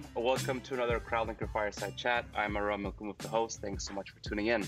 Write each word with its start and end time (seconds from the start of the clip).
everyone. 0.00 0.24
Welcome 0.24 0.60
to 0.62 0.74
another 0.74 1.00
CrowdLinker 1.00 1.52
Fireside 1.52 1.96
Chat. 1.96 2.24
I'm 2.34 2.56
Aram 2.56 2.84
Milkumov, 2.84 3.18
the 3.18 3.28
host. 3.28 3.60
Thanks 3.60 3.86
so 3.86 3.92
much 3.92 4.10
for 4.10 4.20
tuning 4.20 4.46
in. 4.46 4.66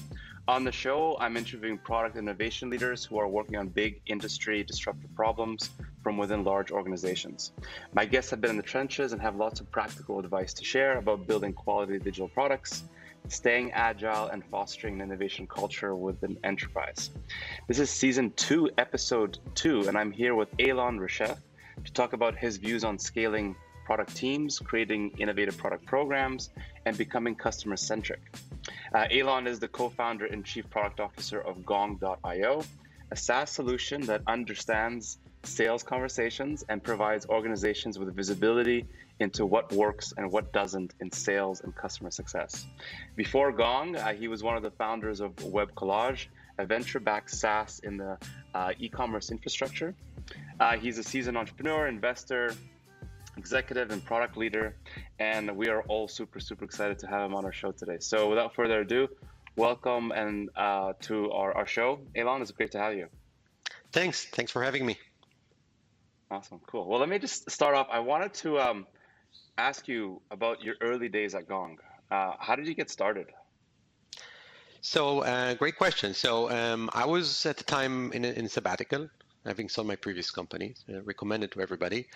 On 0.49 0.65
the 0.65 0.73
show, 0.73 1.17
I'm 1.21 1.37
interviewing 1.37 1.79
product 1.79 2.17
innovation 2.17 2.71
leaders 2.71 3.05
who 3.05 3.19
are 3.19 3.29
working 3.29 3.57
on 3.57 3.69
big 3.69 4.01
industry 4.07 4.65
disruptive 4.65 5.15
problems 5.15 5.71
from 6.03 6.17
within 6.17 6.45
large 6.45 6.71
organizations. 6.71 7.53
My 7.95 8.05
guests 8.05 8.31
have 8.31 8.41
been 8.41 8.51
in 8.51 8.57
the 8.57 8.63
trenches 8.63 9.13
and 9.13 9.23
have 9.23 9.37
lots 9.37 9.61
of 9.61 9.71
practical 9.71 10.19
advice 10.19 10.53
to 10.55 10.65
share 10.65 10.99
about 10.99 11.27
building 11.27 11.53
quality 11.53 11.99
digital 11.99 12.29
products, 12.29 12.85
staying 13.29 13.73
agile, 13.73 14.29
and 14.29 14.45
fostering 14.51 14.95
an 14.95 15.03
innovation 15.03 15.47
culture 15.47 15.95
within 15.95 16.37
enterprise. 16.45 17.11
This 17.69 17.79
is 17.79 17.91
season 17.91 18.33
two, 18.33 18.71
episode 18.79 19.39
two, 19.55 19.87
and 19.89 19.97
I'm 19.97 20.11
here 20.11 20.35
with 20.35 20.55
Eilon 20.57 20.99
Reshef 20.99 21.37
to 21.85 21.93
talk 21.93 22.13
about 22.13 22.37
his 22.37 22.57
views 22.57 22.85
on 22.85 22.99
scaling 22.99 23.55
product 23.85 24.17
teams, 24.17 24.59
creating 24.59 25.13
innovative 25.19 25.57
product 25.57 25.87
programs, 25.87 26.51
and 26.87 26.97
becoming 26.97 27.35
customer 27.35 27.77
centric. 27.77 28.21
Uh, 28.95 29.07
Eilon 29.11 29.47
is 29.47 29.59
the 29.59 29.69
co 29.69 29.89
founder 29.89 30.27
and 30.27 30.45
chief 30.45 30.69
product 30.71 31.01
officer 31.01 31.41
of 31.41 31.65
Gong.io, 31.65 32.63
a 33.11 33.17
SaaS 33.17 33.51
solution 33.51 34.03
that 34.03 34.23
understands 34.27 35.19
sales 35.45 35.83
conversations 35.83 36.65
and 36.69 36.83
provides 36.83 37.27
organizations 37.27 37.99
with 37.99 38.15
visibility 38.15 38.87
into 39.21 39.45
what 39.45 39.73
works 39.73 40.15
and 40.17 40.31
what 40.31 40.53
doesn't 40.53 40.95
in 41.01 41.11
sales 41.11 41.61
and 41.61 41.75
customer 41.75 42.11
success. 42.11 42.67
Before 43.17 43.53
Gong, 43.53 43.97
uh, 43.97 44.13
he 44.15 44.29
was 44.29 44.43
one 44.43 44.57
of 44.57 44.63
the 44.63 44.71
founders 44.71 45.21
of 45.21 45.35
Webcollage, 45.37 46.27
a 46.59 46.67
venture 46.67 47.01
backed 47.01 47.31
SaaS 47.31 47.81
in 47.81 47.97
the 47.97 48.19
uh, 48.55 48.73
e 48.79 48.89
commerce 48.89 49.31
infrastructure. 49.31 49.95
Uh, 50.61 50.77
he's 50.77 50.99
a 50.99 51.03
seasoned 51.03 51.37
entrepreneur, 51.37 51.89
investor, 51.89 52.55
executive 53.37 53.91
and 53.91 54.05
product 54.05 54.37
leader, 54.37 54.77
and 55.19 55.57
we 55.57 55.69
are 55.69 55.83
all 55.83 56.09
super, 56.09 56.41
super 56.41 56.65
excited 56.65 56.99
to 57.01 57.07
have 57.07 57.23
him 57.23 57.35
on 57.35 57.45
our 57.45 57.53
show 57.53 57.73
today. 57.73 57.97
So, 58.01 58.29
without 58.29 58.55
further 58.55 58.81
ado, 58.81 59.09
welcome 59.57 60.13
and 60.13 60.51
uh, 60.57 60.95
to 61.03 61.31
our, 61.33 61.57
our 61.57 61.67
show. 61.67 62.01
Eilon, 62.17 62.41
it's 62.43 62.51
great 62.51 62.73
to 62.73 62.79
have 62.79 62.95
you. 62.95 63.09
Thanks. 63.93 64.25
Thanks 64.25 64.53
for 64.53 64.63
having 64.63 64.85
me. 64.85 64.99
Awesome. 66.31 66.61
Cool. 66.67 66.87
Well, 66.87 66.99
let 66.99 67.09
me 67.09 67.19
just 67.19 67.51
start 67.51 67.75
off. 67.75 67.89
I 67.91 67.99
wanted 67.99 68.33
to 68.35 68.59
um, 68.59 68.87
ask 69.59 69.87
you 69.87 70.23
about 70.31 70.63
your 70.63 70.77
early 70.81 71.09
days 71.09 71.35
at 71.35 71.47
Gong. 71.47 71.79
Uh, 72.11 72.33
how 72.39 72.57
did 72.57 72.67
you 72.67 72.75
get 72.75 72.91
started? 72.91 73.27
So, 74.81 75.21
uh, 75.21 75.55
great 75.55 75.77
question. 75.77 76.15
So, 76.15 76.51
um, 76.51 76.91
I 76.93 77.07
was 77.07 77.47
at 77.47 77.59
the 77.59 77.65
time 77.65 78.13
in, 78.13 78.25
in 78.25 78.49
sabbatical 78.49 79.09
having 79.45 79.69
sold 79.69 79.87
my 79.87 79.97
previous 79.97 80.31
company, 80.31 80.75
uh, 80.89 81.03
recommended 81.03 81.53
to 81.53 81.61
everybody. 81.61 82.07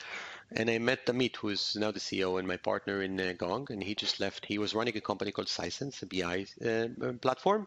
And 0.52 0.70
I 0.70 0.78
met 0.78 1.06
Amit, 1.06 1.36
who's 1.36 1.76
now 1.76 1.90
the 1.90 2.00
CEO 2.00 2.38
and 2.38 2.46
my 2.46 2.56
partner 2.56 3.02
in 3.02 3.20
uh, 3.20 3.32
Gong, 3.36 3.66
and 3.70 3.82
he 3.82 3.94
just 3.94 4.20
left. 4.20 4.46
He 4.46 4.58
was 4.58 4.74
running 4.74 4.96
a 4.96 5.00
company 5.00 5.32
called 5.32 5.48
Sisense, 5.48 6.02
a 6.02 6.06
BI 6.06 6.46
uh, 6.64 7.12
platform. 7.14 7.66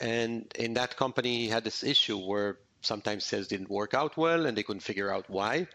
And 0.00 0.52
in 0.58 0.74
that 0.74 0.96
company, 0.96 1.38
he 1.38 1.48
had 1.48 1.64
this 1.64 1.82
issue 1.82 2.18
where 2.18 2.58
sometimes 2.80 3.24
sales 3.24 3.48
didn't 3.48 3.70
work 3.70 3.94
out 3.94 4.16
well 4.16 4.46
and 4.46 4.56
they 4.56 4.62
couldn't 4.62 4.80
figure 4.80 5.12
out 5.12 5.30
why. 5.30 5.68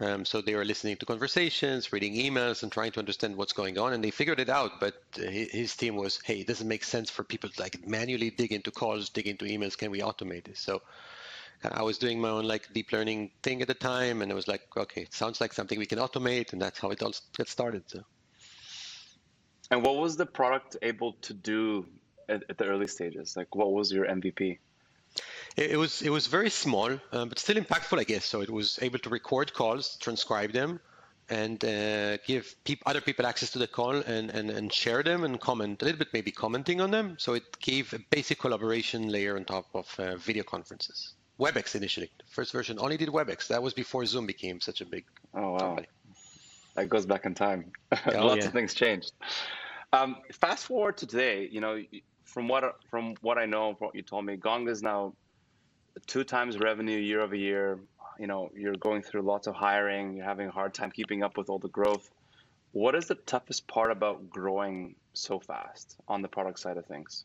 Um, 0.00 0.24
so 0.24 0.40
they 0.40 0.54
were 0.54 0.64
listening 0.64 0.96
to 0.96 1.06
conversations, 1.06 1.92
reading 1.92 2.14
emails, 2.14 2.62
and 2.62 2.72
trying 2.72 2.92
to 2.92 2.98
understand 2.98 3.36
what's 3.36 3.52
going 3.52 3.78
on. 3.78 3.92
And 3.92 4.02
they 4.02 4.10
figured 4.10 4.40
it 4.40 4.48
out. 4.48 4.80
But 4.80 4.94
his 5.14 5.76
team 5.76 5.96
was, 5.96 6.20
hey, 6.24 6.40
it 6.40 6.46
doesn't 6.46 6.66
make 6.66 6.82
sense 6.82 7.08
for 7.08 7.22
people 7.22 7.50
to 7.50 7.62
like 7.62 7.86
manually 7.86 8.30
dig 8.30 8.52
into 8.52 8.70
calls, 8.70 9.10
dig 9.10 9.28
into 9.28 9.44
emails. 9.44 9.78
Can 9.78 9.90
we 9.90 10.00
automate 10.00 10.44
this? 10.44 10.60
So 10.60 10.82
I 11.64 11.82
was 11.82 11.98
doing 11.98 12.20
my 12.20 12.30
own 12.30 12.44
like 12.44 12.72
deep 12.72 12.92
learning 12.92 13.30
thing 13.42 13.62
at 13.62 13.68
the 13.68 13.74
time, 13.74 14.22
and 14.22 14.30
it 14.30 14.34
was 14.34 14.48
like, 14.48 14.62
okay, 14.76 15.02
it 15.02 15.14
sounds 15.14 15.40
like 15.40 15.52
something 15.52 15.78
we 15.78 15.86
can 15.86 15.98
automate, 15.98 16.52
and 16.52 16.60
that's 16.60 16.78
how 16.78 16.90
it 16.90 17.02
all 17.02 17.12
gets 17.36 17.50
started. 17.50 17.84
So. 17.86 18.00
And 19.70 19.82
what 19.82 19.96
was 19.96 20.16
the 20.16 20.26
product 20.26 20.76
able 20.82 21.14
to 21.22 21.34
do 21.34 21.86
at, 22.28 22.42
at 22.50 22.58
the 22.58 22.66
early 22.66 22.88
stages? 22.88 23.36
Like, 23.36 23.54
what 23.54 23.72
was 23.72 23.92
your 23.92 24.06
MVP? 24.06 24.58
It, 25.56 25.72
it 25.72 25.76
was 25.76 26.02
it 26.02 26.10
was 26.10 26.26
very 26.26 26.50
small, 26.50 26.90
um, 27.12 27.28
but 27.28 27.38
still 27.38 27.56
impactful, 27.56 27.98
I 27.98 28.04
guess. 28.04 28.24
So 28.24 28.40
it 28.40 28.50
was 28.50 28.78
able 28.82 28.98
to 29.00 29.10
record 29.10 29.52
calls, 29.52 29.96
transcribe 29.98 30.52
them, 30.52 30.80
and 31.28 31.64
uh, 31.64 32.18
give 32.26 32.54
peop- 32.64 32.82
other 32.86 33.00
people 33.00 33.26
access 33.26 33.50
to 33.50 33.58
the 33.58 33.66
call 33.66 33.96
and, 33.96 34.30
and, 34.30 34.50
and 34.50 34.72
share 34.72 35.02
them 35.02 35.24
and 35.24 35.40
comment 35.40 35.80
a 35.80 35.84
little 35.84 35.98
bit, 35.98 36.08
maybe 36.12 36.30
commenting 36.30 36.80
on 36.80 36.90
them. 36.90 37.16
So 37.18 37.34
it 37.34 37.58
gave 37.60 37.92
a 37.94 37.98
basic 38.10 38.38
collaboration 38.38 39.08
layer 39.08 39.36
on 39.36 39.44
top 39.44 39.66
of 39.74 39.94
uh, 39.98 40.16
video 40.16 40.42
conferences. 40.42 41.14
WebEx 41.42 41.74
initially. 41.74 42.10
The 42.18 42.24
first 42.30 42.52
version 42.52 42.78
only 42.78 42.96
did 42.96 43.08
WebEx. 43.08 43.48
That 43.48 43.62
was 43.62 43.74
before 43.74 44.06
Zoom 44.06 44.26
became 44.26 44.60
such 44.60 44.80
a 44.80 44.86
big 44.86 45.04
oh, 45.34 45.52
wow. 45.52 45.58
company. 45.58 45.88
That 46.76 46.88
goes 46.88 47.04
back 47.04 47.26
in 47.26 47.34
time. 47.34 47.72
Oh, 48.06 48.26
Lots 48.26 48.42
yeah. 48.42 48.46
of 48.46 48.52
things 48.52 48.74
changed. 48.74 49.12
Um, 49.92 50.16
fast 50.32 50.66
forward 50.66 50.96
to 50.98 51.06
today, 51.06 51.48
you 51.50 51.60
know, 51.60 51.82
from 52.24 52.48
what 52.48 52.76
from 52.90 53.14
what 53.20 53.36
I 53.38 53.46
know, 53.46 53.74
from 53.74 53.86
what 53.88 53.94
you 53.94 54.02
told 54.02 54.24
me, 54.24 54.36
Gong 54.36 54.68
is 54.68 54.82
now 54.82 55.12
two 56.06 56.24
times 56.24 56.58
revenue 56.58 56.98
year 56.98 57.20
over 57.20 57.34
year. 57.34 57.78
You 58.18 58.26
know, 58.26 58.50
you're 58.56 58.76
going 58.76 59.02
through 59.02 59.22
lots 59.22 59.46
of 59.46 59.54
hiring. 59.54 60.16
You're 60.16 60.24
having 60.24 60.48
a 60.48 60.50
hard 60.50 60.72
time 60.72 60.90
keeping 60.90 61.22
up 61.22 61.36
with 61.36 61.50
all 61.50 61.58
the 61.58 61.68
growth. 61.68 62.10
What 62.72 62.94
is 62.94 63.06
the 63.06 63.16
toughest 63.16 63.66
part 63.66 63.90
about 63.90 64.30
growing 64.30 64.94
so 65.12 65.40
fast 65.40 65.96
on 66.08 66.22
the 66.22 66.28
product 66.28 66.58
side 66.58 66.78
of 66.78 66.86
things? 66.86 67.24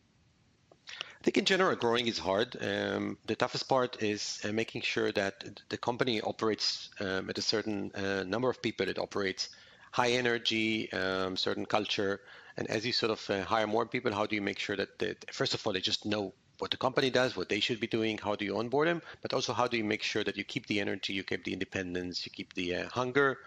I 1.27 1.29
think 1.29 1.39
in 1.39 1.45
general, 1.45 1.75
growing 1.75 2.07
is 2.07 2.17
hard. 2.17 2.55
Um, 2.61 3.17
the 3.25 3.35
toughest 3.35 3.67
part 3.67 4.01
is 4.01 4.39
uh, 4.45 4.53
making 4.53 4.83
sure 4.83 5.11
that 5.11 5.61
the 5.67 5.77
company 5.77 6.21
operates 6.21 6.89
um, 7.01 7.29
at 7.29 7.37
a 7.37 7.41
certain 7.41 7.91
uh, 7.95 8.23
number 8.23 8.49
of 8.49 8.61
people. 8.61 8.87
It 8.87 8.97
operates 8.97 9.49
high 9.91 10.11
energy, 10.11 10.89
um, 10.93 11.35
certain 11.35 11.65
culture. 11.65 12.21
And 12.55 12.65
as 12.69 12.85
you 12.85 12.93
sort 12.93 13.11
of 13.11 13.29
uh, 13.29 13.43
hire 13.43 13.67
more 13.67 13.85
people, 13.85 14.13
how 14.13 14.25
do 14.25 14.37
you 14.37 14.41
make 14.41 14.57
sure 14.57 14.77
that, 14.77 14.99
they, 14.99 15.15
first 15.33 15.53
of 15.53 15.67
all, 15.67 15.73
they 15.73 15.81
just 15.81 16.05
know 16.05 16.33
what 16.59 16.71
the 16.71 16.77
company 16.77 17.09
does, 17.09 17.35
what 17.35 17.49
they 17.49 17.59
should 17.59 17.81
be 17.81 17.87
doing, 17.87 18.17
how 18.17 18.37
do 18.37 18.45
you 18.45 18.57
onboard 18.57 18.87
them, 18.87 19.01
but 19.21 19.33
also 19.33 19.51
how 19.51 19.67
do 19.67 19.75
you 19.75 19.83
make 19.83 20.03
sure 20.03 20.23
that 20.23 20.37
you 20.37 20.45
keep 20.45 20.65
the 20.67 20.79
energy, 20.79 21.11
you 21.11 21.25
keep 21.25 21.43
the 21.43 21.51
independence, 21.51 22.25
you 22.25 22.31
keep 22.31 22.53
the 22.53 22.73
uh, 22.73 22.87
hunger, 22.87 23.37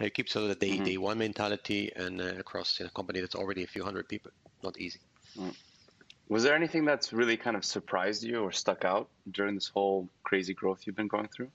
you 0.00 0.08
keep 0.08 0.30
sort 0.30 0.44
of 0.44 0.48
the 0.58 0.66
day, 0.66 0.76
mm-hmm. 0.76 0.84
day 0.84 0.96
one 0.96 1.18
mentality 1.18 1.92
and 1.96 2.18
uh, 2.18 2.32
across 2.38 2.80
a 2.80 2.88
company 2.88 3.20
that's 3.20 3.34
already 3.34 3.62
a 3.62 3.66
few 3.66 3.84
hundred 3.84 4.08
people. 4.08 4.30
Not 4.62 4.78
easy. 4.78 5.00
Mm. 5.38 5.54
Was 6.28 6.42
there 6.42 6.54
anything 6.54 6.84
that's 6.84 7.12
really 7.12 7.36
kind 7.36 7.56
of 7.56 7.64
surprised 7.64 8.24
you 8.24 8.40
or 8.40 8.52
stuck 8.52 8.84
out 8.84 9.08
during 9.30 9.54
this 9.54 9.68
whole 9.68 10.08
crazy 10.24 10.54
growth 10.54 10.82
you've 10.84 10.96
been 10.96 11.08
going 11.08 11.28
through? 11.28 11.50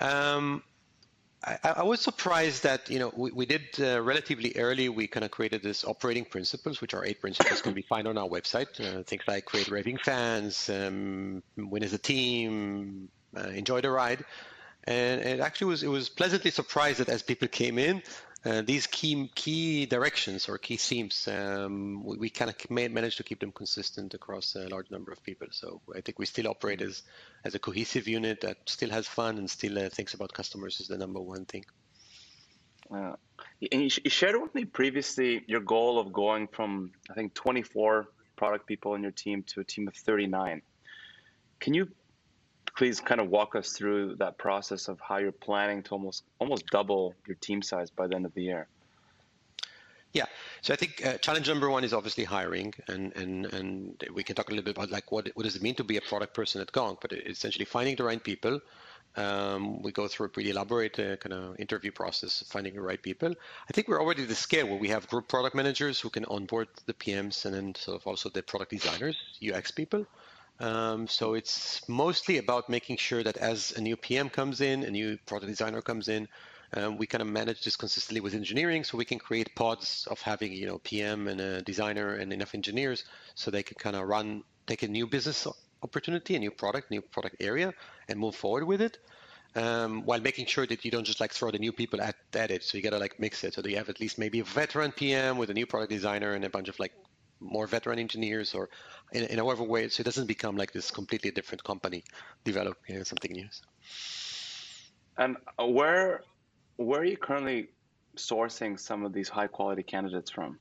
Um, 0.00 0.62
I, 1.44 1.58
I, 1.76 1.82
was 1.82 2.00
surprised 2.00 2.62
that 2.62 2.90
you 2.90 2.98
know 2.98 3.12
we, 3.14 3.30
we 3.30 3.46
did 3.46 3.62
uh, 3.78 4.00
relatively 4.02 4.54
early. 4.56 4.88
We 4.88 5.06
kind 5.06 5.24
of 5.24 5.30
created 5.30 5.62
this 5.62 5.84
operating 5.84 6.24
principles, 6.24 6.80
which 6.80 6.94
are 6.94 7.04
eight 7.04 7.20
principles 7.20 7.60
can 7.60 7.74
be 7.74 7.82
found 7.82 8.08
on 8.08 8.16
our 8.16 8.28
website. 8.28 8.80
Uh, 8.80 9.02
things 9.02 9.22
like 9.28 9.44
create 9.44 9.68
raving 9.68 9.98
fans, 9.98 10.70
um, 10.70 11.42
win 11.56 11.82
as 11.84 11.92
a 11.92 11.98
team, 11.98 13.08
uh, 13.36 13.48
enjoy 13.48 13.82
the 13.82 13.90
ride, 13.90 14.24
and 14.84 15.20
it 15.20 15.40
actually 15.40 15.68
was 15.68 15.82
it 15.82 15.88
was 15.88 16.08
pleasantly 16.08 16.50
surprised 16.50 17.00
that 17.00 17.08
as 17.08 17.22
people 17.22 17.48
came 17.48 17.78
in, 17.78 18.02
uh, 18.44 18.60
these 18.62 18.86
key 18.86 19.30
key 19.34 19.86
directions 19.86 20.48
or 20.48 20.58
key 20.58 20.76
themes, 20.76 21.28
um, 21.28 22.04
we, 22.04 22.18
we 22.18 22.30
kind 22.30 22.50
of 22.50 22.70
managed 22.70 23.16
to 23.16 23.22
keep 23.22 23.40
them 23.40 23.52
consistent 23.52 24.12
across 24.12 24.54
a 24.54 24.68
large 24.68 24.90
number 24.90 25.12
of 25.12 25.22
people. 25.22 25.46
So 25.50 25.80
I 25.96 26.02
think 26.02 26.18
we 26.18 26.26
still 26.26 26.48
operate 26.48 26.82
as, 26.82 27.02
as 27.44 27.54
a 27.54 27.58
cohesive 27.58 28.06
unit 28.06 28.42
that 28.42 28.58
still 28.66 28.90
has 28.90 29.06
fun 29.06 29.38
and 29.38 29.48
still 29.48 29.78
uh, 29.78 29.88
thinks 29.88 30.12
about 30.12 30.32
customers 30.34 30.80
is 30.80 30.88
the 30.88 30.98
number 30.98 31.20
one 31.20 31.46
thing. 31.46 31.64
Uh, 32.94 33.14
and 33.72 33.82
you, 33.82 33.90
you 34.04 34.10
shared 34.10 34.40
with 34.40 34.54
me 34.54 34.66
previously 34.66 35.42
your 35.46 35.60
goal 35.60 35.98
of 35.98 36.12
going 36.12 36.46
from 36.48 36.92
I 37.10 37.14
think 37.14 37.32
24 37.32 38.08
product 38.36 38.66
people 38.66 38.94
in 38.94 39.02
your 39.02 39.12
team 39.12 39.42
to 39.54 39.60
a 39.60 39.64
team 39.64 39.88
of 39.88 39.94
39. 39.94 40.60
Can 41.60 41.72
you 41.72 41.88
please 42.76 43.00
kind 43.00 43.20
of 43.20 43.28
walk 43.28 43.54
us 43.54 43.72
through 43.72 44.16
that 44.16 44.38
process 44.38 44.88
of 44.88 45.00
how 45.00 45.18
you're 45.18 45.32
planning 45.32 45.82
to 45.84 45.90
almost 45.92 46.24
almost 46.38 46.66
double 46.66 47.14
your 47.26 47.36
team 47.36 47.62
size 47.62 47.90
by 47.90 48.06
the 48.06 48.14
end 48.14 48.26
of 48.26 48.34
the 48.34 48.42
year? 48.42 48.66
Yeah, 50.12 50.26
so 50.62 50.72
I 50.72 50.76
think 50.76 51.04
uh, 51.04 51.18
challenge 51.18 51.48
number 51.48 51.68
one 51.68 51.82
is 51.82 51.92
obviously 51.92 52.22
hiring, 52.22 52.72
and 52.86 53.14
and 53.16 53.46
and 53.46 54.04
we 54.14 54.22
can 54.22 54.36
talk 54.36 54.48
a 54.48 54.50
little 54.50 54.64
bit 54.64 54.76
about 54.76 54.90
like 54.90 55.10
what 55.10 55.28
what 55.34 55.42
does 55.42 55.56
it 55.56 55.62
mean 55.62 55.74
to 55.74 55.84
be 55.84 55.96
a 55.96 56.00
product 56.00 56.34
person 56.34 56.60
at 56.60 56.70
Gong, 56.70 56.96
but 57.00 57.12
essentially 57.12 57.64
finding 57.64 57.96
the 57.96 58.04
right 58.04 58.22
people. 58.22 58.60
Um, 59.16 59.80
we 59.82 59.92
go 59.92 60.08
through 60.08 60.26
a 60.26 60.28
pretty 60.28 60.50
elaborate 60.50 60.98
uh, 60.98 61.16
kind 61.16 61.32
of 61.32 61.60
interview 61.60 61.92
process, 61.92 62.42
finding 62.48 62.74
the 62.74 62.80
right 62.80 63.00
people. 63.00 63.32
I 63.68 63.72
think 63.72 63.86
we're 63.86 64.00
already 64.00 64.22
at 64.22 64.28
the 64.28 64.34
scale 64.34 64.66
where 64.66 64.78
we 64.78 64.88
have 64.88 65.06
group 65.06 65.28
product 65.28 65.54
managers 65.54 66.00
who 66.00 66.10
can 66.10 66.24
onboard 66.24 66.66
the 66.86 66.94
PMs 66.94 67.44
and 67.44 67.54
then 67.54 67.74
sort 67.76 68.00
of 68.00 68.06
also 68.08 68.28
the 68.28 68.42
product 68.42 68.72
designers, 68.72 69.16
UX 69.40 69.70
people. 69.70 70.04
Um, 70.60 71.08
so 71.08 71.34
it's 71.34 71.86
mostly 71.88 72.38
about 72.38 72.68
making 72.68 72.96
sure 72.98 73.22
that 73.22 73.36
as 73.36 73.72
a 73.72 73.80
new 73.80 73.96
PM 73.96 74.30
comes 74.30 74.60
in, 74.60 74.84
a 74.84 74.90
new 74.90 75.18
product 75.26 75.50
designer 75.50 75.82
comes 75.82 76.08
in, 76.08 76.28
um, 76.74 76.96
we 76.98 77.06
kind 77.06 77.22
of 77.22 77.28
manage 77.28 77.62
this 77.64 77.76
consistently 77.76 78.20
with 78.20 78.34
engineering, 78.34 78.84
so 78.84 78.96
we 78.98 79.04
can 79.04 79.18
create 79.18 79.54
pods 79.54 80.06
of 80.10 80.20
having 80.20 80.52
you 80.52 80.66
know 80.66 80.78
PM 80.78 81.28
and 81.28 81.40
a 81.40 81.62
designer 81.62 82.14
and 82.14 82.32
enough 82.32 82.54
engineers, 82.54 83.04
so 83.34 83.50
they 83.50 83.62
can 83.62 83.76
kind 83.78 83.96
of 83.96 84.06
run, 84.08 84.42
take 84.66 84.82
a 84.82 84.88
new 84.88 85.06
business 85.06 85.46
opportunity, 85.82 86.34
a 86.36 86.38
new 86.38 86.50
product, 86.50 86.90
new 86.90 87.02
product 87.02 87.36
area, 87.40 87.72
and 88.08 88.18
move 88.18 88.34
forward 88.34 88.64
with 88.64 88.80
it. 88.80 88.98
um, 89.56 90.02
while 90.04 90.20
making 90.20 90.46
sure 90.46 90.66
that 90.66 90.84
you 90.84 90.90
don't 90.90 91.04
just 91.04 91.20
like 91.20 91.32
throw 91.32 91.50
the 91.50 91.58
new 91.58 91.72
people 91.72 92.00
at, 92.00 92.16
at 92.34 92.50
it. 92.50 92.62
So 92.64 92.76
you 92.76 92.82
got 92.82 92.90
to 92.90 92.98
like 92.98 93.20
mix 93.20 93.44
it 93.44 93.54
so 93.54 93.62
you 93.64 93.76
have 93.76 93.88
at 93.88 94.00
least 94.00 94.18
maybe 94.18 94.40
a 94.40 94.44
veteran 94.44 94.92
PM 94.92 95.38
with 95.38 95.50
a 95.50 95.54
new 95.54 95.66
product 95.66 95.90
designer 95.90 96.32
and 96.34 96.44
a 96.44 96.50
bunch 96.50 96.68
of 96.68 96.78
like 96.78 96.92
more 97.40 97.66
veteran 97.66 97.98
engineers 97.98 98.54
or 98.54 98.70
in, 99.12 99.24
in 99.24 99.38
however 99.38 99.62
way 99.62 99.88
so 99.88 100.00
it 100.00 100.04
doesn't 100.04 100.26
become 100.26 100.56
like 100.56 100.72
this 100.72 100.90
completely 100.90 101.30
different 101.30 101.62
company 101.64 102.04
developing 102.44 103.04
something 103.04 103.32
new. 103.32 103.48
And 105.16 105.36
where 105.58 106.22
where 106.76 107.00
are 107.00 107.04
you 107.04 107.16
currently 107.16 107.68
sourcing 108.16 108.78
some 108.78 109.04
of 109.04 109.12
these 109.12 109.28
high 109.28 109.46
quality 109.46 109.82
candidates 109.82 110.30
from? 110.30 110.58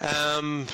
Um, 0.00 0.66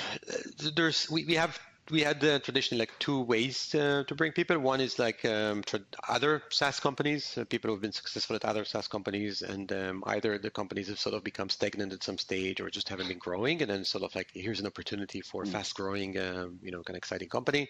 there's 0.76 1.10
we, 1.10 1.24
we 1.24 1.34
have 1.34 1.58
we 1.90 2.00
had 2.00 2.24
uh, 2.24 2.38
traditionally 2.38 2.80
like 2.80 2.98
two 2.98 3.20
ways 3.20 3.74
uh, 3.74 4.04
to 4.06 4.14
bring 4.14 4.32
people. 4.32 4.58
One 4.58 4.80
is 4.80 4.98
like 4.98 5.24
um, 5.24 5.62
other 6.08 6.42
SaaS 6.50 6.80
companies, 6.80 7.36
uh, 7.36 7.44
people 7.44 7.70
who've 7.70 7.80
been 7.80 7.92
successful 7.92 8.36
at 8.36 8.44
other 8.44 8.64
SaaS 8.64 8.88
companies, 8.88 9.42
and 9.42 9.70
um, 9.72 10.04
either 10.06 10.38
the 10.38 10.50
companies 10.50 10.88
have 10.88 10.98
sort 10.98 11.14
of 11.14 11.22
become 11.22 11.50
stagnant 11.50 11.92
at 11.92 12.02
some 12.02 12.16
stage 12.16 12.60
or 12.60 12.70
just 12.70 12.88
haven't 12.88 13.08
been 13.08 13.18
growing, 13.18 13.60
and 13.60 13.70
then 13.70 13.84
sort 13.84 14.04
of 14.04 14.14
like 14.14 14.28
here's 14.32 14.60
an 14.60 14.66
opportunity 14.66 15.20
for 15.20 15.44
mm. 15.44 15.48
fast-growing, 15.48 16.18
um, 16.18 16.58
you 16.62 16.70
know, 16.70 16.82
kind 16.82 16.96
of 16.96 16.98
exciting 16.98 17.28
company. 17.28 17.68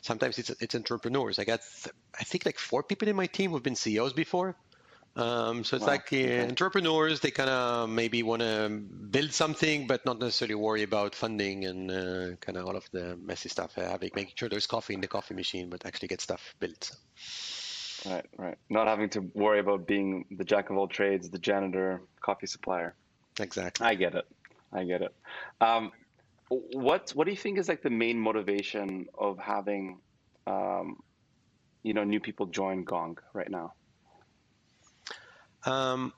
Sometimes 0.00 0.38
it's 0.38 0.50
it's 0.50 0.74
entrepreneurs. 0.74 1.38
I 1.38 1.44
got 1.44 1.60
I 2.18 2.22
think 2.22 2.46
like 2.46 2.58
four 2.58 2.82
people 2.82 3.08
in 3.08 3.16
my 3.16 3.26
team 3.26 3.50
who've 3.50 3.62
been 3.62 3.76
CEOs 3.76 4.12
before. 4.12 4.56
Um, 5.16 5.64
so 5.64 5.76
it's 5.76 5.86
wow. 5.86 5.92
like 5.92 6.12
uh, 6.12 6.44
entrepreneurs, 6.46 7.20
they 7.20 7.30
kind 7.30 7.48
of 7.48 7.88
maybe 7.88 8.22
want 8.22 8.42
to 8.42 8.68
build 8.68 9.32
something, 9.32 9.86
but 9.86 10.04
not 10.04 10.18
necessarily 10.18 10.54
worry 10.54 10.82
about 10.82 11.14
funding 11.14 11.64
and 11.64 11.90
uh, 11.90 12.36
kind 12.40 12.58
of 12.58 12.66
all 12.66 12.76
of 12.76 12.86
the 12.92 13.16
messy 13.16 13.48
stuff, 13.48 13.78
uh, 13.78 13.88
having 13.88 14.10
making 14.14 14.34
sure 14.36 14.50
there's 14.50 14.66
coffee 14.66 14.92
in 14.92 15.00
the 15.00 15.08
coffee 15.08 15.32
machine, 15.32 15.70
but 15.70 15.86
actually 15.86 16.08
get 16.08 16.20
stuff 16.20 16.54
built. 16.60 16.94
Right, 18.04 18.26
right. 18.36 18.58
Not 18.68 18.88
having 18.88 19.08
to 19.10 19.20
worry 19.34 19.58
about 19.58 19.86
being 19.86 20.26
the 20.30 20.44
jack 20.44 20.68
of 20.68 20.76
all 20.76 20.86
trades, 20.86 21.30
the 21.30 21.38
janitor, 21.38 22.02
coffee 22.20 22.46
supplier. 22.46 22.94
Exactly. 23.40 23.86
I 23.86 23.94
get 23.94 24.14
it. 24.14 24.26
I 24.70 24.84
get 24.84 25.00
it. 25.00 25.14
Um, 25.62 25.92
what 26.48 27.10
What 27.14 27.24
do 27.24 27.30
you 27.30 27.38
think 27.38 27.58
is 27.58 27.68
like 27.68 27.82
the 27.82 27.90
main 27.90 28.20
motivation 28.20 29.06
of 29.16 29.38
having, 29.38 29.98
um, 30.46 31.02
you 31.82 31.94
know, 31.94 32.04
new 32.04 32.20
people 32.20 32.46
join 32.46 32.84
Gong 32.84 33.16
right 33.32 33.50
now? 33.50 33.72
Um, 35.66 36.12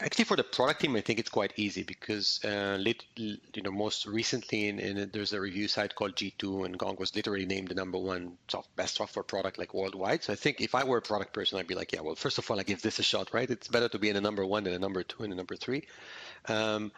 actually, 0.00 0.26
for 0.26 0.36
the 0.36 0.44
product 0.44 0.82
team, 0.82 0.94
I 0.96 1.00
think 1.00 1.18
it's 1.18 1.30
quite 1.30 1.52
easy 1.56 1.82
because, 1.82 2.40
uh, 2.44 2.76
lit, 2.78 3.02
you 3.16 3.62
know, 3.62 3.70
most 3.70 4.06
recently, 4.06 4.68
in, 4.68 4.78
in, 4.78 5.10
there's 5.12 5.32
a 5.32 5.40
review 5.40 5.68
site 5.68 5.94
called 5.94 6.16
G2, 6.16 6.66
and 6.66 6.78
Gong 6.78 6.96
was 6.98 7.16
literally 7.16 7.46
named 7.46 7.68
the 7.68 7.74
number 7.74 7.98
one 7.98 8.36
soft, 8.48 8.74
best 8.76 8.96
software 8.96 9.22
product 9.22 9.58
like 9.58 9.72
worldwide. 9.72 10.22
So 10.22 10.32
I 10.32 10.36
think 10.36 10.60
if 10.60 10.74
I 10.74 10.84
were 10.84 10.98
a 10.98 11.02
product 11.02 11.32
person, 11.32 11.58
I'd 11.58 11.66
be 11.66 11.74
like, 11.74 11.92
yeah, 11.92 12.00
well, 12.00 12.14
first 12.14 12.38
of 12.38 12.50
all, 12.50 12.60
I 12.60 12.62
give 12.62 12.82
this 12.82 12.98
a 12.98 13.02
shot, 13.02 13.32
right? 13.32 13.50
It's 13.50 13.68
better 13.68 13.88
to 13.88 13.98
be 13.98 14.10
in 14.10 14.16
a 14.16 14.20
number 14.20 14.44
one 14.44 14.64
than 14.64 14.74
a 14.74 14.78
number 14.78 15.02
two 15.02 15.22
and 15.22 15.32
a 15.32 15.36
number 15.36 15.56
three. 15.56 15.86
Um, 16.46 16.92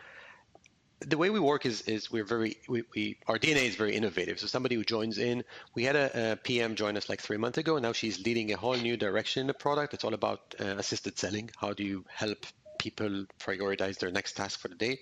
the 1.06 1.18
way 1.18 1.30
we 1.30 1.40
work 1.40 1.66
is 1.66 1.82
is 1.82 2.10
we're 2.10 2.24
very 2.24 2.56
we, 2.68 2.82
we, 2.94 3.18
our 3.26 3.38
DNA 3.38 3.64
is 3.66 3.76
very 3.76 3.94
innovative. 3.94 4.38
So 4.38 4.46
somebody 4.46 4.74
who 4.74 4.84
joins 4.84 5.18
in, 5.18 5.44
we 5.74 5.84
had 5.84 5.96
a, 5.96 6.32
a, 6.32 6.36
PM 6.36 6.74
join 6.74 6.96
us 6.96 7.08
like 7.08 7.20
three 7.20 7.36
months 7.36 7.58
ago. 7.58 7.76
And 7.76 7.82
now 7.82 7.92
she's 7.92 8.24
leading 8.24 8.52
a 8.52 8.56
whole 8.56 8.76
new 8.76 8.96
direction 8.96 9.42
in 9.42 9.46
the 9.46 9.54
product. 9.54 9.94
It's 9.94 10.04
all 10.04 10.14
about 10.14 10.54
uh, 10.60 10.64
assisted 10.64 11.18
selling. 11.18 11.50
How 11.56 11.72
do 11.72 11.84
you 11.84 12.04
help 12.08 12.46
people 12.78 13.26
prioritize 13.38 13.98
their 13.98 14.10
next 14.10 14.32
task 14.32 14.60
for 14.60 14.68
the 14.68 14.74
day? 14.74 15.00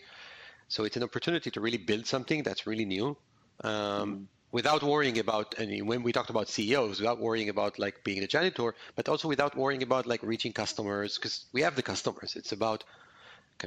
So 0.68 0.84
it's 0.84 0.96
an 0.96 1.02
opportunity 1.02 1.50
to 1.50 1.60
really 1.60 1.78
build 1.78 2.06
something 2.06 2.42
that's 2.42 2.66
really 2.66 2.84
new. 2.84 3.16
Um, 3.62 3.72
mm-hmm. 3.72 4.24
Without 4.52 4.82
worrying 4.82 5.18
about 5.20 5.54
any, 5.58 5.80
when 5.80 6.02
we 6.02 6.12
talked 6.12 6.30
about 6.30 6.48
CEOs, 6.48 6.98
without 6.98 7.20
worrying 7.20 7.48
about 7.50 7.78
like 7.78 8.02
being 8.02 8.24
a 8.24 8.26
janitor, 8.26 8.74
but 8.96 9.08
also 9.08 9.28
without 9.28 9.54
worrying 9.56 9.84
about 9.84 10.06
like 10.06 10.22
reaching 10.24 10.52
customers, 10.52 11.16
because 11.16 11.44
we 11.52 11.62
have 11.62 11.76
the 11.76 11.82
customers. 11.82 12.34
It's 12.34 12.50
about 12.50 12.82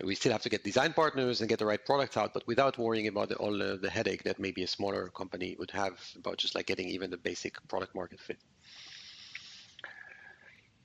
we 0.04 0.16
still 0.16 0.31
have 0.31 0.42
to 0.42 0.50
get 0.50 0.63
design 0.63 0.94
partners 0.94 1.42
and 1.42 1.50
get 1.50 1.60
the 1.60 1.66
right 1.66 1.84
products 1.86 2.18
out, 2.18 2.34
but 2.34 2.45
without 2.48 2.78
worrying 2.78 3.07
about 3.07 3.30
the, 3.30 3.36
all 3.36 3.57
the, 3.57 3.78
the 3.81 3.90
headache 3.90 4.24
that 4.24 4.40
maybe 4.40 4.63
a 4.63 4.68
smaller 4.68 5.10
company 5.10 5.56
would 5.60 5.72
have 5.72 6.00
about 6.16 6.38
just 6.38 6.56
like 6.56 6.66
getting 6.66 6.88
even 6.90 7.10
the 7.12 7.18
basic 7.18 7.66
product 7.68 7.94
market 7.94 8.19
fit. 8.19 8.38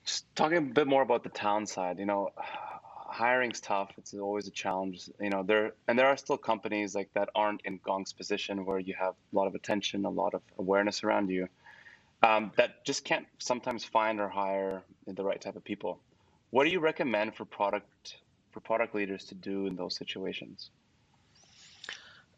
Just 0.05 0.25
talking 0.35 0.59
a 0.59 0.61
bit 0.61 0.87
more 0.87 1.03
about 1.03 1.23
the 1.23 1.29
town 1.31 1.67
side, 1.67 1.99
you 1.99 2.07
know, 2.07 2.31
hiring's 3.09 3.61
tough. 3.61 3.91
It's 3.99 4.15
always 4.15 4.47
a 4.47 4.51
challenge. 4.51 5.11
You 5.21 5.31
know, 5.31 5.43
there 5.43 5.73
and 5.87 5.99
there 5.99 6.07
are 6.07 6.17
still 6.17 6.39
companies 6.39 6.95
like 6.95 7.13
that 7.15 7.29
aren't 7.35 7.63
in 7.65 7.79
Gong's 7.85 8.13
position 8.13 8.65
where 8.65 8.79
you 8.79 8.95
have 8.99 9.15
a 9.33 9.37
lot 9.37 9.47
of 9.47 9.55
attention, 9.55 10.05
a 10.05 10.11
lot 10.11 10.35
of 10.35 10.43
awareness 10.59 11.05
around 11.05 11.31
you, 11.31 11.49
um, 12.23 12.53
that 12.57 12.85
just 12.85 13.05
can't 13.05 13.27
sometimes 13.39 13.85
find 13.85 14.21
or 14.21 14.29
hire 14.29 14.83
the 15.07 15.23
right 15.23 15.41
type 15.41 15.57
of 15.57 15.65
people. 15.65 15.99
What 16.51 16.65
do 16.65 16.71
you 16.71 16.81
recommend 16.81 17.35
for 17.35 17.45
product 17.45 18.17
for 18.59 18.67
product 18.67 18.95
leaders 18.95 19.25
to 19.25 19.35
do 19.35 19.67
in 19.67 19.77
those 19.77 19.97
situations? 19.97 20.71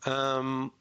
Um, 0.07 0.73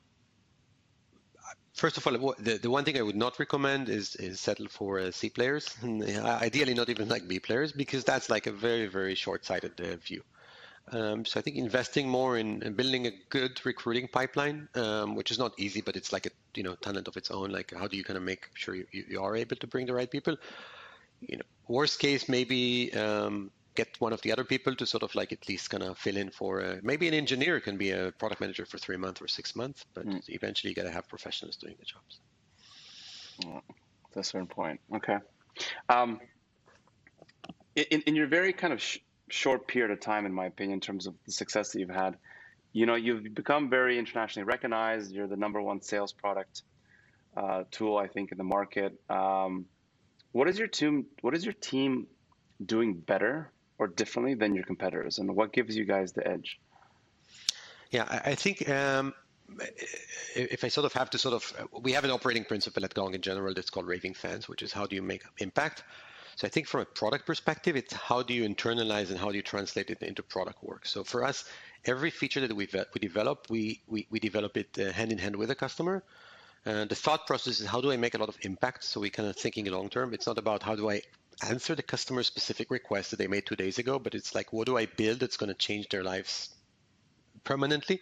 first 1.74 1.98
of 1.98 2.06
all, 2.06 2.36
the, 2.40 2.58
the 2.58 2.70
one 2.70 2.84
thing 2.84 2.98
I 2.98 3.02
would 3.02 3.16
not 3.16 3.40
recommend 3.40 3.90
is, 3.90 4.16
is 4.16 4.40
settle 4.40 4.68
for 4.68 5.00
uh, 5.00 5.12
C 5.12 5.30
players, 5.30 5.76
and 5.82 6.04
ideally 6.48 6.74
not 6.74 6.90
even 6.90 7.08
like 7.08 7.28
B 7.28 7.40
players, 7.40 7.72
because 7.72 8.04
that's 8.04 8.30
like 8.30 8.48
a 8.48 8.52
very, 8.52 8.88
very 8.88 9.16
short-sighted 9.16 9.80
uh, 9.80 9.96
view. 9.98 10.24
Um, 10.92 11.24
so 11.24 11.40
I 11.40 11.44
think 11.44 11.56
investing 11.56 12.10
more 12.10 12.38
in, 12.38 12.64
in, 12.64 12.74
building 12.74 13.06
a 13.06 13.12
good 13.30 13.64
recruiting 13.64 14.08
pipeline, 14.08 14.68
um, 14.74 15.14
which 15.14 15.30
is 15.30 15.38
not 15.38 15.52
easy, 15.60 15.82
but 15.82 15.96
it's 15.96 16.12
like 16.12 16.26
a 16.26 16.32
you 16.56 16.64
know 16.64 16.74
talent 16.74 17.08
of 17.08 17.16
its 17.16 17.30
own. 17.30 17.52
Like 17.52 17.72
how 17.78 17.88
do 17.88 17.96
you 17.96 18.04
kind 18.04 18.18
of 18.18 18.24
make 18.24 18.50
sure 18.56 18.74
you, 18.74 18.86
you 18.92 19.22
are 19.22 19.36
able 19.36 19.56
to 19.58 19.68
bring 19.68 19.86
the 19.86 19.94
right 19.94 20.10
people? 20.10 20.36
You 21.22 21.38
know, 21.38 21.44
worst 21.68 22.00
case 22.00 22.28
maybe 22.28 22.92
um, 22.94 23.52
get 23.80 23.90
one 24.00 24.14
of 24.14 24.22
the 24.22 24.32
other 24.32 24.44
people 24.54 24.74
to 24.76 24.86
sort 24.86 25.04
of 25.04 25.12
like 25.20 25.32
at 25.38 25.44
least 25.52 25.70
kind 25.70 25.84
of 25.84 25.98
fill 25.98 26.18
in 26.18 26.30
for 26.40 26.52
uh, 26.62 26.76
maybe 26.92 27.08
an 27.08 27.14
engineer 27.14 27.56
can 27.68 27.78
be 27.78 27.90
a 27.92 28.12
product 28.22 28.42
manager 28.42 28.66
for 28.66 28.78
three 28.86 28.98
months 28.98 29.22
or 29.22 29.28
six 29.28 29.56
months, 29.56 29.86
but 29.94 30.06
mm. 30.06 30.22
eventually 30.28 30.70
you 30.72 30.76
got 30.82 30.88
to 30.92 30.96
have 31.00 31.08
professionals 31.08 31.56
doing 31.64 31.76
the 31.80 31.86
jobs. 31.94 32.14
Mm, 33.44 33.62
that's 34.14 34.28
a 34.28 34.32
certain 34.32 34.48
point. 34.48 34.80
Okay. 34.98 35.18
Um, 35.88 36.20
in, 37.76 38.02
in 38.08 38.16
your 38.16 38.28
very 38.28 38.54
kind 38.54 38.74
of 38.74 38.82
sh- 38.82 39.00
short 39.30 39.68
period 39.68 39.92
of 39.92 40.00
time, 40.00 40.26
in 40.26 40.34
my 40.34 40.48
opinion, 40.54 40.76
in 40.78 40.82
terms 40.82 41.08
of 41.08 41.14
the 41.26 41.32
success 41.32 41.72
that 41.72 41.80
you've 41.80 42.00
had, 42.06 42.18
you 42.74 42.86
know, 42.86 42.96
you've 42.96 43.24
become 43.34 43.70
very 43.70 43.98
internationally 43.98 44.46
recognized. 44.46 45.12
You're 45.12 45.28
the 45.28 45.42
number 45.46 45.62
one 45.62 45.82
sales 45.82 46.12
product 46.12 46.64
uh, 47.36 47.64
tool, 47.72 47.98
I 47.98 48.08
think, 48.08 48.32
in 48.32 48.38
the 48.38 48.50
market. 48.58 48.92
Um, 49.10 49.66
what 50.32 50.48
is 50.50 50.60
your 50.60 50.68
team? 50.68 51.06
What 51.22 51.34
is 51.34 51.44
your 51.44 51.58
team 51.72 52.08
doing 52.64 52.94
better 52.94 53.52
or 53.80 53.88
differently 53.88 54.36
than 54.36 54.54
your 54.54 54.66
competitors, 54.66 55.18
and 55.18 55.36
what 55.36 55.52
gives 55.52 55.76
you 55.76 55.86
guys 55.86 56.12
the 56.12 56.28
edge? 56.28 56.60
Yeah, 57.92 58.06
I 58.26 58.36
think 58.36 58.70
um, 58.70 59.16
if 60.36 60.64
I 60.64 60.68
sort 60.68 60.86
of 60.86 60.94
have 60.94 61.10
to 61.12 61.18
sort 61.18 61.34
of, 61.34 61.68
we 61.82 61.94
have 61.94 62.04
an 62.04 62.12
operating 62.12 62.44
principle 62.44 62.86
at 62.86 62.94
Gong 62.94 63.16
in 63.16 63.22
general 63.22 63.54
that's 63.54 63.72
called 63.72 63.88
raving 63.88 64.14
fans, 64.14 64.48
which 64.48 64.62
is 64.62 64.72
how 64.72 64.86
do 64.86 64.96
you 64.96 65.02
make 65.02 65.24
impact. 65.40 65.84
So 66.36 66.46
I 66.48 66.50
think 66.50 66.68
from 66.68 66.82
a 66.82 66.86
product 66.86 67.26
perspective, 67.26 67.76
it's 67.76 67.94
how 67.94 68.22
do 68.22 68.34
you 68.34 68.48
internalize 68.48 69.10
and 69.10 69.18
how 69.18 69.30
do 69.30 69.36
you 69.36 69.42
translate 69.42 69.90
it 69.90 70.02
into 70.04 70.24
product 70.24 70.64
work. 70.64 70.86
So 70.86 71.04
for 71.04 71.26
us, 71.26 71.46
every 71.86 72.12
feature 72.12 72.40
that 72.40 72.56
we 72.56 72.68
we 72.94 73.00
develop, 73.02 73.48
we 73.50 73.82
we, 73.88 74.08
we 74.10 74.20
develop 74.20 74.56
it 74.56 74.70
uh, 74.80 74.92
hand 74.92 75.12
in 75.12 75.18
hand 75.18 75.36
with 75.36 75.50
the 75.50 75.56
customer. 75.56 76.04
Uh, 76.66 76.86
the 76.86 76.96
thought 76.96 77.26
process 77.28 77.60
is 77.60 77.68
how 77.68 77.82
do 77.82 77.92
I 77.92 77.98
make 77.98 78.14
a 78.14 78.18
lot 78.18 78.30
of 78.30 78.38
impact? 78.42 78.84
So 78.84 79.02
we 79.02 79.10
kind 79.10 79.28
of 79.28 79.36
thinking 79.36 79.66
long 79.66 79.90
term. 79.90 80.14
It's 80.14 80.28
not 80.28 80.38
about 80.38 80.64
how 80.64 80.76
do 80.76 80.90
I 80.90 81.02
answer 81.48 81.76
the 81.76 81.84
customer 81.84 82.24
specific 82.24 82.72
request 82.72 83.12
that 83.12 83.18
they 83.18 83.28
made 83.28 83.46
two 83.46 83.56
days 83.56 83.80
ago, 83.80 84.00
but 84.00 84.16
it's 84.16 84.36
like, 84.36 84.52
what 84.52 84.66
do 84.66 84.78
I 84.78 84.86
build 84.86 85.20
that's 85.20 85.38
going 85.38 85.50
to 85.50 85.56
change 85.56 85.90
their 85.90 86.04
lives 86.04 86.50
permanently? 87.44 88.02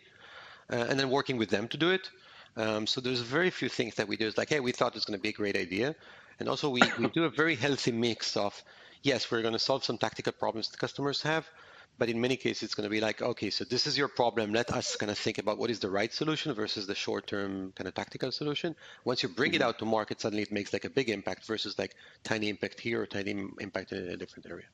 Uh, 0.70 0.86
and 0.90 1.00
then 1.00 1.10
working 1.10 1.38
with 1.38 1.50
them 1.50 1.68
to 1.70 1.78
do 1.78 1.92
it. 1.92 2.10
Um, 2.58 2.88
so 2.88 3.00
there's 3.00 3.22
very 3.22 3.50
few 3.50 3.70
things 3.70 3.96
that 3.96 4.08
we 4.08 4.18
do. 4.18 4.28
It's 4.28 4.38
like, 4.38 4.50
hey, 4.50 4.60
we 4.60 4.72
thought 4.72 4.96
it's 4.96 5.06
going 5.06 5.18
to 5.18 5.22
be 5.22 5.30
a 5.30 5.34
great 5.34 5.56
idea. 5.56 5.96
And 6.40 6.50
also 6.50 6.70
we, 6.70 6.82
we 7.00 7.08
do 7.10 7.26
a 7.26 7.30
very 7.30 7.56
healthy 7.56 7.92
mix 7.92 8.36
of, 8.36 8.62
yes, 9.04 9.32
we're 9.32 9.42
going 9.42 9.54
to 9.54 9.60
solve 9.60 9.86
some 9.86 9.98
tactical 9.98 10.34
problems 10.34 10.70
the 10.70 10.78
customers 10.78 11.22
have, 11.22 11.48
but 11.98 12.10
in 12.10 12.22
many 12.22 12.36
cases, 12.36 12.64
it's 12.64 12.76
going 12.76 12.84
to 12.84 12.90
be 12.90 13.02
like, 13.02 13.22
okay, 13.22 13.50
so 13.50 13.64
this 13.64 13.88
is 13.88 13.98
your 13.98 14.08
problem. 14.08 14.54
Let 14.54 14.72
us 14.72 14.96
kind 14.96 15.12
of 15.12 15.18
think 15.18 15.38
about 15.38 15.58
what 15.58 15.70
is 15.70 15.80
the 15.80 15.90
right 15.90 16.14
solution 16.14 16.54
versus 16.54 16.86
the 16.88 16.96
short-term 16.96 17.74
kind 17.76 17.88
of 17.88 17.94
tactical 17.94 18.32
solution. 18.32 18.76
Once 19.04 19.24
you 19.24 19.30
bring 19.30 19.52
mm-hmm. 19.52 19.62
it 19.62 19.66
out 19.66 19.80
to 19.80 19.86
market, 19.86 20.22
suddenly 20.22 20.44
it 20.44 20.52
makes 20.52 20.74
like 20.74 20.86
a 20.86 20.90
big 20.90 21.10
impact 21.10 21.46
versus 21.46 21.78
like 21.80 21.96
tiny 22.24 22.50
impact 22.50 22.80
here 22.80 23.02
or 23.02 23.06
tiny 23.06 23.32
impact 23.60 23.92
in 23.92 24.10
a 24.10 24.18
different 24.18 24.46
area. 24.50 24.66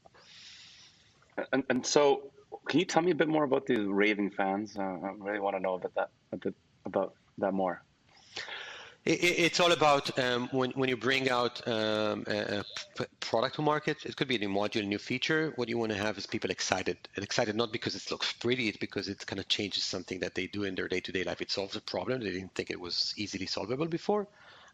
And, 1.51 1.63
and 1.69 1.85
so, 1.85 2.31
can 2.67 2.79
you 2.79 2.85
tell 2.85 3.01
me 3.01 3.11
a 3.11 3.15
bit 3.15 3.27
more 3.27 3.43
about 3.43 3.65
the 3.65 3.77
raving 3.77 4.31
fans? 4.31 4.77
Uh, 4.77 4.81
I 4.81 5.13
really 5.17 5.39
want 5.39 5.55
to 5.55 5.61
know 5.61 5.75
about 5.75 5.95
that, 5.95 6.09
a 6.31 6.37
bit 6.37 6.55
about 6.85 7.15
that 7.39 7.53
more. 7.53 7.81
It's 9.05 9.59
all 9.59 9.73
about 9.73 10.17
um, 10.17 10.47
when, 10.53 10.71
when 10.71 10.87
you 10.87 10.95
bring 10.95 11.29
out 11.29 11.67
um, 11.67 12.23
a, 12.25 12.63
product 13.33 13.55
to 13.55 13.63
market, 13.63 14.05
it 14.05 14.15
could 14.15 14.27
be 14.27 14.35
a 14.35 14.37
new 14.37 14.47
module, 14.47 14.83
a 14.83 14.85
new 14.85 14.99
feature. 14.99 15.53
What 15.55 15.67
you 15.67 15.79
want 15.79 15.91
to 15.91 15.97
have 15.97 16.19
is 16.19 16.27
people 16.27 16.51
excited. 16.51 16.97
And 17.15 17.25
excited 17.25 17.55
not 17.55 17.71
because 17.71 17.95
it 17.95 18.11
looks 18.11 18.31
pretty, 18.31 18.67
it's 18.67 18.77
because 18.77 19.07
it 19.07 19.25
kind 19.25 19.39
of 19.39 19.47
changes 19.47 19.83
something 19.83 20.19
that 20.19 20.35
they 20.35 20.45
do 20.45 20.65
in 20.65 20.75
their 20.75 20.87
day 20.87 20.99
to 20.99 21.11
day 21.11 21.23
life. 21.23 21.41
It 21.41 21.49
solves 21.49 21.75
a 21.75 21.81
problem 21.81 22.21
they 22.21 22.29
didn't 22.29 22.53
think 22.53 22.69
it 22.69 22.79
was 22.79 23.11
easily 23.17 23.47
solvable 23.47 23.87
before. 23.87 24.27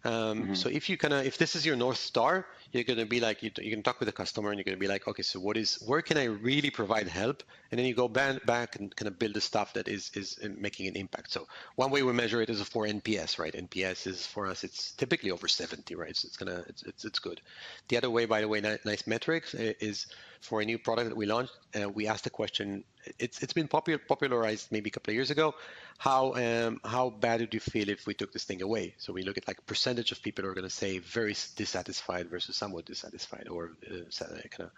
Um, 0.05 0.13
mm-hmm. 0.13 0.53
So 0.53 0.69
if 0.69 0.89
you 0.89 0.97
kind 0.97 1.13
of 1.13 1.25
if 1.25 1.37
this 1.37 1.55
is 1.55 1.65
your 1.65 1.75
north 1.75 1.97
star, 1.97 2.45
you're 2.71 2.85
going 2.85 2.99
to 2.99 3.05
be 3.05 3.19
like 3.19 3.43
you, 3.43 3.51
you 3.59 3.69
can 3.69 3.83
talk 3.83 3.99
with 3.99 4.07
the 4.07 4.13
customer 4.13 4.49
and 4.49 4.57
you're 4.57 4.63
going 4.63 4.77
to 4.77 4.79
be 4.79 4.87
like, 4.87 5.07
okay, 5.07 5.23
so 5.23 5.39
what 5.39 5.57
is 5.57 5.83
where 5.85 6.01
can 6.01 6.17
I 6.17 6.25
really 6.25 6.69
provide 6.69 7.07
help? 7.07 7.43
And 7.71 7.79
then 7.79 7.85
you 7.85 7.93
go 7.93 8.07
back 8.07 8.45
back 8.45 8.77
and 8.77 8.95
kind 8.95 9.07
of 9.07 9.19
build 9.19 9.33
the 9.33 9.41
stuff 9.41 9.73
that 9.73 9.87
is 9.87 10.11
is 10.13 10.39
making 10.57 10.87
an 10.87 10.95
impact. 10.95 11.31
So 11.31 11.47
one 11.75 11.91
way 11.91 12.03
we 12.03 12.13
measure 12.13 12.41
it 12.41 12.49
is 12.49 12.61
for 12.61 12.85
NPS, 12.85 13.39
right? 13.39 13.53
NPS 13.53 14.07
is 14.07 14.25
for 14.25 14.47
us 14.47 14.63
it's 14.63 14.91
typically 14.93 15.31
over 15.31 15.47
70, 15.47 15.95
right? 15.95 16.15
So 16.15 16.27
it's 16.27 16.37
gonna 16.37 16.63
it's 16.67 16.83
it's, 16.83 17.03
it's 17.03 17.19
good. 17.19 17.41
The 17.89 17.97
other 17.97 18.09
way, 18.09 18.25
by 18.25 18.41
the 18.41 18.47
way, 18.47 18.61
nice 18.61 19.05
metrics 19.05 19.53
is 19.53 20.07
for 20.41 20.62
a 20.62 20.65
new 20.65 20.79
product 20.79 21.10
that 21.10 21.17
we 21.17 21.25
launched. 21.25 21.53
Uh, 21.79 21.89
we 21.89 22.08
asked 22.08 22.24
the 22.24 22.29
question. 22.29 22.84
It's 23.17 23.41
it's 23.43 23.53
been 23.53 23.67
popular 23.67 24.00
popularized 24.00 24.72
maybe 24.72 24.89
a 24.89 24.91
couple 24.91 25.12
of 25.12 25.15
years 25.15 25.31
ago. 25.31 25.55
How 25.98 26.34
um, 26.36 26.79
how 26.84 27.10
bad 27.10 27.41
would 27.41 27.53
you 27.53 27.60
feel 27.60 27.89
if 27.89 28.08
we 28.08 28.13
took 28.13 28.31
this 28.31 28.46
thing 28.46 28.62
away? 28.62 28.96
So 28.98 29.13
we 29.13 29.24
look 29.24 29.38
at 29.38 29.48
like 29.48 29.65
percentage 29.65 30.12
of 30.12 30.22
people 30.22 30.46
are 30.46 30.53
going 30.53 30.67
to 30.67 30.69
say 30.84 31.00
very 31.00 31.36
dissatisfied 31.55 32.29
versus 32.29 32.55
somewhat 32.55 32.86
dissatisfied, 32.86 33.48
or 33.50 33.72
uh, 33.89 34.27
kind 34.50 34.60
of. 34.60 34.72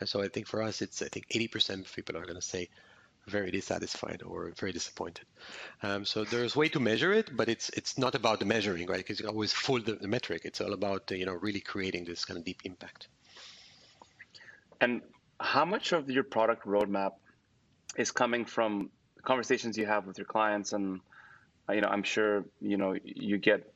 And 0.00 0.08
so 0.08 0.22
I 0.22 0.28
think 0.28 0.46
for 0.46 0.62
us, 0.62 0.82
it's 0.82 1.02
I 1.02 1.08
think 1.08 1.28
80% 1.28 1.80
of 1.80 1.94
people 1.94 2.16
are 2.16 2.24
going 2.24 2.36
to 2.36 2.42
say 2.42 2.68
very 3.28 3.50
dissatisfied 3.50 4.22
or 4.22 4.52
very 4.58 4.72
disappointed. 4.72 5.24
Um, 5.82 6.04
so 6.04 6.24
there's 6.24 6.56
way 6.56 6.68
to 6.70 6.80
measure 6.80 7.12
it, 7.12 7.36
but 7.36 7.48
it's 7.48 7.68
it's 7.70 7.98
not 7.98 8.14
about 8.14 8.40
the 8.40 8.46
measuring, 8.46 8.86
right? 8.86 8.98
Because 8.98 9.20
you 9.20 9.28
always 9.28 9.52
fool 9.52 9.80
the, 9.80 9.94
the 9.94 10.08
metric. 10.08 10.42
It's 10.44 10.60
all 10.60 10.72
about 10.72 11.12
uh, 11.12 11.14
you 11.14 11.26
know 11.26 11.34
really 11.34 11.60
creating 11.60 12.04
this 12.04 12.24
kind 12.24 12.38
of 12.38 12.44
deep 12.44 12.62
impact. 12.64 13.08
And 14.80 15.02
how 15.40 15.64
much 15.64 15.92
of 15.92 16.10
your 16.10 16.24
product 16.24 16.66
roadmap 16.66 17.12
is 17.96 18.10
coming 18.10 18.44
from 18.44 18.90
conversations 19.22 19.76
you 19.76 19.86
have 19.86 20.06
with 20.06 20.18
your 20.18 20.26
clients? 20.26 20.72
And 20.72 21.00
uh, 21.68 21.72
you 21.72 21.80
know 21.80 21.88
i'm 21.88 22.02
sure 22.02 22.44
you 22.60 22.76
know 22.76 22.94
you 23.04 23.38
get 23.38 23.72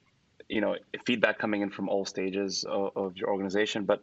you 0.49 0.61
know 0.61 0.77
feedback 1.05 1.39
coming 1.39 1.63
in 1.63 1.71
from 1.71 1.89
all 1.89 2.05
stages 2.05 2.65
of, 2.65 2.91
of, 2.97 3.17
your 3.17 3.29
organization 3.31 3.85
but 3.85 4.03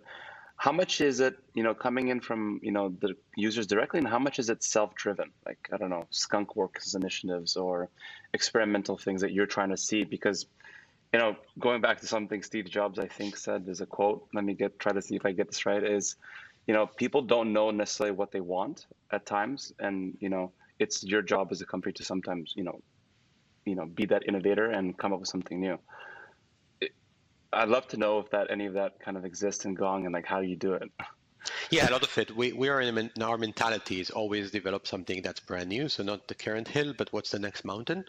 how 0.58 0.72
much 0.72 1.02
is 1.02 1.20
it 1.20 1.38
you 1.54 1.64
know 1.64 1.74
coming 1.74 2.10
in 2.10 2.20
from 2.20 2.60
you 2.62 2.72
know 2.72 2.90
the 3.00 3.16
users 3.38 3.66
directly? 3.66 4.00
And 4.00 4.08
how 4.08 4.20
much 4.20 4.40
is 4.40 4.50
it 4.50 4.62
self-driven? 4.62 5.32
Like 5.46 5.70
i 5.74 5.78
don't 5.78 5.90
know 5.90 6.06
skunk 6.10 6.56
works 6.56 6.94
initiatives 6.96 7.56
or 7.56 7.90
experimental 8.34 8.98
things 8.98 9.22
that 9.22 9.32
you're 9.32 9.46
trying 9.46 9.70
to 9.70 9.78
see? 9.78 10.04
Because 10.04 10.48
you 11.14 11.20
know 11.20 11.36
going 11.58 11.82
back 11.82 12.00
to 12.00 12.06
something 12.06 12.44
steve 12.44 12.70
jobs 12.70 13.00
i 13.00 13.08
think 13.08 13.36
said 13.36 13.66
there's 13.66 13.82
a 13.82 13.86
quote 13.88 14.28
let 14.32 14.44
me 14.44 14.54
get 14.54 14.78
try 14.78 14.92
to 14.92 15.02
see 15.02 15.16
if 15.16 15.26
i 15.26 15.32
get 15.32 15.48
this 15.48 15.66
right 15.66 15.84
is 15.84 16.16
you 16.70 16.76
know, 16.76 16.86
people 16.86 17.24
don't 17.24 17.52
know 17.52 17.72
necessarily 17.72 18.16
what 18.16 18.32
they 18.32 18.42
want 18.42 18.86
at 19.12 19.26
times, 19.26 19.74
and 19.80 20.16
you 20.20 20.30
know, 20.30 20.52
it's 20.78 21.04
your 21.04 21.24
job 21.24 21.48
as 21.50 21.62
a 21.62 21.66
company 21.66 21.94
to 21.94 22.04
sometimes, 22.04 22.54
you 22.56 22.64
know, 22.64 22.80
you 23.66 23.74
know, 23.74 23.88
be 23.88 24.06
that 24.06 24.28
innovator 24.28 24.70
and 24.70 24.96
come 24.96 25.12
up 25.12 25.20
with 25.20 25.30
something 25.30 25.60
new. 25.60 25.80
I'd 27.52 27.70
love 27.70 27.88
to 27.88 27.98
know 27.98 28.20
if 28.20 28.30
that 28.30 28.52
any 28.52 28.68
of 28.68 28.76
that 28.76 29.00
kind 29.00 29.18
of 29.18 29.26
exists 29.26 29.66
in 29.66 29.74
Gong 29.74 30.06
and 30.06 30.14
like 30.14 30.28
how 30.28 30.42
you 30.42 30.56
do 30.56 30.74
it. 30.74 30.92
Yeah, 31.72 31.90
a 31.90 31.92
lot 31.92 32.04
of 32.04 32.16
it. 32.20 32.36
We, 32.36 32.54
we 32.54 32.70
are 32.70 32.82
in, 32.82 33.10
our 33.20 33.40
mentality 33.40 34.00
is 34.00 34.12
always 34.12 34.52
develop 34.52 34.86
something 34.86 35.24
that's 35.24 35.40
brand 35.40 35.70
new. 35.70 35.90
So 35.90 36.04
not 36.04 36.28
the 36.28 36.36
current 36.36 36.68
hill, 36.68 36.94
but 36.96 37.12
what's 37.12 37.32
the 37.32 37.40
next 37.40 37.66
mountain. 37.66 38.06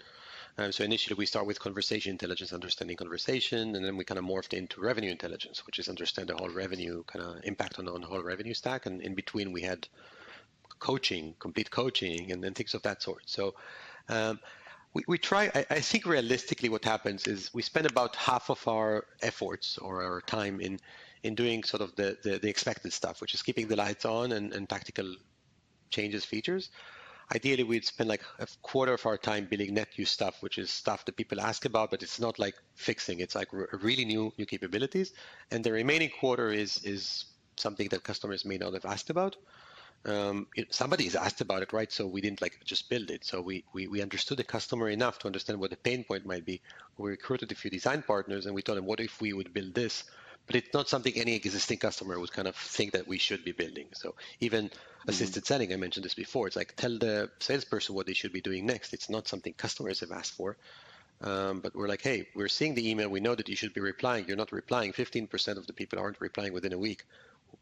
Um, 0.58 0.72
so 0.72 0.84
initially 0.84 1.16
we 1.16 1.26
start 1.26 1.46
with 1.46 1.60
conversation 1.60 2.10
intelligence, 2.10 2.52
understanding 2.52 2.96
conversation, 2.96 3.76
and 3.76 3.84
then 3.84 3.96
we 3.96 4.04
kind 4.04 4.18
of 4.18 4.24
morphed 4.24 4.52
into 4.52 4.80
revenue 4.80 5.10
intelligence, 5.10 5.64
which 5.66 5.78
is 5.78 5.88
understand 5.88 6.28
the 6.28 6.36
whole 6.36 6.50
revenue 6.50 7.02
kind 7.04 7.24
of 7.24 7.44
impact 7.44 7.78
on, 7.78 7.88
on 7.88 8.00
the 8.00 8.06
whole 8.06 8.22
revenue 8.22 8.54
stack. 8.54 8.86
And 8.86 9.00
in 9.00 9.14
between 9.14 9.52
we 9.52 9.62
had 9.62 9.88
coaching, 10.78 11.34
complete 11.38 11.70
coaching, 11.70 12.32
and 12.32 12.42
then 12.42 12.54
things 12.54 12.74
of 12.74 12.82
that 12.82 13.02
sort. 13.02 13.22
So 13.26 13.54
um, 14.08 14.40
we, 14.92 15.04
we 15.06 15.18
try, 15.18 15.50
I, 15.54 15.66
I, 15.70 15.80
think 15.80 16.04
realistically 16.06 16.68
what 16.68 16.84
happens 16.84 17.26
is 17.26 17.52
we 17.54 17.62
spend 17.62 17.86
about 17.86 18.16
half 18.16 18.50
of 18.50 18.66
our 18.66 19.06
efforts 19.22 19.78
or 19.78 20.02
our 20.02 20.20
time 20.22 20.60
in 20.60 20.80
in 21.22 21.34
doing 21.34 21.62
sort 21.64 21.82
of 21.82 21.94
the, 21.96 22.16
the, 22.22 22.38
the 22.38 22.48
expected 22.48 22.92
stuff, 22.94 23.20
which 23.20 23.34
is 23.34 23.42
keeping 23.42 23.68
the 23.68 23.76
lights 23.76 24.06
on 24.06 24.32
and, 24.32 24.54
and 24.54 24.68
tactical 24.70 25.16
changes, 25.90 26.24
features 26.24 26.70
ideally 27.34 27.62
we'd 27.64 27.84
spend 27.84 28.08
like 28.08 28.22
a 28.38 28.46
quarter 28.62 28.94
of 28.94 29.06
our 29.06 29.16
time 29.18 29.46
building 29.46 29.74
net 29.74 29.88
new 29.98 30.04
stuff, 30.04 30.42
which 30.42 30.58
is 30.58 30.70
stuff 30.70 31.04
that 31.04 31.16
people 31.16 31.40
ask 31.40 31.64
about, 31.64 31.90
but 31.90 32.02
it's 32.02 32.20
not 32.20 32.38
like 32.38 32.54
fixing. 32.74 33.20
It's 33.20 33.34
like 33.34 33.48
really 33.52 34.04
new 34.04 34.32
new 34.38 34.46
capabilities, 34.46 35.12
and 35.50 35.62
the 35.64 35.72
remaining 35.72 36.10
quarter 36.10 36.50
is 36.50 36.78
is 36.84 37.26
something 37.56 37.88
that 37.90 38.02
customers 38.04 38.44
may 38.44 38.58
not 38.58 38.74
have 38.74 38.84
asked 38.84 39.10
about. 39.10 39.36
Um, 40.06 40.46
has 40.56 41.14
asked 41.14 41.42
about 41.42 41.62
it, 41.62 41.74
right? 41.74 41.92
So 41.92 42.06
we 42.06 42.22
didn't 42.22 42.40
like 42.40 42.58
just 42.64 42.88
build 42.88 43.10
it. 43.10 43.22
So 43.24 43.42
we, 43.42 43.64
we 43.74 43.86
we 43.86 44.00
understood 44.00 44.38
the 44.38 44.44
customer 44.44 44.88
enough 44.88 45.18
to 45.18 45.26
understand 45.26 45.60
what 45.60 45.70
the 45.70 45.76
pain 45.76 46.04
point 46.04 46.24
might 46.24 46.46
be. 46.46 46.62
We 46.96 47.10
recruited 47.10 47.52
a 47.52 47.54
few 47.54 47.70
design 47.70 48.02
partners, 48.02 48.46
and 48.46 48.54
we 48.54 48.62
told 48.62 48.78
them, 48.78 48.86
what 48.86 49.00
if 49.00 49.20
we 49.20 49.34
would 49.34 49.52
build 49.52 49.74
this? 49.74 50.04
But 50.50 50.56
it's 50.56 50.74
not 50.74 50.88
something 50.88 51.12
any 51.14 51.36
existing 51.36 51.78
customer 51.78 52.18
would 52.18 52.32
kind 52.32 52.48
of 52.48 52.56
think 52.56 52.90
that 52.90 53.06
we 53.06 53.18
should 53.18 53.44
be 53.44 53.52
building. 53.52 53.86
So 53.92 54.16
even 54.40 54.64
mm-hmm. 54.64 55.08
assisted 55.08 55.46
selling, 55.46 55.72
I 55.72 55.76
mentioned 55.76 56.04
this 56.04 56.14
before, 56.14 56.48
it's 56.48 56.56
like 56.56 56.74
tell 56.74 56.98
the 56.98 57.30
salesperson 57.38 57.94
what 57.94 58.06
they 58.06 58.14
should 58.14 58.32
be 58.32 58.40
doing 58.40 58.66
next. 58.66 58.92
It's 58.92 59.08
not 59.08 59.28
something 59.28 59.52
customers 59.52 60.00
have 60.00 60.10
asked 60.10 60.32
for. 60.32 60.56
Um, 61.22 61.60
but 61.60 61.76
we're 61.76 61.86
like, 61.86 62.02
hey, 62.02 62.26
we're 62.34 62.48
seeing 62.48 62.74
the 62.74 62.90
email. 62.90 63.08
We 63.08 63.20
know 63.20 63.36
that 63.36 63.48
you 63.48 63.54
should 63.54 63.74
be 63.74 63.80
replying. 63.80 64.26
You're 64.26 64.36
not 64.36 64.50
replying. 64.50 64.92
15% 64.92 65.56
of 65.56 65.68
the 65.68 65.72
people 65.72 66.00
aren't 66.00 66.20
replying 66.20 66.52
within 66.52 66.72
a 66.72 66.78
week. 66.78 67.04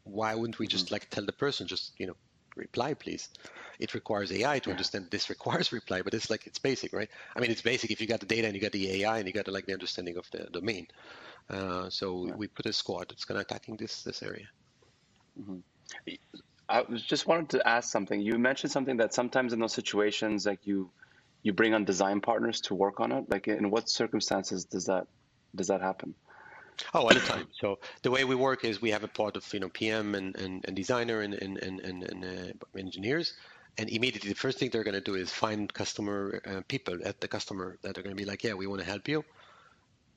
Why 0.03 0.33
wouldn't 0.33 0.57
we 0.57 0.65
just 0.65 0.85
mm-hmm. 0.85 0.95
like 0.95 1.11
tell 1.11 1.27
the 1.27 1.31
person, 1.31 1.67
just, 1.67 1.91
you 1.99 2.07
know, 2.07 2.15
reply, 2.55 2.95
please? 2.95 3.29
It 3.77 3.93
requires 3.93 4.31
AI 4.31 4.57
to 4.57 4.69
yeah. 4.69 4.73
understand 4.73 5.11
this 5.11 5.29
requires 5.29 5.71
reply, 5.79 6.01
but 6.01 6.15
it's 6.15 6.31
like, 6.31 6.47
it's 6.47 6.57
basic, 6.57 6.91
right? 6.91 7.09
I 7.35 7.39
mean, 7.39 7.51
it's 7.51 7.61
basic 7.61 7.91
if 7.91 8.01
you 8.01 8.07
got 8.07 8.19
the 8.19 8.25
data 8.25 8.47
and 8.47 8.55
you 8.55 8.61
got 8.61 8.71
the 8.71 9.03
AI 9.03 9.19
and 9.19 9.27
you 9.27 9.33
got 9.33 9.45
the, 9.45 9.51
like 9.51 9.67
the 9.67 9.73
understanding 9.73 10.17
of 10.17 10.27
the 10.31 10.47
domain. 10.51 10.87
Uh, 11.49 11.89
so 11.89 12.27
yeah. 12.27 12.35
we 12.35 12.47
put 12.47 12.65
a 12.65 12.73
squad 12.73 13.09
that's 13.09 13.25
kind 13.25 13.39
of 13.39 13.45
attacking 13.45 13.75
this 13.77 14.03
this 14.03 14.21
area. 14.21 14.47
Mm-hmm. 15.39 15.59
I 16.69 16.83
just 16.83 17.25
wanted 17.25 17.49
to 17.49 17.67
ask 17.67 17.91
something. 17.91 18.21
You 18.21 18.37
mentioned 18.37 18.71
something 18.71 18.97
that 18.97 19.13
sometimes 19.13 19.53
in 19.53 19.59
those 19.59 19.73
situations, 19.73 20.45
like 20.45 20.67
you, 20.67 20.91
you 21.41 21.51
bring 21.51 21.73
on 21.73 21.83
design 21.83 22.21
partners 22.21 22.61
to 22.61 22.75
work 22.75 22.99
on 22.99 23.11
it. 23.11 23.25
Like, 23.27 23.47
in 23.47 23.71
what 23.71 23.89
circumstances 23.89 24.65
does 24.65 24.85
that 24.85 25.07
does 25.55 25.67
that 25.67 25.81
happen? 25.81 26.13
Oh, 26.93 27.01
all 27.01 27.09
the 27.09 27.19
time. 27.19 27.47
So 27.59 27.79
the 28.03 28.11
way 28.11 28.23
we 28.23 28.35
work 28.35 28.63
is 28.63 28.81
we 28.81 28.91
have 28.91 29.03
a 29.03 29.07
part 29.07 29.35
of 29.35 29.51
you 29.51 29.59
know 29.59 29.69
PM 29.69 30.13
and, 30.13 30.35
and, 30.35 30.63
and 30.65 30.75
designer 30.75 31.21
and 31.21 31.33
and 31.33 31.57
and, 31.57 31.79
and, 31.79 32.03
and 32.03 32.23
uh, 32.23 32.77
engineers, 32.77 33.33
and 33.79 33.89
immediately 33.89 34.29
the 34.29 34.35
first 34.35 34.59
thing 34.59 34.69
they're 34.69 34.83
going 34.83 34.93
to 34.93 35.01
do 35.01 35.15
is 35.15 35.31
find 35.31 35.73
customer 35.73 36.39
uh, 36.45 36.61
people 36.67 36.99
at 37.03 37.19
the 37.19 37.27
customer 37.27 37.79
that 37.81 37.97
are 37.97 38.03
going 38.03 38.15
to 38.15 38.21
be 38.23 38.29
like, 38.29 38.43
yeah, 38.43 38.53
we 38.53 38.67
want 38.67 38.79
to 38.79 38.87
help 38.87 39.07
you 39.07 39.25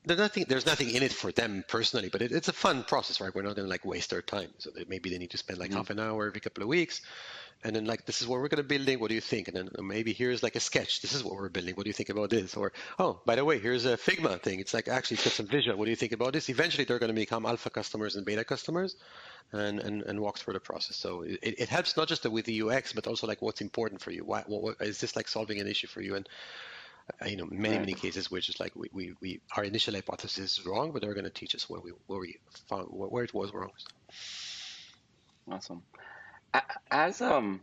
there's 0.05 0.19
nothing 0.19 0.45
there's 0.49 0.67
nothing 0.67 0.91
in 0.91 1.03
it 1.03 1.13
for 1.13 1.31
them 1.31 1.65
personally, 1.69 2.09
but 2.11 2.23
it, 2.23 2.33
it's 2.33 2.49
a 2.49 2.53
fun 2.53 2.83
process, 2.83 3.21
right? 3.21 3.33
We're 3.35 3.43
not 3.43 3.55
gonna 3.55 3.69
like 3.69 3.85
waste 3.85 4.13
our 4.13 4.23
time. 4.23 4.49
So 4.59 4.71
they, 4.71 4.85
maybe 4.89 5.11
they 5.11 5.19
need 5.19 5.31
to 5.31 5.39
spend 5.39 5.59
like 5.61 5.71
mm-hmm. 5.71 5.79
half 5.79 5.91
an 5.91 6.01
hour 6.01 6.27
every 6.27 6.41
couple 6.41 6.63
of 6.63 6.69
weeks, 6.69 7.03
and 7.63 7.77
then 7.77 7.85
like 7.85 8.05
this 8.05 8.21
is 8.21 8.27
what 8.27 8.41
we're 8.41 8.49
gonna 8.49 8.65
be 8.65 8.79
building. 8.79 8.99
What 8.99 9.11
do 9.11 9.15
you 9.15 9.21
think? 9.21 9.47
And 9.47 9.57
then 9.57 9.69
uh, 9.79 9.83
maybe 9.83 10.13
here's 10.13 10.43
like 10.43 10.57
a 10.57 10.61
sketch. 10.61 11.03
This 11.03 11.15
is 11.15 11.23
what 11.23 11.35
we're 11.37 11.49
building. 11.49 11.77
What 11.77 11.85
do 11.85 11.91
you 11.91 11.95
think 11.95 12.09
about 12.09 12.31
this? 12.31 12.57
Or 12.57 12.73
oh, 12.99 13.21
by 13.25 13.37
the 13.37 13.45
way, 13.45 13.61
here's 13.61 13.87
a 13.87 13.97
Figma 13.97 14.43
thing. 14.43 14.59
It's 14.59 14.75
like 14.75 14.89
actually 14.89 15.17
it's 15.17 15.25
got 15.25 15.35
some 15.35 15.47
visual. 15.47 15.79
What 15.79 15.85
do 15.85 15.91
you 15.91 15.97
think 15.97 16.13
about 16.13 16.33
this? 16.33 16.49
Eventually 16.49 16.85
they're 16.85 16.99
gonna 16.99 17.13
become 17.13 17.47
alpha 17.47 17.71
customers 17.71 18.17
and 18.17 18.27
beta 18.27 18.45
customers, 18.45 18.97
and 19.53 19.79
and, 19.79 20.03
and 20.03 20.19
walk 20.19 20.39
through 20.39 20.55
the 20.55 20.61
process. 20.61 20.97
So 20.97 21.23
it, 21.23 21.39
it 21.43 21.69
helps 21.69 21.97
not 21.97 22.09
just 22.09 22.29
with 22.29 22.47
the 22.47 22.63
UX, 22.63 22.93
but 22.93 23.07
also 23.07 23.29
like 23.29 23.41
what's 23.41 23.61
important 23.61 24.01
for 24.01 24.11
you. 24.11 24.25
Why 24.25 24.43
what, 24.47 24.63
what, 24.63 24.81
is 24.81 25.01
this 25.01 25.15
like 25.15 25.29
solving 25.29 25.61
an 25.61 25.69
issue 25.69 25.87
for 25.87 26.01
you? 26.01 26.17
And 26.17 26.29
you 27.27 27.37
know, 27.37 27.47
many, 27.51 27.79
many 27.79 27.95
cases 27.95 28.31
where 28.31 28.41
just 28.41 28.61
like 28.61 28.75
we, 28.75 28.89
we, 28.93 29.15
we 29.21 29.41
our 29.57 29.65
initial 29.65 29.95
hypothesis 29.95 30.59
is 30.59 30.67
wrong, 30.67 30.93
but 30.93 31.03
they're 31.03 31.15
going 31.15 31.25
to 31.25 31.31
teach 31.31 31.55
us 31.55 31.69
where 31.69 31.81
we 31.81 31.93
where 32.07 32.21
we 32.21 32.39
found 32.69 32.87
where 32.91 33.25
it 33.25 33.35
was 33.35 33.53
wrong. 33.53 33.71
Awesome. 35.51 35.83
As 36.91 37.21
um 37.21 37.61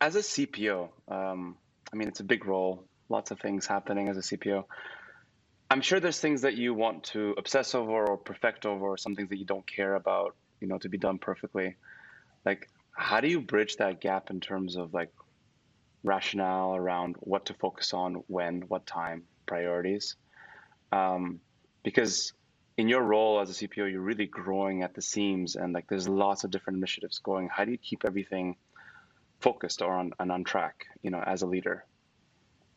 as 0.00 0.16
a 0.16 0.20
CPO, 0.20 0.88
um, 1.08 1.56
I 1.92 1.96
mean, 1.96 2.08
it's 2.08 2.20
a 2.20 2.24
big 2.24 2.44
role. 2.46 2.84
Lots 3.08 3.30
of 3.30 3.40
things 3.40 3.66
happening 3.66 4.08
as 4.08 4.16
a 4.16 4.20
CPO. 4.20 4.64
I'm 5.70 5.80
sure 5.80 6.00
there's 6.00 6.20
things 6.20 6.42
that 6.42 6.54
you 6.54 6.74
want 6.74 7.04
to 7.04 7.34
obsess 7.38 7.74
over 7.74 8.06
or 8.06 8.16
perfect 8.16 8.66
over, 8.66 8.84
or 8.84 8.96
some 8.96 9.16
things 9.16 9.30
that 9.30 9.38
you 9.38 9.46
don't 9.46 9.66
care 9.66 9.94
about, 9.94 10.36
you 10.60 10.68
know, 10.68 10.78
to 10.78 10.88
be 10.88 10.98
done 10.98 11.18
perfectly. 11.18 11.76
Like, 12.44 12.68
how 12.92 13.20
do 13.20 13.28
you 13.28 13.40
bridge 13.40 13.76
that 13.76 14.00
gap 14.00 14.30
in 14.30 14.40
terms 14.40 14.76
of 14.76 14.92
like 14.94 15.10
rationale 16.04 16.76
around 16.76 17.16
what 17.20 17.46
to 17.46 17.54
focus 17.54 17.92
on, 17.92 18.22
when, 18.28 18.62
what 18.68 18.86
time, 18.86 19.24
priorities. 19.46 20.16
Um, 20.92 21.40
because 21.82 22.32
in 22.76 22.88
your 22.88 23.02
role 23.02 23.40
as 23.40 23.50
a 23.50 23.66
CPO, 23.66 23.90
you're 23.90 24.00
really 24.00 24.26
growing 24.26 24.82
at 24.82 24.94
the 24.94 25.02
seams, 25.02 25.56
and 25.56 25.72
like 25.72 25.88
there's 25.88 26.08
lots 26.08 26.44
of 26.44 26.50
different 26.50 26.76
initiatives 26.76 27.18
going. 27.18 27.48
How 27.48 27.64
do 27.64 27.72
you 27.72 27.78
keep 27.78 28.04
everything 28.04 28.56
focused 29.40 29.82
or 29.82 29.92
on 29.92 30.12
and 30.20 30.30
on 30.30 30.44
track? 30.44 30.86
You 31.02 31.10
know, 31.10 31.20
as 31.20 31.42
a 31.42 31.46
leader. 31.46 31.84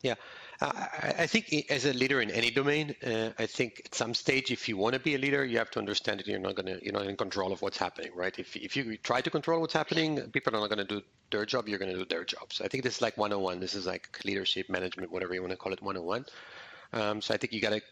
Yeah, 0.02 0.14
I, 0.60 1.14
I 1.18 1.26
think 1.26 1.66
as 1.70 1.84
a 1.84 1.92
leader 1.92 2.20
in 2.20 2.30
any 2.30 2.50
domain, 2.50 2.94
uh, 3.04 3.30
I 3.38 3.46
think 3.46 3.82
at 3.84 3.94
some 3.94 4.14
stage, 4.14 4.52
if 4.52 4.68
you 4.68 4.76
want 4.76 4.94
to 4.94 5.00
be 5.00 5.16
a 5.16 5.18
leader, 5.18 5.44
you 5.44 5.58
have 5.58 5.70
to 5.72 5.80
understand 5.80 6.20
that 6.20 6.26
you're 6.26 6.38
not 6.38 6.54
gonna, 6.54 6.78
you're 6.82 6.92
not 6.92 7.06
in 7.06 7.16
control 7.16 7.52
of 7.52 7.62
what's 7.62 7.78
happening, 7.78 8.12
right? 8.14 8.36
If 8.38 8.56
if 8.56 8.76
you 8.76 8.96
try 8.98 9.20
to 9.20 9.30
control 9.30 9.60
what's 9.60 9.74
happening, 9.74 10.20
people 10.30 10.54
are 10.54 10.60
not 10.60 10.68
going 10.68 10.86
to 10.86 10.94
do 10.96 11.02
their 11.30 11.44
job. 11.46 11.68
You're 11.68 11.78
going 11.78 11.92
to 11.92 11.98
do 11.98 12.04
their 12.04 12.24
job. 12.24 12.52
So 12.52 12.64
I 12.64 12.68
think 12.68 12.84
this 12.84 12.96
is 12.96 13.02
like 13.02 13.16
101. 13.16 13.60
This 13.60 13.74
is 13.74 13.86
like 13.86 14.20
leadership, 14.24 14.70
management, 14.70 15.10
whatever 15.10 15.34
you 15.34 15.40
want 15.40 15.50
to 15.52 15.56
call 15.56 15.72
it, 15.72 15.82
101. 15.82 16.24
Um, 16.92 17.20
so 17.20 17.34
I 17.34 17.36
think 17.36 17.52
you 17.52 17.60
got 17.60 17.70
to 17.70 17.82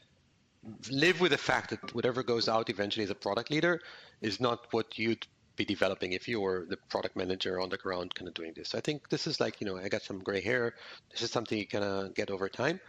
live 0.90 1.20
with 1.20 1.32
the 1.32 1.38
fact 1.38 1.70
that 1.70 1.94
whatever 1.94 2.22
goes 2.22 2.48
out 2.48 2.70
eventually 2.70 3.04
as 3.04 3.10
a 3.10 3.14
product 3.14 3.50
leader 3.50 3.80
is 4.20 4.40
not 4.40 4.66
what 4.72 4.98
you'd 4.98 5.26
be 5.56 5.64
developing 5.64 6.12
if 6.12 6.28
you 6.28 6.40
were 6.40 6.66
the 6.68 6.76
product 6.88 7.16
manager 7.16 7.60
on 7.60 7.68
the 7.68 7.76
ground 7.76 8.14
kind 8.14 8.28
of 8.28 8.34
doing 8.34 8.52
this. 8.54 8.74
I 8.74 8.80
think 8.80 9.08
this 9.08 9.26
is 9.26 9.40
like, 9.40 9.60
you 9.60 9.66
know, 9.66 9.76
I 9.76 9.88
got 9.88 10.02
some 10.02 10.18
gray 10.20 10.40
hair. 10.40 10.74
This 11.10 11.22
is 11.22 11.30
something 11.30 11.56
you 11.58 11.66
kind 11.66 11.84
of 11.84 12.14
get 12.14 12.30
over 12.30 12.48
time. 12.48 12.80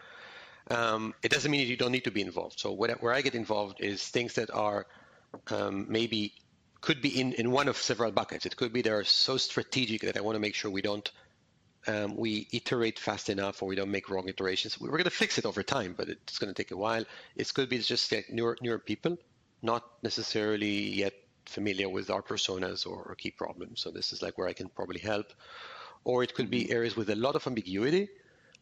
Um, 0.69 1.13
it 1.23 1.31
doesn't 1.31 1.49
mean 1.49 1.65
you 1.67 1.77
don't 1.77 1.91
need 1.91 2.03
to 2.03 2.11
be 2.11 2.21
involved. 2.21 2.59
So 2.59 2.73
where 2.73 3.13
I 3.13 3.21
get 3.21 3.35
involved 3.35 3.79
is 3.79 4.05
things 4.05 4.33
that 4.33 4.51
are 4.51 4.85
um, 5.49 5.85
maybe 5.89 6.33
could 6.81 7.01
be 7.01 7.19
in, 7.19 7.33
in 7.33 7.51
one 7.51 7.67
of 7.67 7.77
several 7.77 8.11
buckets. 8.11 8.45
It 8.45 8.55
could 8.55 8.73
be 8.73 8.81
they're 8.81 9.03
so 9.03 9.37
strategic 9.37 10.01
that 10.01 10.17
I 10.17 10.21
want 10.21 10.35
to 10.35 10.39
make 10.39 10.55
sure 10.55 10.69
we 10.69 10.81
don't 10.81 11.09
um, 11.87 12.17
we 12.17 12.47
iterate 12.51 12.99
fast 12.99 13.29
enough 13.29 13.61
or 13.61 13.67
we 13.67 13.75
don't 13.75 13.91
make 13.91 14.09
wrong 14.09 14.27
iterations. 14.27 14.79
We're 14.79 14.89
going 14.89 15.05
to 15.05 15.09
fix 15.09 15.37
it 15.37 15.45
over 15.45 15.63
time, 15.63 15.95
but 15.97 16.09
it's 16.09 16.37
going 16.37 16.53
to 16.53 16.63
take 16.63 16.71
a 16.71 16.77
while. 16.77 17.05
It 17.35 17.53
could 17.53 17.69
be 17.69 17.79
just 17.79 18.11
like 18.11 18.29
newer, 18.29 18.57
newer 18.61 18.79
people, 18.79 19.17
not 19.61 19.83
necessarily 20.03 20.93
yet 20.95 21.13
familiar 21.47 21.89
with 21.89 22.09
our 22.09 22.21
personas 22.21 22.85
or, 22.85 23.03
or 23.03 23.15
key 23.15 23.31
problems. 23.31 23.81
So 23.81 23.91
this 23.91 24.13
is 24.13 24.21
like 24.21 24.37
where 24.37 24.47
I 24.47 24.53
can 24.53 24.69
probably 24.69 24.99
help. 24.99 25.33
Or 26.03 26.23
it 26.23 26.33
could 26.33 26.49
be 26.49 26.63
mm-hmm. 26.63 26.73
areas 26.73 26.95
with 26.95 27.09
a 27.09 27.15
lot 27.15 27.35
of 27.35 27.45
ambiguity, 27.47 28.09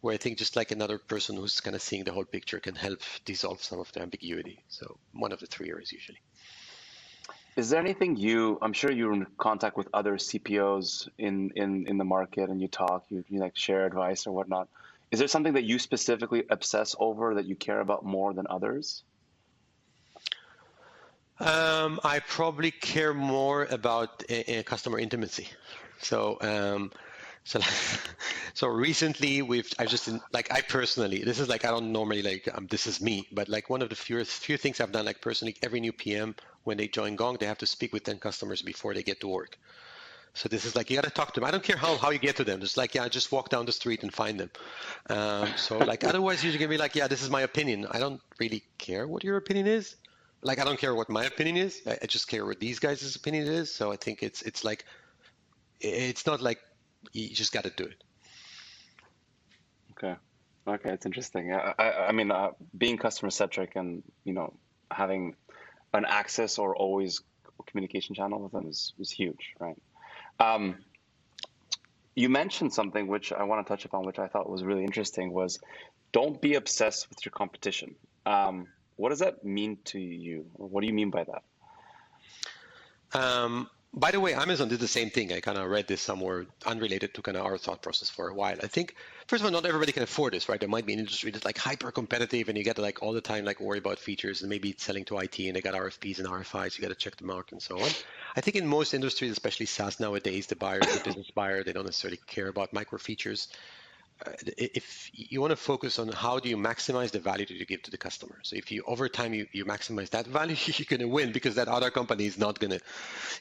where 0.01 0.13
I 0.13 0.17
think 0.17 0.37
just 0.37 0.55
like 0.55 0.71
another 0.71 0.97
person 0.97 1.35
who's 1.35 1.59
kind 1.61 1.75
of 1.75 1.81
seeing 1.81 2.03
the 2.03 2.11
whole 2.11 2.25
picture 2.25 2.59
can 2.59 2.75
help 2.75 3.01
dissolve 3.25 3.63
some 3.63 3.79
of 3.79 3.91
the 3.91 4.01
ambiguity. 4.01 4.63
So 4.69 4.97
one 5.13 5.31
of 5.31 5.39
the 5.39 5.47
three 5.47 5.69
areas 5.69 5.91
usually. 5.91 6.19
Is 7.55 7.69
there 7.69 7.79
anything 7.79 8.17
you? 8.17 8.57
I'm 8.61 8.73
sure 8.73 8.91
you're 8.91 9.13
in 9.13 9.25
contact 9.37 9.77
with 9.77 9.87
other 9.93 10.15
CPOs 10.17 11.07
in 11.17 11.51
in 11.55 11.87
in 11.87 11.97
the 11.97 12.03
market, 12.03 12.49
and 12.49 12.61
you 12.61 12.67
talk, 12.67 13.05
you, 13.09 13.23
you 13.29 13.39
like 13.39 13.55
share 13.55 13.85
advice 13.85 14.27
or 14.27 14.35
whatnot. 14.35 14.67
Is 15.11 15.19
there 15.19 15.29
something 15.29 15.53
that 15.53 15.63
you 15.63 15.79
specifically 15.79 16.43
obsess 16.49 16.95
over 16.99 17.35
that 17.35 17.45
you 17.45 17.55
care 17.55 17.79
about 17.79 18.03
more 18.03 18.33
than 18.33 18.45
others? 18.49 19.03
Um, 21.39 21.99
I 22.03 22.19
probably 22.19 22.71
care 22.71 23.13
more 23.13 23.65
about 23.65 24.23
a 24.29 24.63
customer 24.63 24.99
intimacy. 24.99 25.49
So 25.99 26.37
um, 26.41 26.91
so, 27.45 27.59
so 28.53 28.67
recently 28.67 29.41
we've 29.41 29.71
I 29.77 29.85
just 29.85 30.09
like 30.33 30.51
I 30.51 30.61
personally 30.61 31.23
this 31.23 31.39
is 31.39 31.47
like 31.47 31.63
I 31.63 31.71
don't 31.71 31.91
normally 31.91 32.21
like 32.21 32.49
um, 32.53 32.67
this 32.67 32.87
is 32.87 32.99
me, 32.99 33.27
but 33.31 33.47
like 33.47 33.69
one 33.69 33.81
of 33.81 33.89
the 33.89 33.95
few 33.95 34.23
few 34.25 34.57
things 34.57 34.81
I've 34.81 34.91
done 34.91 35.05
like 35.05 35.21
personally 35.21 35.55
every 35.61 35.79
new 35.79 35.93
PM 35.93 36.35
when 36.63 36.77
they 36.77 36.87
join 36.87 37.15
Gong 37.15 37.37
they 37.39 37.45
have 37.45 37.59
to 37.59 37.67
speak 37.67 37.93
with 37.93 38.03
ten 38.03 38.17
customers 38.17 38.61
before 38.61 38.93
they 38.93 39.03
get 39.03 39.21
to 39.21 39.27
work. 39.27 39.57
So 40.33 40.49
this 40.49 40.65
is 40.65 40.75
like 40.75 40.89
you 40.89 40.97
got 40.97 41.05
to 41.05 41.11
talk 41.11 41.33
to 41.33 41.39
them. 41.39 41.47
I 41.47 41.51
don't 41.51 41.63
care 41.63 41.77
how, 41.77 41.95
how 41.95 42.09
you 42.09 42.19
get 42.19 42.35
to 42.37 42.43
them. 42.43 42.59
Just 42.59 42.75
like 42.75 42.95
yeah, 42.95 43.07
just 43.07 43.31
walk 43.31 43.49
down 43.49 43.65
the 43.65 43.71
street 43.71 44.03
and 44.03 44.13
find 44.13 44.39
them. 44.39 44.49
Um, 45.09 45.47
so 45.55 45.77
like 45.77 46.03
otherwise 46.03 46.43
you're 46.43 46.53
gonna 46.53 46.67
be 46.67 46.77
like 46.77 46.95
yeah, 46.95 47.07
this 47.07 47.21
is 47.21 47.29
my 47.29 47.41
opinion. 47.41 47.87
I 47.91 47.99
don't 47.99 48.21
really 48.39 48.63
care 48.77 49.07
what 49.07 49.23
your 49.23 49.37
opinion 49.37 49.67
is. 49.67 49.95
Like 50.45 50.59
I 50.59 50.63
don't 50.63 50.79
care 50.79 50.93
what 50.93 51.09
my 51.09 51.25
opinion 51.25 51.57
is. 51.57 51.81
I, 51.87 51.97
I 52.03 52.05
just 52.05 52.27
care 52.27 52.45
what 52.45 52.59
these 52.59 52.77
guys' 52.77 53.15
opinion 53.15 53.47
is. 53.47 53.73
So 53.73 53.91
I 53.91 53.95
think 53.95 54.21
it's 54.21 54.43
it's 54.43 54.63
like 54.63 54.85
it's 55.81 56.25
not 56.25 56.39
like 56.39 56.59
you 57.13 57.29
just 57.29 57.51
got 57.51 57.63
to 57.63 57.71
do 57.71 57.85
it. 57.85 58.03
Okay. 59.91 60.15
Okay, 60.67 60.91
it's 60.91 61.05
interesting. 61.05 61.53
I, 61.53 61.73
I, 61.77 62.07
I 62.07 62.11
mean, 62.11 62.31
uh, 62.31 62.49
being 62.77 62.97
customer 62.97 63.31
centric 63.31 63.75
and 63.75 64.03
you 64.23 64.33
know 64.33 64.53
having 64.91 65.35
an 65.93 66.05
access 66.05 66.59
or 66.59 66.75
always 66.75 67.21
communication 67.67 68.13
channel 68.13 68.39
with 68.41 68.51
them 68.51 68.67
is, 68.67 68.93
is 68.99 69.09
huge, 69.09 69.53
right? 69.59 69.77
Um, 70.39 70.77
you 72.15 72.29
mentioned 72.29 72.73
something 72.73 73.07
which 73.07 73.31
I 73.31 73.43
want 73.43 73.65
to 73.65 73.69
touch 73.71 73.85
upon, 73.85 74.05
which 74.05 74.19
I 74.19 74.27
thought 74.27 74.49
was 74.49 74.63
really 74.63 74.83
interesting. 74.83 75.33
Was 75.33 75.59
don't 76.11 76.39
be 76.39 76.53
obsessed 76.55 77.09
with 77.09 77.25
your 77.25 77.31
competition. 77.31 77.95
Um, 78.25 78.67
what 78.95 79.09
does 79.09 79.19
that 79.19 79.43
mean 79.43 79.77
to 79.85 79.99
you? 79.99 80.45
What 80.53 80.81
do 80.81 80.87
you 80.87 80.93
mean 80.93 81.09
by 81.09 81.25
that? 81.25 81.43
Um, 83.13 83.69
by 83.97 84.11
the 84.11 84.19
way, 84.19 84.33
Amazon 84.33 84.67
did 84.67 84.81
the 84.81 84.89
same 84.89 85.09
thing. 85.09 85.31
I 85.31 85.39
kind 85.39 85.57
of 85.57 85.69
read 85.69 85.87
this 85.87 86.01
somewhere 86.01 86.45
unrelated 86.65 87.13
to 87.13 87.21
kind 87.21 87.37
of 87.37 87.45
our 87.45 87.57
thought 87.57 87.81
process 87.81 88.09
for 88.09 88.27
a 88.27 88.33
while. 88.33 88.57
I 88.61 88.67
think, 88.67 88.93
first 89.27 89.41
of 89.41 89.45
all, 89.45 89.51
not 89.53 89.65
everybody 89.65 89.93
can 89.93 90.03
afford 90.03 90.33
this, 90.33 90.49
right? 90.49 90.59
There 90.59 90.67
might 90.67 90.85
be 90.85 90.91
an 90.91 90.99
industry 90.99 91.31
that's 91.31 91.45
like 91.45 91.57
hyper 91.57 91.91
competitive 91.91 92.49
and 92.49 92.57
you 92.57 92.65
get 92.65 92.75
to 92.75 92.81
like 92.81 93.01
all 93.01 93.13
the 93.13 93.21
time 93.21 93.45
like 93.45 93.61
worry 93.61 93.77
about 93.77 93.97
features 93.97 94.41
and 94.41 94.49
maybe 94.49 94.71
it's 94.71 94.83
selling 94.83 95.05
to 95.05 95.19
IT 95.19 95.39
and 95.39 95.55
they 95.55 95.61
got 95.61 95.75
RFPs 95.75 96.19
and 96.19 96.27
RFIs, 96.27 96.77
you 96.77 96.81
got 96.81 96.89
to 96.89 96.95
check 96.95 97.15
the 97.15 97.23
market 97.23 97.53
and 97.53 97.61
so 97.61 97.79
on. 97.79 97.89
I 98.35 98.41
think 98.41 98.57
in 98.57 98.67
most 98.67 98.93
industries, 98.93 99.31
especially 99.31 99.65
SaaS 99.65 100.01
nowadays, 100.01 100.47
the 100.47 100.57
buyer, 100.57 100.81
the 100.81 101.01
business 101.05 101.31
buyer, 101.31 101.63
they 101.63 101.71
don't 101.71 101.85
necessarily 101.85 102.19
care 102.27 102.49
about 102.49 102.73
micro 102.73 102.99
features. 102.99 103.47
If 104.57 105.09
you 105.13 105.41
want 105.41 105.51
to 105.51 105.57
focus 105.57 105.99
on 105.99 106.07
how 106.07 106.39
do 106.39 106.47
you 106.49 106.57
maximize 106.57 107.11
the 107.11 107.19
value 107.19 107.45
that 107.45 107.53
you 107.53 107.65
give 107.65 107.83
to 107.83 107.91
the 107.91 107.97
customer. 107.97 108.39
So 108.43 108.55
if 108.55 108.71
you 108.71 108.83
over 108.87 109.09
time 109.09 109.33
you, 109.33 109.47
you 109.51 109.65
maximize 109.65 110.09
that 110.11 110.25
value, 110.25 110.55
you're 110.65 110.85
going 110.87 111.01
to 111.01 111.07
win 111.07 111.31
because 111.31 111.55
that 111.55 111.67
other 111.67 111.91
company 111.91 112.25
is 112.25 112.37
not 112.37 112.59
going 112.59 112.71
to 112.71 112.79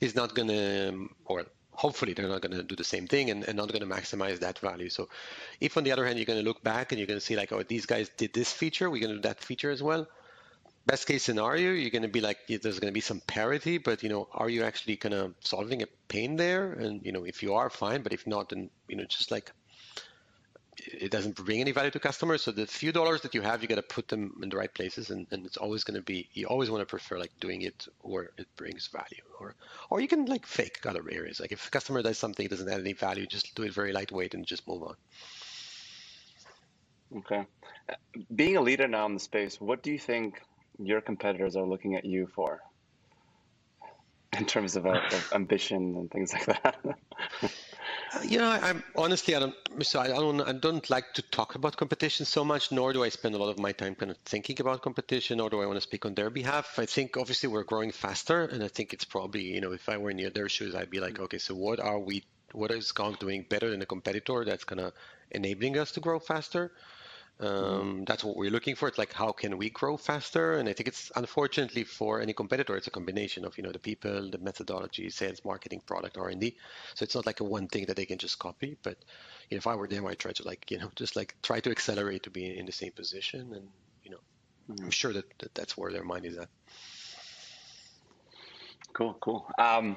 is 0.00 0.14
not 0.14 0.34
going 0.34 0.48
to 0.48 1.08
or 1.26 1.46
hopefully 1.70 2.12
they're 2.12 2.28
not 2.28 2.40
going 2.40 2.56
to 2.56 2.62
do 2.62 2.76
the 2.76 2.84
same 2.84 3.06
thing 3.06 3.30
and, 3.30 3.44
and 3.44 3.56
not 3.56 3.72
going 3.72 3.88
to 3.88 3.94
maximize 3.94 4.40
that 4.40 4.58
value. 4.58 4.88
So 4.88 5.08
if 5.60 5.76
on 5.76 5.84
the 5.84 5.92
other 5.92 6.06
hand 6.06 6.18
you're 6.18 6.26
going 6.26 6.38
to 6.38 6.44
look 6.44 6.62
back 6.62 6.92
and 6.92 6.98
you're 6.98 7.06
going 7.06 7.20
to 7.20 7.24
see 7.24 7.36
like 7.36 7.52
oh 7.52 7.62
these 7.62 7.86
guys 7.86 8.08
did 8.16 8.32
this 8.32 8.52
feature, 8.52 8.90
we're 8.90 9.00
going 9.00 9.14
to 9.14 9.22
do 9.22 9.28
that 9.28 9.40
feature 9.40 9.70
as 9.70 9.82
well. 9.82 10.06
Best 10.86 11.06
case 11.06 11.22
scenario, 11.22 11.72
you're 11.72 11.90
going 11.90 12.02
to 12.02 12.08
be 12.08 12.20
like 12.20 12.38
there's 12.48 12.78
going 12.78 12.92
to 12.92 12.92
be 12.92 13.00
some 13.00 13.20
parity, 13.20 13.78
but 13.78 14.02
you 14.02 14.08
know 14.08 14.28
are 14.32 14.48
you 14.48 14.64
actually 14.64 14.96
kind 14.96 15.14
of 15.14 15.34
solving 15.40 15.82
a 15.82 15.86
pain 16.08 16.36
there? 16.36 16.72
And 16.72 17.06
you 17.06 17.12
know 17.12 17.24
if 17.24 17.42
you 17.42 17.54
are, 17.54 17.70
fine. 17.70 18.02
But 18.02 18.12
if 18.12 18.26
not, 18.26 18.50
then 18.50 18.70
you 18.88 18.96
know 18.96 19.04
just 19.04 19.30
like 19.30 19.52
it 20.78 21.10
doesn't 21.10 21.36
bring 21.36 21.60
any 21.60 21.72
value 21.72 21.90
to 21.90 22.00
customers. 22.00 22.42
So 22.42 22.50
the 22.50 22.66
few 22.66 22.92
dollars 22.92 23.22
that 23.22 23.34
you 23.34 23.42
have, 23.42 23.62
you 23.62 23.68
got 23.68 23.76
to 23.76 23.82
put 23.82 24.08
them 24.08 24.38
in 24.42 24.48
the 24.48 24.56
right 24.56 24.72
places, 24.72 25.10
and, 25.10 25.26
and 25.30 25.46
it's 25.46 25.56
always 25.56 25.84
going 25.84 25.96
to 25.96 26.02
be. 26.02 26.28
You 26.32 26.46
always 26.46 26.70
want 26.70 26.82
to 26.82 26.86
prefer 26.86 27.18
like 27.18 27.32
doing 27.40 27.62
it 27.62 27.86
where 28.00 28.30
it 28.38 28.46
brings 28.56 28.88
value, 28.88 29.22
or 29.40 29.54
or 29.90 30.00
you 30.00 30.08
can 30.08 30.26
like 30.26 30.46
fake 30.46 30.84
other 30.86 31.04
areas. 31.10 31.40
Like 31.40 31.52
if 31.52 31.66
a 31.66 31.70
customer 31.70 32.02
does 32.02 32.18
something 32.18 32.46
it 32.46 32.50
doesn't 32.50 32.68
add 32.68 32.80
any 32.80 32.92
value, 32.92 33.26
just 33.26 33.54
do 33.54 33.62
it 33.62 33.74
very 33.74 33.92
lightweight 33.92 34.34
and 34.34 34.46
just 34.46 34.66
move 34.68 34.82
on. 34.82 34.94
Okay, 37.18 37.46
being 38.34 38.56
a 38.56 38.60
leader 38.60 38.88
now 38.88 39.06
in 39.06 39.14
the 39.14 39.20
space, 39.20 39.60
what 39.60 39.82
do 39.82 39.92
you 39.92 39.98
think 39.98 40.40
your 40.78 41.00
competitors 41.00 41.56
are 41.56 41.66
looking 41.66 41.94
at 41.94 42.04
you 42.04 42.26
for? 42.34 42.60
In 44.38 44.46
terms 44.46 44.76
of, 44.76 44.86
uh, 44.86 45.00
of 45.12 45.32
ambition 45.32 45.96
and 45.96 46.10
things 46.10 46.32
like 46.32 46.46
that. 46.46 46.76
You 48.22 48.38
know, 48.38 48.48
I'm 48.48 48.84
honestly, 48.94 49.34
I 49.34 49.40
don't, 49.40 49.54
so 49.82 49.98
I 49.98 50.06
don't, 50.06 50.40
I 50.40 50.52
don't 50.52 50.88
like 50.88 51.14
to 51.14 51.22
talk 51.22 51.56
about 51.56 51.76
competition 51.76 52.24
so 52.24 52.44
much, 52.44 52.70
nor 52.70 52.92
do 52.92 53.02
I 53.02 53.08
spend 53.08 53.34
a 53.34 53.38
lot 53.38 53.48
of 53.48 53.58
my 53.58 53.72
time 53.72 53.96
kind 53.96 54.10
of 54.10 54.16
thinking 54.24 54.60
about 54.60 54.82
competition, 54.82 55.38
nor 55.38 55.50
do 55.50 55.60
I 55.60 55.66
want 55.66 55.76
to 55.78 55.80
speak 55.80 56.06
on 56.06 56.14
their 56.14 56.30
behalf. 56.30 56.78
I 56.78 56.86
think 56.86 57.16
obviously 57.16 57.48
we're 57.48 57.64
growing 57.64 57.90
faster, 57.90 58.44
and 58.44 58.62
I 58.62 58.68
think 58.68 58.92
it's 58.92 59.04
probably, 59.04 59.42
you 59.42 59.60
know, 59.60 59.72
if 59.72 59.88
I 59.88 59.96
were 59.96 60.10
in 60.10 60.32
their 60.32 60.48
shoes, 60.48 60.76
I'd 60.76 60.90
be 60.90 61.00
like, 61.00 61.18
okay, 61.18 61.38
so 61.38 61.54
what 61.56 61.80
are 61.80 61.98
we, 61.98 62.22
what 62.52 62.70
is 62.70 62.92
Gong 62.92 63.16
doing 63.18 63.44
better 63.48 63.68
than 63.68 63.82
a 63.82 63.86
competitor 63.86 64.44
that's 64.44 64.64
kind 64.64 64.80
of 64.80 64.92
enabling 65.32 65.76
us 65.76 65.90
to 65.92 66.00
grow 66.00 66.20
faster? 66.20 66.70
Mm-hmm. 67.40 67.80
Um, 67.80 68.04
that's 68.04 68.22
what 68.22 68.36
we're 68.36 68.50
looking 68.50 68.76
for. 68.76 68.86
It's 68.86 68.98
like 68.98 69.12
how 69.12 69.32
can 69.32 69.58
we 69.58 69.68
grow 69.68 69.96
faster? 69.96 70.54
And 70.54 70.68
I 70.68 70.72
think 70.72 70.88
it's 70.88 71.10
unfortunately 71.16 71.82
for 71.82 72.20
any 72.20 72.32
competitor, 72.32 72.76
it's 72.76 72.86
a 72.86 72.92
combination 72.92 73.44
of 73.44 73.56
you 73.56 73.64
know 73.64 73.72
the 73.72 73.78
people, 73.80 74.30
the 74.30 74.38
methodology, 74.38 75.10
sales, 75.10 75.44
marketing, 75.44 75.82
product, 75.84 76.16
R 76.16 76.28
and 76.28 76.40
D. 76.40 76.56
So 76.94 77.02
it's 77.02 77.14
not 77.14 77.26
like 77.26 77.40
a 77.40 77.44
one 77.44 77.66
thing 77.66 77.86
that 77.86 77.96
they 77.96 78.06
can 78.06 78.18
just 78.18 78.38
copy. 78.38 78.76
But 78.82 78.98
you 79.50 79.56
know, 79.56 79.58
if 79.58 79.66
I 79.66 79.74
were 79.74 79.88
them, 79.88 80.06
I'd 80.06 80.18
try 80.18 80.32
to 80.32 80.44
like 80.44 80.70
you 80.70 80.78
know 80.78 80.90
just 80.96 81.16
like 81.16 81.34
try 81.42 81.58
to 81.60 81.70
accelerate 81.70 82.22
to 82.22 82.30
be 82.30 82.56
in 82.56 82.66
the 82.66 82.72
same 82.72 82.92
position. 82.92 83.52
And 83.52 83.68
you 84.04 84.12
know, 84.12 84.20
mm-hmm. 84.70 84.84
I'm 84.84 84.90
sure 84.90 85.12
that, 85.12 85.26
that 85.40 85.54
that's 85.54 85.76
where 85.76 85.90
their 85.90 86.04
mind 86.04 86.26
is 86.26 86.38
at. 86.38 86.48
Cool, 88.92 89.16
cool. 89.20 89.50
Um, 89.58 89.96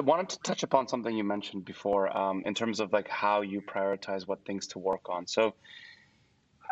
wanted 0.00 0.30
to 0.30 0.38
touch 0.40 0.62
upon 0.62 0.88
something 0.88 1.16
you 1.16 1.24
mentioned 1.24 1.64
before 1.64 2.16
um, 2.16 2.42
in 2.46 2.54
terms 2.54 2.80
of 2.80 2.92
like 2.92 3.08
how 3.08 3.42
you 3.42 3.60
prioritize 3.60 4.26
what 4.26 4.44
things 4.44 4.66
to 4.68 4.78
work 4.78 5.08
on. 5.08 5.26
So 5.26 5.54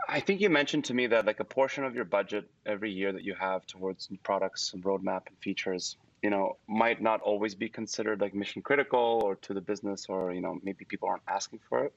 I 0.09 0.21
think 0.21 0.41
you 0.41 0.49
mentioned 0.49 0.85
to 0.87 0.95
me 0.95 1.07
that 1.09 1.27
like 1.27 1.41
a 1.41 1.45
portion 1.45 1.85
of 1.85 1.95
your 1.95 2.05
budget 2.05 2.49
every 2.65 2.91
year 2.91 3.13
that 3.13 3.25
you 3.25 3.35
have 3.35 3.67
towards 3.67 4.09
products 4.23 4.73
and 4.73 4.83
roadmap 4.83 5.23
and 5.29 5.37
features, 5.41 5.97
you 6.23 6.31
know, 6.31 6.57
might 6.67 7.03
not 7.03 7.21
always 7.21 7.55
be 7.55 7.69
considered 7.69 8.21
like 8.21 8.35
mission 8.35 8.63
critical 8.63 9.21
or 9.25 9.37
to 9.37 9.53
the 9.53 9.61
business 9.61 10.07
or, 10.09 10.33
you 10.33 10.41
know, 10.41 10.59
maybe 10.63 10.85
people 10.85 11.09
aren't 11.09 11.23
asking 11.29 11.61
for 11.69 11.85
it. 11.85 11.93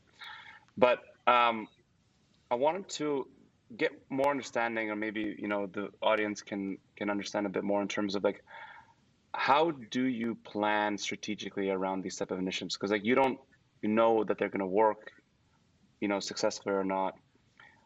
But 0.78 1.00
um, 1.28 1.68
I 2.50 2.56
wanted 2.56 2.90
to 2.90 3.28
get 3.78 3.92
more 4.10 4.30
understanding 4.30 4.90
or 4.90 4.96
maybe, 4.96 5.36
you 5.40 5.48
know, 5.48 5.68
the 5.68 5.90
audience 6.02 6.42
can 6.42 6.78
can 6.96 7.10
understand 7.10 7.46
a 7.46 7.50
bit 7.50 7.64
more 7.64 7.82
in 7.82 7.88
terms 7.88 8.16
of 8.16 8.24
like 8.24 8.44
how 9.34 9.72
do 9.72 10.04
you 10.04 10.36
plan 10.36 10.98
strategically 10.98 11.70
around 11.70 12.04
these 12.04 12.18
type 12.18 12.32
of 12.32 12.40
initiatives? 12.40 12.76
Because 12.76 12.92
like 12.92 13.06
you 13.06 13.16
don't 13.16 13.40
you 13.82 13.90
know 13.90 14.24
that 14.24 14.38
they're 14.38 14.50
going 14.50 14.60
to 14.60 14.66
work, 14.66 15.12
you 16.00 16.08
know, 16.08 16.20
successfully 16.20 16.76
or 16.76 16.84
not. 16.84 17.18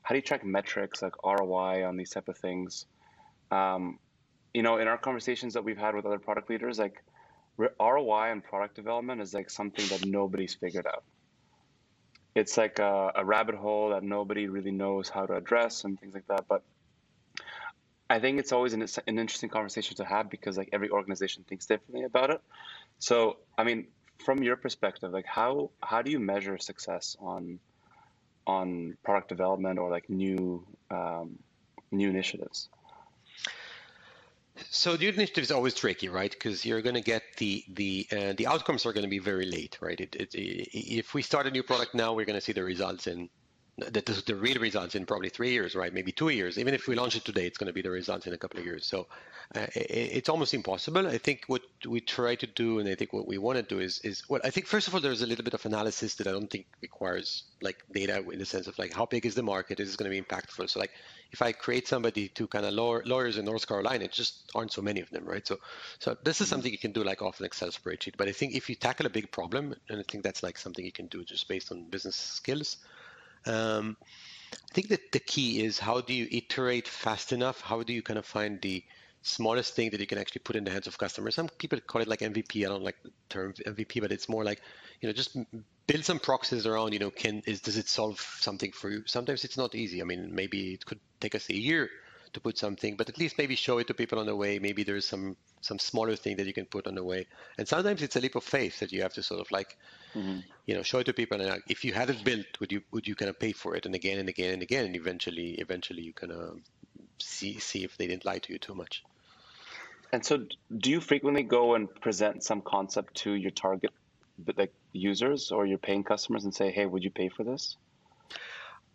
How 0.02 0.14
do 0.14 0.18
you 0.18 0.22
track 0.22 0.46
metrics 0.46 1.02
like 1.02 1.14
ROI 1.24 1.88
on 1.88 1.98
these 1.98 2.12
type 2.12 2.28
of 2.28 2.38
things? 2.38 2.86
Um, 3.52 4.00
you 4.54 4.62
know, 4.62 4.78
in 4.78 4.88
our 4.88 4.98
conversations 4.98 5.54
that 5.54 5.64
we've 5.64 5.78
had 5.78 5.96
with 5.96 6.06
other 6.06 6.20
product 6.20 6.50
leaders, 6.50 6.80
like 6.80 7.04
ROI 7.58 8.32
and 8.32 8.44
product 8.44 8.76
development 8.76 9.22
is 9.22 9.34
like 9.34 9.50
something 9.50 9.86
that 9.88 10.06
nobody's 10.06 10.54
figured 10.54 10.86
out. 10.86 11.04
It's 12.36 12.58
like 12.58 12.80
a, 12.80 13.12
a 13.16 13.26
rabbit 13.26 13.56
hole 13.56 13.90
that 13.90 14.04
nobody 14.04 14.48
really 14.48 14.72
knows 14.72 15.10
how 15.10 15.26
to 15.26 15.36
address 15.36 15.86
and 15.86 16.00
things 16.00 16.14
like 16.14 16.28
that. 16.28 16.46
But 16.48 16.64
I 18.10 18.20
think 18.20 18.40
it's 18.40 18.52
always 18.52 18.74
an, 18.74 18.82
an 19.08 19.20
interesting 19.20 19.50
conversation 19.50 19.98
to 19.98 20.06
have 20.06 20.30
because 20.30 20.58
like 20.58 20.70
every 20.72 20.90
organization 20.90 21.44
thinks 21.48 21.66
differently 21.66 22.04
about 22.04 22.30
it. 22.30 22.42
So, 23.00 23.38
I 23.58 23.64
mean, 23.64 23.88
from 24.24 24.44
your 24.44 24.56
perspective, 24.56 25.12
like 25.12 25.26
how 25.26 25.72
how 25.82 26.02
do 26.02 26.12
you 26.12 26.20
measure 26.20 26.58
success 26.58 27.16
on 27.20 27.60
on 28.48 28.98
product 29.04 29.30
development 29.30 29.80
or 29.80 29.90
like 29.90 30.10
new 30.10 30.66
um, 30.92 31.40
new 31.92 32.10
initiatives? 32.10 32.70
So 34.70 34.96
the 34.96 35.10
initiative 35.10 35.44
is 35.44 35.52
always 35.52 35.74
tricky, 35.74 36.08
right? 36.08 36.32
Because 36.32 36.66
you're 36.66 36.82
going 36.82 36.96
to 36.96 37.02
get 37.02 37.24
the 37.38 37.64
the 37.68 38.08
uh, 38.12 38.34
the 38.38 38.48
outcomes 38.48 38.86
are 38.86 38.94
going 38.94 39.04
to 39.04 39.10
be 39.10 39.20
very 39.20 39.46
late, 39.46 39.78
right? 39.82 40.00
It, 40.00 40.16
it, 40.16 40.30
if 40.34 41.14
we 41.14 41.22
start 41.22 41.48
a 41.48 41.52
new 41.52 41.64
product 41.64 41.94
now, 41.94 42.14
we're 42.14 42.26
going 42.26 42.40
to 42.40 42.42
see 42.42 42.54
the 42.54 42.64
results 42.64 43.08
in 43.08 43.30
the, 43.78 43.92
the, 43.92 44.24
the 44.26 44.36
real 44.36 44.60
results 44.60 44.96
in 44.96 45.06
probably 45.06 45.30
three 45.30 45.52
years, 45.52 45.76
right? 45.76 45.94
Maybe 45.94 46.12
two 46.12 46.30
years. 46.30 46.58
Even 46.58 46.74
if 46.74 46.88
we 46.88 46.96
launch 46.96 47.16
it 47.16 47.26
today, 47.26 47.46
it's 47.46 47.58
going 47.58 47.68
to 47.68 47.74
be 47.74 47.82
the 47.82 47.90
results 47.90 48.26
in 48.26 48.34
a 48.34 48.38
couple 48.38 48.60
of 48.60 48.66
years. 48.66 48.86
So 48.86 49.08
uh, 49.54 49.68
it, 49.76 49.88
it's 49.90 50.30
almost 50.30 50.54
impossible. 50.54 51.08
I 51.08 51.18
think 51.18 51.44
what 51.48 51.62
we 51.86 52.00
try 52.00 52.36
to 52.36 52.48
do, 52.48 52.80
and 52.80 52.88
I 52.88 52.96
think 52.96 53.12
what 53.12 53.28
we 53.28 53.38
want 53.38 53.58
to 53.58 53.64
do 53.64 53.82
is, 53.82 54.00
is 54.00 54.24
well, 54.30 54.42
I 54.44 54.50
think 54.50 54.68
first 54.68 54.88
of 54.88 54.96
all, 54.96 55.02
there's 55.02 55.22
a 55.22 55.28
little 55.28 55.44
bit 55.44 55.54
of 55.54 55.66
analysis 55.66 56.16
that 56.16 56.28
I 56.28 56.32
don't 56.32 56.50
think 56.50 56.68
requires 56.82 57.44
like 57.62 57.84
data 57.92 58.24
in 58.32 58.40
the 58.40 58.46
sense 58.46 58.68
of 58.68 58.78
like 58.80 58.94
how 58.94 59.06
big 59.06 59.26
is 59.26 59.36
the 59.36 59.44
market? 59.44 59.80
Is 59.80 59.94
it 59.94 59.98
going 59.98 60.10
to 60.10 60.22
be 60.22 60.26
impactful? 60.26 60.70
So 60.70 60.80
like 60.80 60.92
if 61.32 61.42
I 61.42 61.52
create 61.52 61.88
somebody 61.88 62.30
to 62.30 62.48
kind 62.48 62.66
of 62.66 62.74
law, 62.74 63.00
lawyers 63.06 63.38
in 63.38 63.44
North 63.44 63.68
Carolina, 63.68 64.06
it 64.06 64.14
just 64.14 64.50
aren't 64.56 64.72
so 64.72 64.82
many 64.82 65.02
of 65.02 65.10
them, 65.10 65.26
right? 65.26 65.46
So, 65.46 65.58
so 66.00 66.16
this 66.24 66.40
is 66.40 66.48
mm-hmm. 66.48 66.52
something 66.52 66.72
you 66.72 66.78
can 66.78 66.94
do 66.94 67.04
like 67.04 67.22
off 67.22 67.40
an 67.40 67.46
Excel 67.46 67.70
spreadsheet. 67.70 68.16
But 68.16 68.30
I 68.30 68.32
think 68.32 68.56
if 68.56 68.70
you 68.70 68.76
tackle 68.76 69.06
a 69.06 69.10
big 69.10 69.32
problem, 69.32 69.76
and 69.90 70.00
I 70.00 70.04
think 70.10 70.24
that's 70.24 70.44
like 70.44 70.58
something 70.58 70.86
you 70.86 70.94
can 70.94 71.08
do 71.08 71.26
just 71.26 71.50
based 71.50 71.74
on 71.74 71.90
business 71.90 72.16
skills. 72.16 72.78
Um, 73.46 73.98
I 74.54 74.74
think 74.74 74.90
that 74.90 75.12
the 75.12 75.20
key 75.20 75.64
is 75.64 75.80
how 75.80 76.02
do 76.02 76.14
you 76.14 76.28
iterate 76.32 76.88
fast 76.88 77.32
enough? 77.32 77.62
How 77.62 77.84
do 77.84 77.94
you 77.94 78.02
kind 78.02 78.20
of 78.20 78.26
find 78.26 78.62
the 78.62 78.84
smallest 79.22 79.76
thing 79.76 79.90
that 79.90 80.00
you 80.00 80.06
can 80.06 80.18
actually 80.18 80.42
put 80.44 80.56
in 80.56 80.64
the 80.64 80.72
hands 80.72 80.88
of 80.88 80.98
customers? 80.98 81.36
Some 81.36 81.50
people 81.50 81.80
call 81.80 82.02
it 82.02 82.08
like 82.08 82.20
MVP. 82.20 82.66
I 82.66 82.70
don't 82.70 82.84
like 82.84 83.02
the 83.04 83.12
term 83.30 83.54
MVP, 83.54 84.02
but 84.02 84.12
it's 84.12 84.30
more 84.30 84.44
like 84.44 84.62
you 85.02 85.10
know 85.10 85.14
just 85.14 85.38
build 85.88 86.06
some 86.06 86.20
proxies 86.20 86.66
around. 86.66 86.94
You 86.94 87.00
know, 87.00 87.12
can 87.12 87.42
is 87.46 87.62
does 87.62 87.78
it 87.78 87.88
solve 87.88 88.20
something 88.40 88.72
for 88.72 88.90
you? 88.90 89.04
Sometimes 89.06 89.44
it's 89.44 89.58
not 89.58 89.76
easy. 89.76 90.02
I 90.02 90.06
mean, 90.06 90.34
maybe 90.34 90.74
it 90.74 90.86
could 90.86 91.00
take 91.20 91.36
us 91.36 91.50
a 91.50 91.56
year 91.56 91.90
to 92.34 92.40
put 92.40 92.58
something, 92.58 92.96
but 92.96 93.10
at 93.10 93.18
least 93.18 93.38
maybe 93.38 93.56
show 93.56 93.78
it 93.80 93.88
to 93.88 93.94
people 93.94 94.20
on 94.20 94.26
the 94.28 94.36
way. 94.36 94.60
Maybe 94.60 94.84
there's 94.84 95.06
some 95.06 95.36
some 95.62 95.80
smaller 95.80 96.16
thing 96.16 96.38
that 96.38 96.46
you 96.46 96.54
can 96.54 96.66
put 96.66 96.86
on 96.88 96.96
the 96.96 97.04
way. 97.04 97.28
And 97.58 97.68
sometimes 97.68 98.02
it's 98.04 98.16
a 98.16 98.22
leap 98.22 98.36
of 98.36 98.44
faith 98.44 98.80
that 98.80 98.92
you 98.92 99.02
have 99.02 99.14
to 99.14 99.24
sort 99.24 99.42
of 99.42 99.52
like, 99.52 99.78
mm-hmm. 100.16 100.40
you 100.66 100.76
know, 100.76 100.84
show 100.84 101.00
it 101.00 101.06
to 101.06 101.14
people. 101.14 101.42
And 101.42 101.62
if 101.68 101.84
you 101.84 101.94
had 101.94 102.10
it 102.10 102.24
built, 102.24 102.46
would 102.60 102.72
you 102.72 102.82
would 102.92 103.08
you 103.08 103.16
kind 103.16 103.30
of 103.30 103.40
pay 103.40 103.52
for 103.52 103.76
it 103.76 103.86
and 103.86 103.96
again 103.96 104.20
and 104.20 104.30
again 104.30 104.54
and 104.54 104.62
again, 104.62 104.86
and 104.86 104.96
eventually 104.96 105.52
eventually 105.54 106.04
you 106.04 106.14
kind 106.14 106.32
of 106.32 106.60
see 107.20 107.60
see 107.60 107.84
if 107.84 107.98
they 107.98 108.08
didn't 108.08 108.26
lie 108.26 108.40
to 108.40 108.54
you 108.54 108.60
too 108.60 108.76
much. 108.76 109.04
And 110.12 110.24
so, 110.26 110.46
do 110.76 110.90
you 110.90 111.02
frequently 111.02 111.44
go 111.44 111.76
and 111.76 111.94
present 111.94 112.44
some 112.44 112.62
concept 112.62 113.16
to 113.24 113.34
your 113.34 113.52
target, 113.52 113.92
like 114.56 114.74
users 114.94 115.52
or 115.52 115.66
your 115.66 115.78
paying 115.78 116.04
customers, 116.04 116.46
and 116.46 116.54
say, 116.54 116.72
"Hey, 116.72 116.86
would 116.86 117.04
you 117.04 117.12
pay 117.12 117.30
for 117.30 117.44
this?" 117.44 117.76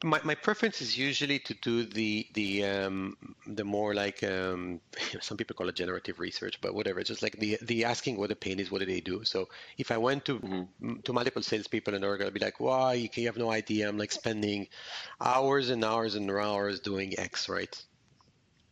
My, 0.02 0.20
my 0.24 0.34
preference 0.34 0.80
is 0.80 0.96
usually 0.96 1.38
to 1.40 1.54
do 1.54 1.84
the 1.84 2.26
the 2.34 2.64
um, 2.64 3.16
the 3.46 3.64
more 3.64 3.94
like 3.94 4.22
um, 4.22 4.80
some 5.20 5.36
people 5.36 5.54
call 5.54 5.68
it 5.68 5.74
generative 5.74 6.18
research, 6.18 6.60
but 6.60 6.74
whatever. 6.74 7.00
It's 7.00 7.08
just 7.08 7.22
like 7.22 7.38
the 7.38 7.58
the 7.62 7.84
asking 7.84 8.16
what 8.16 8.30
the 8.30 8.36
pain 8.36 8.60
is, 8.60 8.70
what 8.70 8.80
do 8.80 8.86
they 8.86 9.00
do? 9.00 9.24
So 9.24 9.48
if 9.78 9.90
I 9.90 9.98
went 9.98 10.24
to 10.26 10.38
mm-hmm. 10.38 11.00
to 11.00 11.12
multiple 11.12 11.42
salespeople 11.42 11.94
and 11.94 12.02
they're 12.02 12.16
gonna 12.16 12.30
be 12.30 12.40
like, 12.40 12.60
"Why? 12.60 12.94
You, 12.94 13.08
you 13.14 13.26
have 13.26 13.36
no 13.36 13.50
idea. 13.50 13.88
I'm 13.88 13.98
like 13.98 14.12
spending 14.12 14.68
hours 15.20 15.70
and 15.70 15.84
hours 15.84 16.14
and 16.14 16.30
hours 16.30 16.80
doing 16.80 17.18
X, 17.18 17.48
right?" 17.48 17.84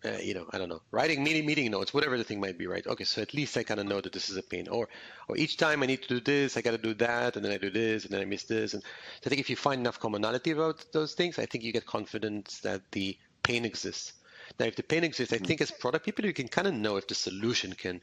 Uh, 0.04 0.18
you 0.22 0.34
know, 0.34 0.46
I 0.50 0.58
don't 0.58 0.68
know, 0.68 0.82
writing 0.90 1.24
meeting 1.24 1.46
meeting 1.46 1.70
notes, 1.70 1.92
whatever 1.92 2.16
the 2.16 2.24
thing 2.24 2.40
might 2.40 2.58
be, 2.58 2.66
right? 2.66 2.86
Okay, 2.86 3.04
so 3.04 3.20
at 3.20 3.34
least 3.34 3.56
I 3.56 3.62
kind 3.62 3.80
of 3.80 3.86
know 3.86 4.00
that 4.00 4.12
this 4.12 4.30
is 4.30 4.36
a 4.36 4.42
pain. 4.42 4.68
Or, 4.68 4.88
or 5.28 5.36
each 5.36 5.56
time 5.56 5.82
I 5.82 5.86
need 5.86 6.02
to 6.02 6.08
do 6.08 6.20
this, 6.20 6.56
I 6.56 6.60
got 6.60 6.72
to 6.72 6.78
do 6.78 6.94
that, 6.94 7.36
and 7.36 7.44
then 7.44 7.52
I 7.52 7.58
do 7.58 7.70
this, 7.70 8.04
and 8.04 8.12
then 8.12 8.20
I 8.20 8.24
miss 8.24 8.44
this. 8.44 8.74
And 8.74 8.82
so 8.82 9.26
I 9.26 9.28
think 9.28 9.40
if 9.40 9.50
you 9.50 9.56
find 9.56 9.80
enough 9.80 9.98
commonality 9.98 10.52
about 10.52 10.84
those 10.92 11.14
things, 11.14 11.38
I 11.38 11.46
think 11.46 11.64
you 11.64 11.72
get 11.72 11.86
confidence 11.86 12.60
that 12.60 12.82
the 12.92 13.18
pain 13.42 13.64
exists. 13.64 14.12
Now, 14.58 14.66
if 14.66 14.76
the 14.76 14.82
pain 14.82 15.04
exists, 15.04 15.32
I 15.34 15.38
think 15.38 15.60
as 15.60 15.70
product 15.70 16.04
people, 16.04 16.24
you 16.24 16.32
can 16.32 16.48
kind 16.48 16.66
of 16.68 16.74
know 16.74 16.96
if 16.96 17.06
the 17.06 17.14
solution 17.14 17.72
can 17.72 18.00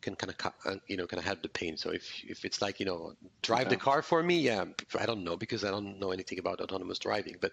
can 0.00 0.14
kind 0.14 0.32
of 0.32 0.52
uh, 0.64 0.76
you 0.86 0.96
know 0.96 1.06
kind 1.06 1.18
of 1.18 1.24
help 1.24 1.42
the 1.42 1.48
pain. 1.48 1.76
So 1.76 1.90
if 1.90 2.22
if 2.24 2.44
it's 2.44 2.62
like 2.62 2.80
you 2.80 2.86
know 2.86 3.14
drive 3.42 3.68
the 3.68 3.76
car 3.76 4.02
for 4.02 4.22
me, 4.22 4.38
yeah, 4.38 4.64
I 4.98 5.06
don't 5.06 5.24
know 5.24 5.36
because 5.36 5.64
I 5.64 5.70
don't 5.70 5.98
know 5.98 6.12
anything 6.12 6.38
about 6.38 6.60
autonomous 6.60 6.98
driving. 6.98 7.36
But 7.40 7.52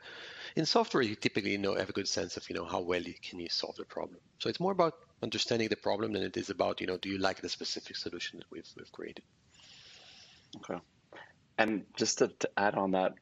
in 0.55 0.65
software, 0.65 1.03
you 1.03 1.15
typically 1.15 1.57
know 1.57 1.75
have 1.75 1.89
a 1.89 1.93
good 1.93 2.07
sense 2.07 2.37
of 2.37 2.49
you 2.49 2.55
know 2.55 2.65
how 2.65 2.81
well 2.81 3.01
you, 3.01 3.13
can 3.21 3.39
you 3.39 3.49
solve 3.49 3.75
the 3.75 3.85
problem. 3.85 4.19
So 4.39 4.49
it's 4.49 4.59
more 4.59 4.71
about 4.71 4.93
understanding 5.23 5.69
the 5.69 5.75
problem 5.75 6.13
than 6.13 6.23
it 6.23 6.37
is 6.37 6.49
about 6.49 6.81
you 6.81 6.87
know 6.87 6.97
do 6.97 7.09
you 7.09 7.17
like 7.17 7.41
the 7.41 7.49
specific 7.49 7.95
solution 7.95 8.39
that 8.39 8.47
we've 8.51 8.69
we've 8.77 8.91
created. 8.91 9.23
Okay. 10.57 10.79
And 11.57 11.85
just 11.97 12.19
to, 12.19 12.27
to 12.27 12.49
add 12.57 12.75
on 12.75 12.91
that, 12.91 13.13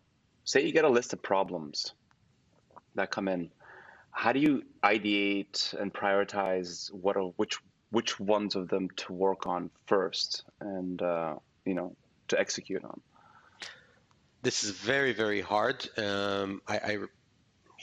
say 0.43 0.65
you 0.65 0.73
get 0.73 0.85
a 0.85 0.89
list 0.89 1.13
of 1.13 1.21
problems 1.21 1.93
that 2.95 3.11
come 3.11 3.27
in. 3.27 3.49
How 4.11 4.31
do 4.31 4.39
you 4.39 4.63
ideate 4.83 5.73
and 5.79 5.91
prioritize 5.91 6.91
what 6.93 7.17
are 7.17 7.31
which 7.37 7.57
which 7.93 8.19
ones 8.19 8.55
of 8.55 8.69
them 8.69 8.89
to 8.95 9.13
work 9.13 9.45
on 9.45 9.69
first 9.85 10.43
and 10.59 10.99
uh, 11.01 11.35
you 11.63 11.75
know 11.75 11.95
to 12.27 12.39
execute 12.39 12.83
on. 12.83 12.99
This 14.41 14.63
is 14.63 14.71
very 14.71 15.13
very 15.13 15.41
hard. 15.41 15.87
Um, 15.97 16.61
I, 16.67 16.77
I, 16.77 16.97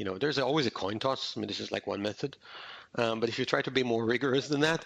you 0.00 0.06
know 0.06 0.16
there's 0.18 0.38
always 0.38 0.66
a 0.66 0.70
coin 0.82 0.98
toss. 0.98 1.36
I 1.36 1.40
mean 1.40 1.48
this 1.48 1.60
is 1.60 1.70
like 1.70 1.86
one 1.86 2.02
method. 2.02 2.36
Um, 2.96 3.20
but 3.20 3.28
if 3.28 3.38
you 3.38 3.44
try 3.44 3.62
to 3.62 3.70
be 3.70 3.84
more 3.84 4.04
rigorous 4.04 4.48
than 4.48 4.60
that 4.60 4.84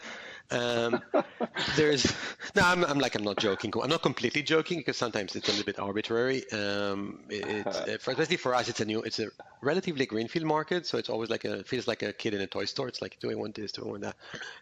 um, 0.50 1.03
there's 1.77 2.12
no 2.55 2.62
I'm, 2.62 2.85
I'm, 2.85 2.98
like 2.98 3.14
i'm 3.14 3.24
not 3.24 3.38
joking. 3.38 3.72
I'm 3.83 3.88
not 3.88 4.03
completely 4.03 4.42
joking 4.42 4.79
because 4.79 4.96
sometimes 4.96 5.35
it's 5.37 5.48
a 5.48 5.53
little 5.53 5.64
bit 5.64 5.79
arbitrary. 5.79 6.50
Um, 6.53 7.20
it, 7.29 7.66
it's 7.66 7.79
especially 8.09 8.37
for 8.37 8.55
us 8.55 8.68
it's 8.68 8.81
a 8.81 8.85
new 8.85 9.00
it's 9.03 9.18
a 9.18 9.29
relatively 9.62 10.07
greenfield 10.07 10.46
market. 10.46 10.87
So 10.87 10.98
it's 10.98 11.09
always 11.09 11.31
like 11.31 11.44
a 11.44 11.64
feels 11.64 11.88
like 11.88 12.03
a 12.03 12.12
kid 12.12 12.35
in 12.35 12.40
a 12.40 12.46
toy 12.46 12.66
store. 12.66 12.88
It's 12.88 13.00
like 13.00 13.18
do 13.20 13.31
i 13.31 13.35
want 13.35 13.55
this? 13.55 13.72
Do 13.72 13.85
i 13.85 13.88
want 13.88 14.03
that? 14.03 14.16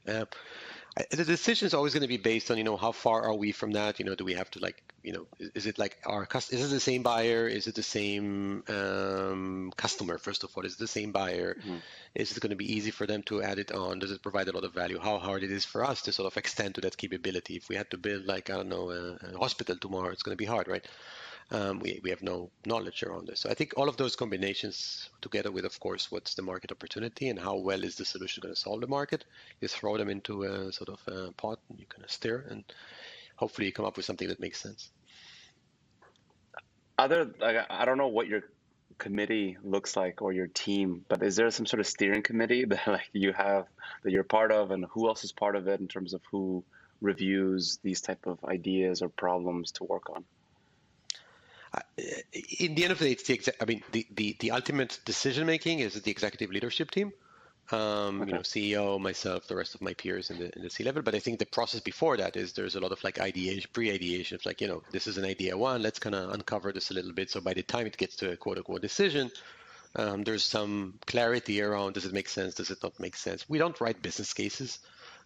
Uh, 0.07 0.25
the 1.11 1.25
decision 1.25 1.67
is 1.67 1.75
always 1.75 1.95
going 1.95 2.03
to 2.03 2.09
be 2.09 2.19
based 2.19 2.51
on 2.51 2.59
you 2.59 2.65
know 2.65 2.77
how 2.77 2.93
far 2.93 3.23
are 3.23 3.35
we 3.35 3.53
from 3.53 3.73
that? 3.73 3.99
You 3.99 4.05
know 4.05 4.15
do 4.15 4.25
we 4.25 4.35
have 4.35 4.51
to 4.53 4.59
like 4.59 4.83
you 5.03 5.13
know 5.13 5.27
is, 5.39 5.51
is 5.55 5.67
it 5.67 5.79
like 5.79 5.97
our 6.05 6.29
is 6.35 6.51
it 6.51 6.69
the 6.69 6.81
same 6.81 7.03
buyer? 7.03 7.49
Is 7.49 7.67
it 7.67 7.75
the 7.75 7.83
same 7.83 8.63
um, 8.69 9.73
customer 9.77 10.19
first 10.19 10.45
of 10.45 10.51
all? 10.55 10.65
Is 10.65 10.75
it 10.75 10.79
the 10.79 10.87
same 10.87 11.13
buyer? 11.13 11.55
Mm-hmm. 11.55 11.77
is 12.15 12.37
it 12.37 12.41
going 12.41 12.51
to 12.51 12.57
be 12.57 12.73
easy 12.73 12.91
for 12.91 13.07
them 13.07 13.23
to 13.25 13.43
add 13.43 13.59
it 13.59 13.73
on? 13.73 14.01
Does 14.01 14.11
it 14.11 14.23
provide 14.23 14.49
a 14.49 14.53
lot 14.53 14.65
of 14.65 14.75
value? 14.75 14.99
How 14.99 15.19
hard 15.19 15.43
it 15.43 15.51
is 15.51 15.65
for 15.65 15.85
us 15.85 16.03
to 16.03 16.13
sort 16.13 16.31
of 16.31 16.37
extend 16.37 16.75
to 16.75 16.83
that 16.83 16.97
capability? 16.97 17.57
If 17.57 17.69
we 17.69 17.77
had 17.77 17.91
to 17.91 17.97
build 17.97 18.27
like 18.27 18.51
i 18.51 18.57
don't 18.57 18.69
know 18.69 18.91
a, 18.91 19.35
a 19.35 19.39
hospital 19.39 19.77
tomorrow 19.77 20.11
it's 20.11 20.23
going 20.23 20.37
to 20.37 20.45
be 20.45 20.45
hard 20.45 20.69
right 20.69 20.87
um, 21.53 21.81
we, 21.81 22.01
we 22.03 22.09
have 22.09 22.23
no 22.23 22.51
knowledge 22.65 23.03
around 23.03 23.29
this. 23.29 23.41
So 23.41 23.51
I 23.51 23.55
think 23.55 23.75
all 23.77 23.89
of 23.89 23.99
those 23.99 24.17
combinations, 24.17 25.11
together 25.21 25.53
with, 25.53 25.67
of 25.67 25.79
course, 25.79 26.11
what's 26.11 26.35
the 26.35 26.41
market 26.41 26.73
opportunity 26.73 27.29
and 27.29 27.39
how 27.39 27.57
well 27.57 27.85
is 27.85 27.97
the 27.97 28.07
solution 28.07 28.41
going 28.41 28.55
to 28.55 28.61
solve 28.61 28.81
the 28.81 28.87
market, 28.87 29.27
you 29.61 29.69
throw 29.69 29.99
them 29.99 30.09
into 30.09 30.45
a 30.45 30.73
sort 30.73 30.89
of 30.89 31.01
a 31.09 31.31
pot 31.33 31.59
and 31.69 31.79
you 31.79 31.85
kind 31.87 32.05
of 32.05 32.11
stir, 32.11 32.47
and 32.49 32.65
hopefully 33.37 33.67
you 33.67 33.73
come 33.73 33.85
up 33.85 33.99
with 33.99 34.07
something 34.07 34.29
that 34.29 34.41
makes 34.41 34.63
sense. 34.63 34.91
Other, 36.99 37.31
I 37.69 37.85
don't 37.85 37.99
know 37.99 38.09
what 38.09 38.29
your 38.29 38.45
committee 38.97 39.59
looks 39.63 39.95
like 39.95 40.23
or 40.23 40.33
your 40.33 40.47
team, 40.47 41.05
but 41.07 41.23
is 41.23 41.37
there 41.37 41.51
some 41.51 41.67
sort 41.67 41.81
of 41.81 41.87
steering 41.87 42.23
committee 42.23 42.65
that 42.69 42.87
like 42.87 43.11
you 43.13 43.35
have 43.35 43.67
that 44.05 44.11
you're 44.11 44.25
part 44.25 44.53
of, 44.53 44.71
and 44.71 44.87
who 44.87 45.07
else 45.07 45.23
is 45.23 45.33
part 45.33 45.57
of 45.57 45.69
it 45.69 45.81
in 45.81 45.89
terms 45.89 46.15
of 46.15 46.23
who 46.31 46.65
reviews 47.03 47.79
these 47.83 48.01
type 48.01 48.27
of 48.27 48.43
ideas 48.45 49.03
or 49.03 49.11
problems 49.11 49.73
to 49.73 49.85
work 49.85 50.09
on? 50.09 50.25
In 52.59 52.75
the 52.75 52.85
end 52.85 52.93
of 52.93 52.99
the 52.99 53.07
day, 53.07 53.13
it's 53.13 53.25
the 53.25 53.37
exa- 53.39 53.57
I 53.61 53.65
mean, 53.65 53.83
the, 53.93 54.07
the, 54.15 54.37
the 54.41 54.51
ultimate 54.51 54.99
decision 55.05 55.47
making 55.47 55.81
is 55.81 55.95
the 55.95 56.11
executive 56.11 56.51
leadership 56.51 56.91
team. 56.91 57.13
Um, 57.71 58.21
okay. 58.21 58.31
You 58.31 58.35
know, 58.35 58.41
CEO, 58.41 59.01
myself, 59.01 59.47
the 59.47 59.57
rest 59.57 59.75
of 59.75 59.81
my 59.81 59.95
peers 59.95 60.31
in 60.31 60.39
the 60.39 60.55
in 60.57 60.63
the 60.63 60.69
C 60.69 60.85
level. 60.85 61.01
But 61.03 61.15
I 61.15 61.21
think 61.21 61.39
the 61.39 61.47
process 61.47 61.81
before 61.81 62.17
that 62.19 62.37
is 62.37 62.53
there's 62.53 62.75
a 62.75 62.81
lot 62.81 62.93
of 62.93 63.03
like 63.03 63.21
ideation, 63.21 63.71
pre-ideation. 63.73 64.35
It's 64.35 64.45
like 64.45 64.61
you 64.61 64.69
know, 64.69 64.83
this 64.91 65.07
is 65.07 65.17
an 65.17 65.25
idea 65.25 65.57
one. 65.57 65.81
Let's 65.81 65.99
kind 65.99 66.15
of 66.15 66.31
uncover 66.33 66.73
this 66.73 66.91
a 66.91 66.95
little 66.95 67.13
bit. 67.13 67.31
So 67.31 67.41
by 67.41 67.55
the 67.55 67.63
time 67.63 67.87
it 67.87 67.97
gets 67.97 68.17
to 68.17 68.33
a 68.33 68.37
quote 68.37 68.59
unquote 68.59 68.83
decision, 68.83 69.31
um, 69.97 70.25
there's 70.25 70.45
some 70.45 70.99
clarity 71.07 71.63
around 71.63 71.95
does 71.95 72.05
it 72.05 72.13
make 72.13 72.29
sense, 72.29 72.55
does 72.55 72.71
it 72.71 72.83
not 72.83 72.99
make 72.99 73.17
sense. 73.17 73.49
We 73.49 73.59
don't 73.59 73.81
write 73.81 74.03
business 74.03 74.35
cases. 74.35 74.79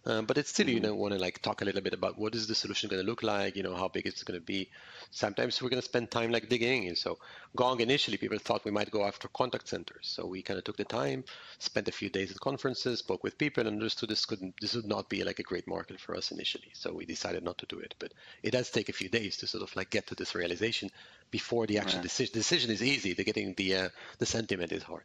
Um, 0.05 0.25
but 0.25 0.37
it's 0.37 0.49
still, 0.49 0.69
you 0.69 0.75
mm-hmm. 0.77 0.85
know, 0.85 0.95
want 0.95 1.13
to 1.13 1.19
like 1.19 1.41
talk 1.41 1.61
a 1.61 1.65
little 1.65 1.81
bit 1.81 1.93
about 1.93 2.17
what 2.17 2.35
is 2.35 2.47
the 2.47 2.55
solution 2.55 2.89
going 2.89 3.01
to 3.01 3.07
look 3.07 3.23
like, 3.23 3.55
you 3.55 3.63
know, 3.63 3.75
how 3.75 3.87
big 3.87 4.07
it's 4.07 4.23
going 4.23 4.39
to 4.39 4.45
be. 4.45 4.69
Sometimes 5.11 5.61
we're 5.61 5.69
going 5.69 5.81
to 5.81 5.87
spend 5.87 6.09
time 6.11 6.31
like 6.31 6.49
digging 6.49 6.85
in. 6.85 6.95
So 6.95 7.17
Gong 7.55 7.79
initially, 7.81 8.17
people 8.17 8.39
thought 8.39 8.65
we 8.65 8.71
might 8.71 8.91
go 8.91 9.05
after 9.05 9.27
contact 9.27 9.67
centers. 9.67 10.07
So 10.07 10.25
we 10.25 10.41
kind 10.41 10.57
of 10.57 10.63
took 10.63 10.77
the 10.77 10.85
time, 10.85 11.23
spent 11.59 11.87
a 11.87 11.91
few 11.91 12.09
days 12.09 12.31
at 12.31 12.39
conferences, 12.39 12.99
spoke 12.99 13.23
with 13.23 13.37
people, 13.37 13.67
and 13.67 13.75
understood 13.75 14.09
this 14.09 14.25
couldn't, 14.25 14.55
this 14.61 14.75
would 14.75 14.85
not 14.85 15.09
be 15.09 15.23
like 15.23 15.39
a 15.39 15.43
great 15.43 15.67
market 15.67 15.99
for 15.99 16.15
us 16.15 16.31
initially. 16.31 16.71
So 16.73 16.93
we 16.93 17.05
decided 17.05 17.43
not 17.43 17.57
to 17.59 17.65
do 17.65 17.79
it. 17.79 17.95
But 17.99 18.13
it 18.43 18.51
does 18.51 18.69
take 18.69 18.89
a 18.89 18.93
few 18.93 19.09
days 19.09 19.37
to 19.37 19.47
sort 19.47 19.63
of 19.63 19.75
like 19.75 19.89
get 19.89 20.07
to 20.07 20.15
this 20.15 20.35
realization 20.35 20.89
before 21.31 21.67
the 21.67 21.79
actual 21.79 21.99
yeah. 21.99 22.03
decision. 22.03 22.33
Decision 22.33 22.71
is 22.71 22.83
easy. 22.83 23.13
The 23.13 23.23
getting 23.23 23.53
the 23.55 23.75
uh, 23.75 23.89
the 24.19 24.25
sentiment 24.25 24.71
is 24.71 24.83
hard. 24.83 25.03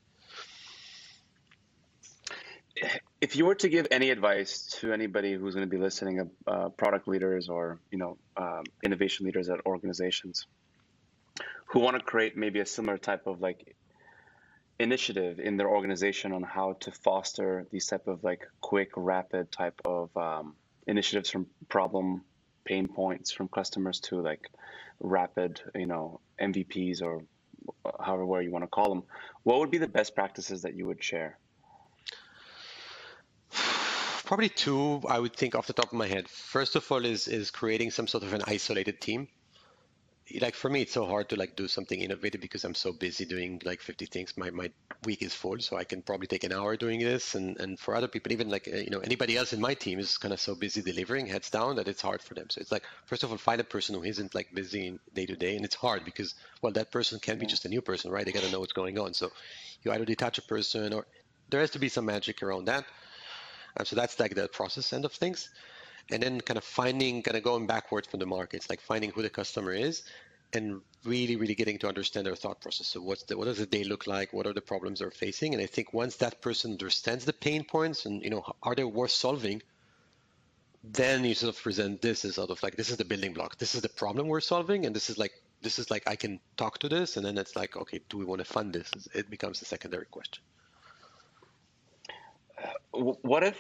If 3.21 3.37
you 3.37 3.45
were 3.47 3.55
to 3.57 3.69
give 3.69 3.87
any 3.91 4.11
advice 4.11 4.67
to 4.81 4.93
anybody 4.93 5.35
who's 5.35 5.55
going 5.55 5.67
to 5.67 5.71
be 5.71 5.83
listening, 5.83 6.31
uh, 6.47 6.69
product 6.71 7.09
leaders 7.09 7.49
or 7.49 7.81
you 7.91 7.99
know 7.99 8.17
um, 8.37 8.65
innovation 8.83 9.27
leaders 9.27 9.49
at 9.49 9.61
organizations 9.67 10.47
who 11.67 11.81
want 11.81 11.99
to 11.99 12.05
create 12.05 12.37
maybe 12.37 12.61
a 12.61 12.67
similar 12.67 12.99
type 12.99 13.27
of 13.27 13.41
like 13.41 13.75
initiative 14.79 15.39
in 15.39 15.57
their 15.57 15.69
organization 15.69 16.33
on 16.33 16.43
how 16.43 16.75
to 16.81 16.91
foster 16.91 17.67
these 17.71 17.87
type 17.87 18.09
of 18.09 18.23
like 18.25 18.47
quick, 18.61 18.91
rapid 18.97 19.51
type 19.51 19.81
of 19.85 20.15
um, 20.17 20.55
initiatives 20.87 21.31
from 21.31 21.47
problem 21.69 22.23
pain 22.65 22.87
points 22.89 23.33
from 23.33 23.49
customers 23.49 24.01
to 24.01 24.21
like 24.21 24.51
rapid, 25.01 25.61
you 25.75 25.87
know, 25.87 26.21
MVPs 26.41 27.03
or 27.03 27.23
however 28.01 28.43
you 28.43 28.51
want 28.51 28.65
to 28.65 28.69
call 28.69 28.89
them. 28.89 29.03
What 29.43 29.59
would 29.61 29.71
be 29.71 29.79
the 29.79 29.89
best 29.89 30.15
practices 30.15 30.63
that 30.63 30.75
you 30.75 30.87
would 30.87 31.03
share? 31.03 31.39
Probably 34.33 34.49
two, 34.49 35.03
I 35.11 35.18
would 35.18 35.37
think 35.37 35.55
off 35.55 35.66
the 35.66 35.75
top 35.75 35.88
of 35.88 35.92
my 35.92 36.07
head. 36.07 36.27
First 36.27 36.75
of 36.75 36.90
all, 36.90 37.05
is 37.05 37.29
is 37.29 37.51
creating 37.51 37.90
some 37.90 38.07
sort 38.07 38.25
of 38.25 38.33
an 38.33 38.40
isolated 38.47 38.99
team. 38.99 39.29
Like 40.40 40.55
for 40.55 40.71
me, 40.71 40.81
it's 40.81 40.95
so 40.95 41.05
hard 41.05 41.29
to 41.29 41.37
like 41.37 41.55
do 41.55 41.68
something 41.68 42.01
innovative 42.01 42.40
because 42.40 42.64
I'm 42.64 42.75
so 42.75 42.95
busy 42.95 43.27
doing 43.27 43.61
like 43.62 43.83
50 43.83 44.07
things. 44.07 44.33
My 44.38 44.49
my 44.49 44.71
week 45.05 45.21
is 45.21 45.35
full, 45.35 45.59
so 45.59 45.77
I 45.77 45.85
can 45.85 46.01
probably 46.01 46.29
take 46.29 46.45
an 46.45 46.53
hour 46.55 46.79
doing 46.79 47.01
this. 47.01 47.35
And 47.35 47.61
and 47.61 47.79
for 47.79 47.95
other 47.95 48.09
people, 48.09 48.33
even 48.33 48.49
like 48.49 48.66
uh, 48.73 48.77
you 48.77 48.88
know 48.88 49.01
anybody 49.01 49.37
else 49.37 49.53
in 49.53 49.61
my 49.61 49.75
team 49.75 49.99
is 49.99 50.16
kind 50.16 50.33
of 50.33 50.40
so 50.40 50.55
busy 50.55 50.81
delivering 50.81 51.27
heads 51.27 51.51
down 51.51 51.77
that 51.77 51.87
it's 51.87 52.01
hard 52.01 52.23
for 52.23 52.33
them. 52.33 52.49
So 52.49 52.62
it's 52.62 52.73
like 52.73 52.85
first 53.05 53.25
of 53.25 53.31
all, 53.31 53.37
find 53.37 53.61
a 53.61 53.64
person 53.77 53.95
who 53.97 54.03
isn't 54.03 54.35
like 54.35 54.49
busy 54.55 54.99
day 55.12 55.27
to 55.27 55.37
day, 55.37 55.57
and 55.57 55.64
it's 55.66 55.77
hard 55.77 56.07
because 56.07 56.35
well 56.62 56.73
that 56.73 56.90
person 56.90 57.21
can 57.21 57.38
be 57.38 57.45
just 57.45 57.66
a 57.66 57.68
new 57.68 57.83
person, 57.83 58.11
right? 58.11 58.25
They 58.25 58.33
got 58.33 58.45
to 58.45 58.51
know 58.51 58.61
what's 58.61 58.81
going 58.81 58.99
on. 58.99 59.12
So 59.12 59.29
you 59.83 59.92
either 59.92 60.07
detach 60.07 60.38
a 60.38 60.49
person 60.55 60.95
or 60.95 61.05
there 61.51 61.61
has 61.61 61.73
to 61.73 61.79
be 61.79 61.90
some 61.90 62.07
magic 62.07 62.42
around 62.42 62.64
that. 62.64 62.87
So 63.85 63.97
that's 63.97 64.19
like 64.21 64.35
the 64.35 64.49
process 64.49 64.93
end 64.93 65.05
of 65.05 65.13
things. 65.13 65.49
And 66.11 66.23
then 66.23 66.41
kind 66.41 66.59
of 66.59 66.65
finding, 66.65 67.23
kind 67.23 67.37
of 67.37 67.43
going 67.43 67.67
backwards 67.67 68.09
from 68.09 68.21
the 68.21 68.27
markets, 68.27 68.69
like 68.69 68.81
finding 68.81 69.11
who 69.11 69.23
the 69.23 69.31
customer 69.31 69.73
is 69.73 70.03
and 70.53 70.81
really, 71.05 71.37
really 71.37 71.55
getting 71.55 71.79
to 71.79 71.89
understand 71.89 72.27
their 72.27 72.37
thought 72.37 72.61
process. 72.61 72.87
So 72.89 73.01
what's 73.01 73.23
the, 73.25 73.37
what 73.39 73.47
does 73.47 73.59
the 73.59 73.67
day 73.67 73.85
look 73.85 74.07
like? 74.07 74.33
What 74.33 74.47
are 74.47 74.53
the 74.53 74.61
problems 74.61 74.99
they're 74.99 75.11
facing? 75.11 75.55
And 75.55 75.63
I 75.63 75.67
think 75.67 75.95
once 75.95 76.17
that 76.17 76.43
person 76.43 76.73
understands 76.73 77.25
the 77.25 77.33
pain 77.33 77.65
points 77.65 78.05
and, 78.05 78.23
you 78.23 78.31
know, 78.31 78.45
are 78.63 78.75
they 78.75 78.85
worth 78.85 79.13
solving? 79.13 79.63
Then 80.85 81.25
you 81.25 81.35
sort 81.35 81.55
of 81.55 81.63
present 81.63 82.03
this 82.03 82.25
as 82.25 82.35
sort 82.35 82.51
of 82.51 82.63
like, 82.63 82.77
this 82.77 82.91
is 82.91 82.97
the 82.97 83.05
building 83.05 83.33
block. 83.33 83.57
This 83.57 83.75
is 83.75 83.83
the 83.83 83.89
problem 83.89 84.29
we're 84.29 84.41
solving. 84.41 84.85
And 84.85 84.95
this 84.95 85.09
is 85.09 85.17
like, 85.17 85.33
this 85.63 85.79
is 85.79 85.91
like, 85.91 86.03
I 86.07 86.17
can 86.17 86.41
talk 86.57 86.79
to 86.81 86.89
this. 86.89 87.17
And 87.17 87.25
then 87.25 87.39
it's 87.39 87.57
like, 87.57 87.77
okay, 87.77 88.01
do 88.09 88.19
we 88.19 88.25
want 88.25 88.41
to 88.41 88.45
fund 88.45 88.73
this? 88.73 88.91
It 89.15 89.31
becomes 89.31 89.63
a 89.63 89.65
secondary 89.65 90.07
question 90.07 90.43
what 92.92 93.42
if 93.42 93.59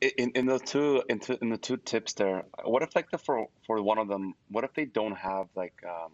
in, 0.00 0.32
in 0.34 0.46
the 0.46 0.58
two 0.58 1.02
in, 1.08 1.20
in 1.40 1.50
the 1.50 1.56
two 1.56 1.76
tips 1.76 2.12
there 2.14 2.44
what 2.64 2.82
if 2.82 2.94
like 2.94 3.10
the 3.10 3.18
for 3.18 3.46
for 3.66 3.82
one 3.82 3.98
of 3.98 4.08
them 4.08 4.34
what 4.48 4.64
if 4.64 4.74
they 4.74 4.84
don't 4.84 5.16
have 5.16 5.46
like 5.54 5.74
um, 5.88 6.12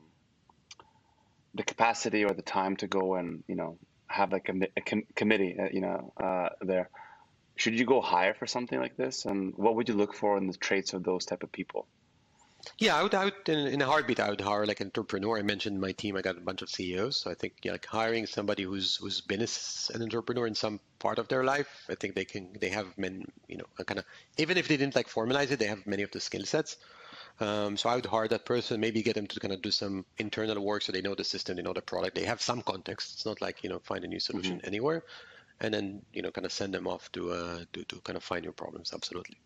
the 1.54 1.62
capacity 1.62 2.24
or 2.24 2.30
the 2.30 2.42
time 2.42 2.76
to 2.76 2.86
go 2.86 3.14
and 3.14 3.42
you 3.48 3.56
know 3.56 3.78
have 4.08 4.30
like 4.30 4.48
a, 4.48 4.68
a 4.76 4.80
com 4.80 5.02
committee 5.14 5.56
uh, 5.58 5.68
you 5.72 5.80
know 5.80 6.12
uh, 6.22 6.50
there? 6.60 6.90
Should 7.56 7.78
you 7.78 7.86
go 7.86 8.02
hire 8.02 8.34
for 8.34 8.46
something 8.46 8.78
like 8.78 8.96
this? 8.96 9.24
And 9.24 9.54
what 9.56 9.76
would 9.76 9.88
you 9.88 9.94
look 9.94 10.14
for 10.14 10.36
in 10.36 10.46
the 10.46 10.56
traits 10.56 10.92
of 10.92 11.02
those 11.02 11.24
type 11.24 11.42
of 11.42 11.50
people 11.50 11.88
yeah, 12.78 12.96
I 12.96 13.02
would, 13.02 13.14
I 13.14 13.24
would 13.24 13.48
in, 13.48 13.66
in, 13.66 13.82
a 13.82 13.86
heartbeat, 13.86 14.20
I 14.20 14.30
would 14.30 14.40
hire 14.40 14.66
like 14.66 14.80
an 14.80 14.88
entrepreneur. 14.88 15.38
I 15.38 15.42
mentioned 15.42 15.80
my 15.80 15.92
team, 15.92 16.16
I 16.16 16.22
got 16.22 16.36
a 16.36 16.40
bunch 16.40 16.62
of 16.62 16.68
CEOs. 16.68 17.16
So 17.16 17.30
I 17.30 17.34
think 17.34 17.54
yeah, 17.62 17.72
like 17.72 17.86
hiring 17.86 18.26
somebody 18.26 18.64
who's 18.64 18.96
who's 18.96 19.20
been 19.20 19.42
a, 19.42 19.48
an 19.94 20.02
entrepreneur 20.02 20.46
in 20.46 20.54
some 20.54 20.80
part 20.98 21.18
of 21.18 21.28
their 21.28 21.44
life, 21.44 21.68
I 21.88 21.94
think 21.94 22.14
they 22.14 22.24
can 22.24 22.56
they 22.60 22.68
have 22.70 22.86
many, 22.96 23.24
you 23.48 23.58
know, 23.58 23.66
kind 23.84 23.98
of 23.98 24.04
even 24.38 24.56
if 24.56 24.68
they 24.68 24.76
didn't 24.76 24.96
like 24.96 25.08
formalize 25.08 25.50
it, 25.50 25.58
they 25.58 25.66
have 25.66 25.86
many 25.86 26.02
of 26.02 26.10
the 26.10 26.20
skill 26.20 26.44
sets. 26.44 26.76
Um, 27.38 27.76
so 27.76 27.88
I 27.90 27.96
would 27.96 28.06
hire 28.06 28.28
that 28.28 28.46
person, 28.46 28.80
maybe 28.80 29.02
get 29.02 29.14
them 29.14 29.26
to 29.26 29.40
kind 29.40 29.52
of 29.52 29.60
do 29.60 29.70
some 29.70 30.06
internal 30.16 30.64
work 30.64 30.82
so 30.82 30.92
they 30.92 31.02
know 31.02 31.14
the 31.14 31.24
system, 31.24 31.56
they 31.56 31.62
know 31.62 31.74
the 31.74 31.82
product, 31.82 32.14
they 32.14 32.24
have 32.24 32.40
some 32.40 32.62
context. 32.62 33.12
It's 33.12 33.26
not 33.26 33.40
like 33.42 33.62
you 33.62 33.70
know 33.70 33.78
find 33.80 34.04
a 34.04 34.08
new 34.08 34.20
solution 34.20 34.58
mm-hmm. 34.58 34.66
anywhere, 34.66 35.02
and 35.60 35.72
then 35.74 36.02
you 36.12 36.22
know 36.22 36.30
kind 36.30 36.46
of 36.46 36.52
send 36.52 36.74
them 36.74 36.86
off 36.86 37.12
to 37.12 37.32
uh, 37.32 37.60
to 37.72 37.84
to 37.84 38.00
kind 38.00 38.16
of 38.16 38.24
find 38.24 38.44
new 38.44 38.52
problems. 38.52 38.92
Absolutely. 38.94 39.36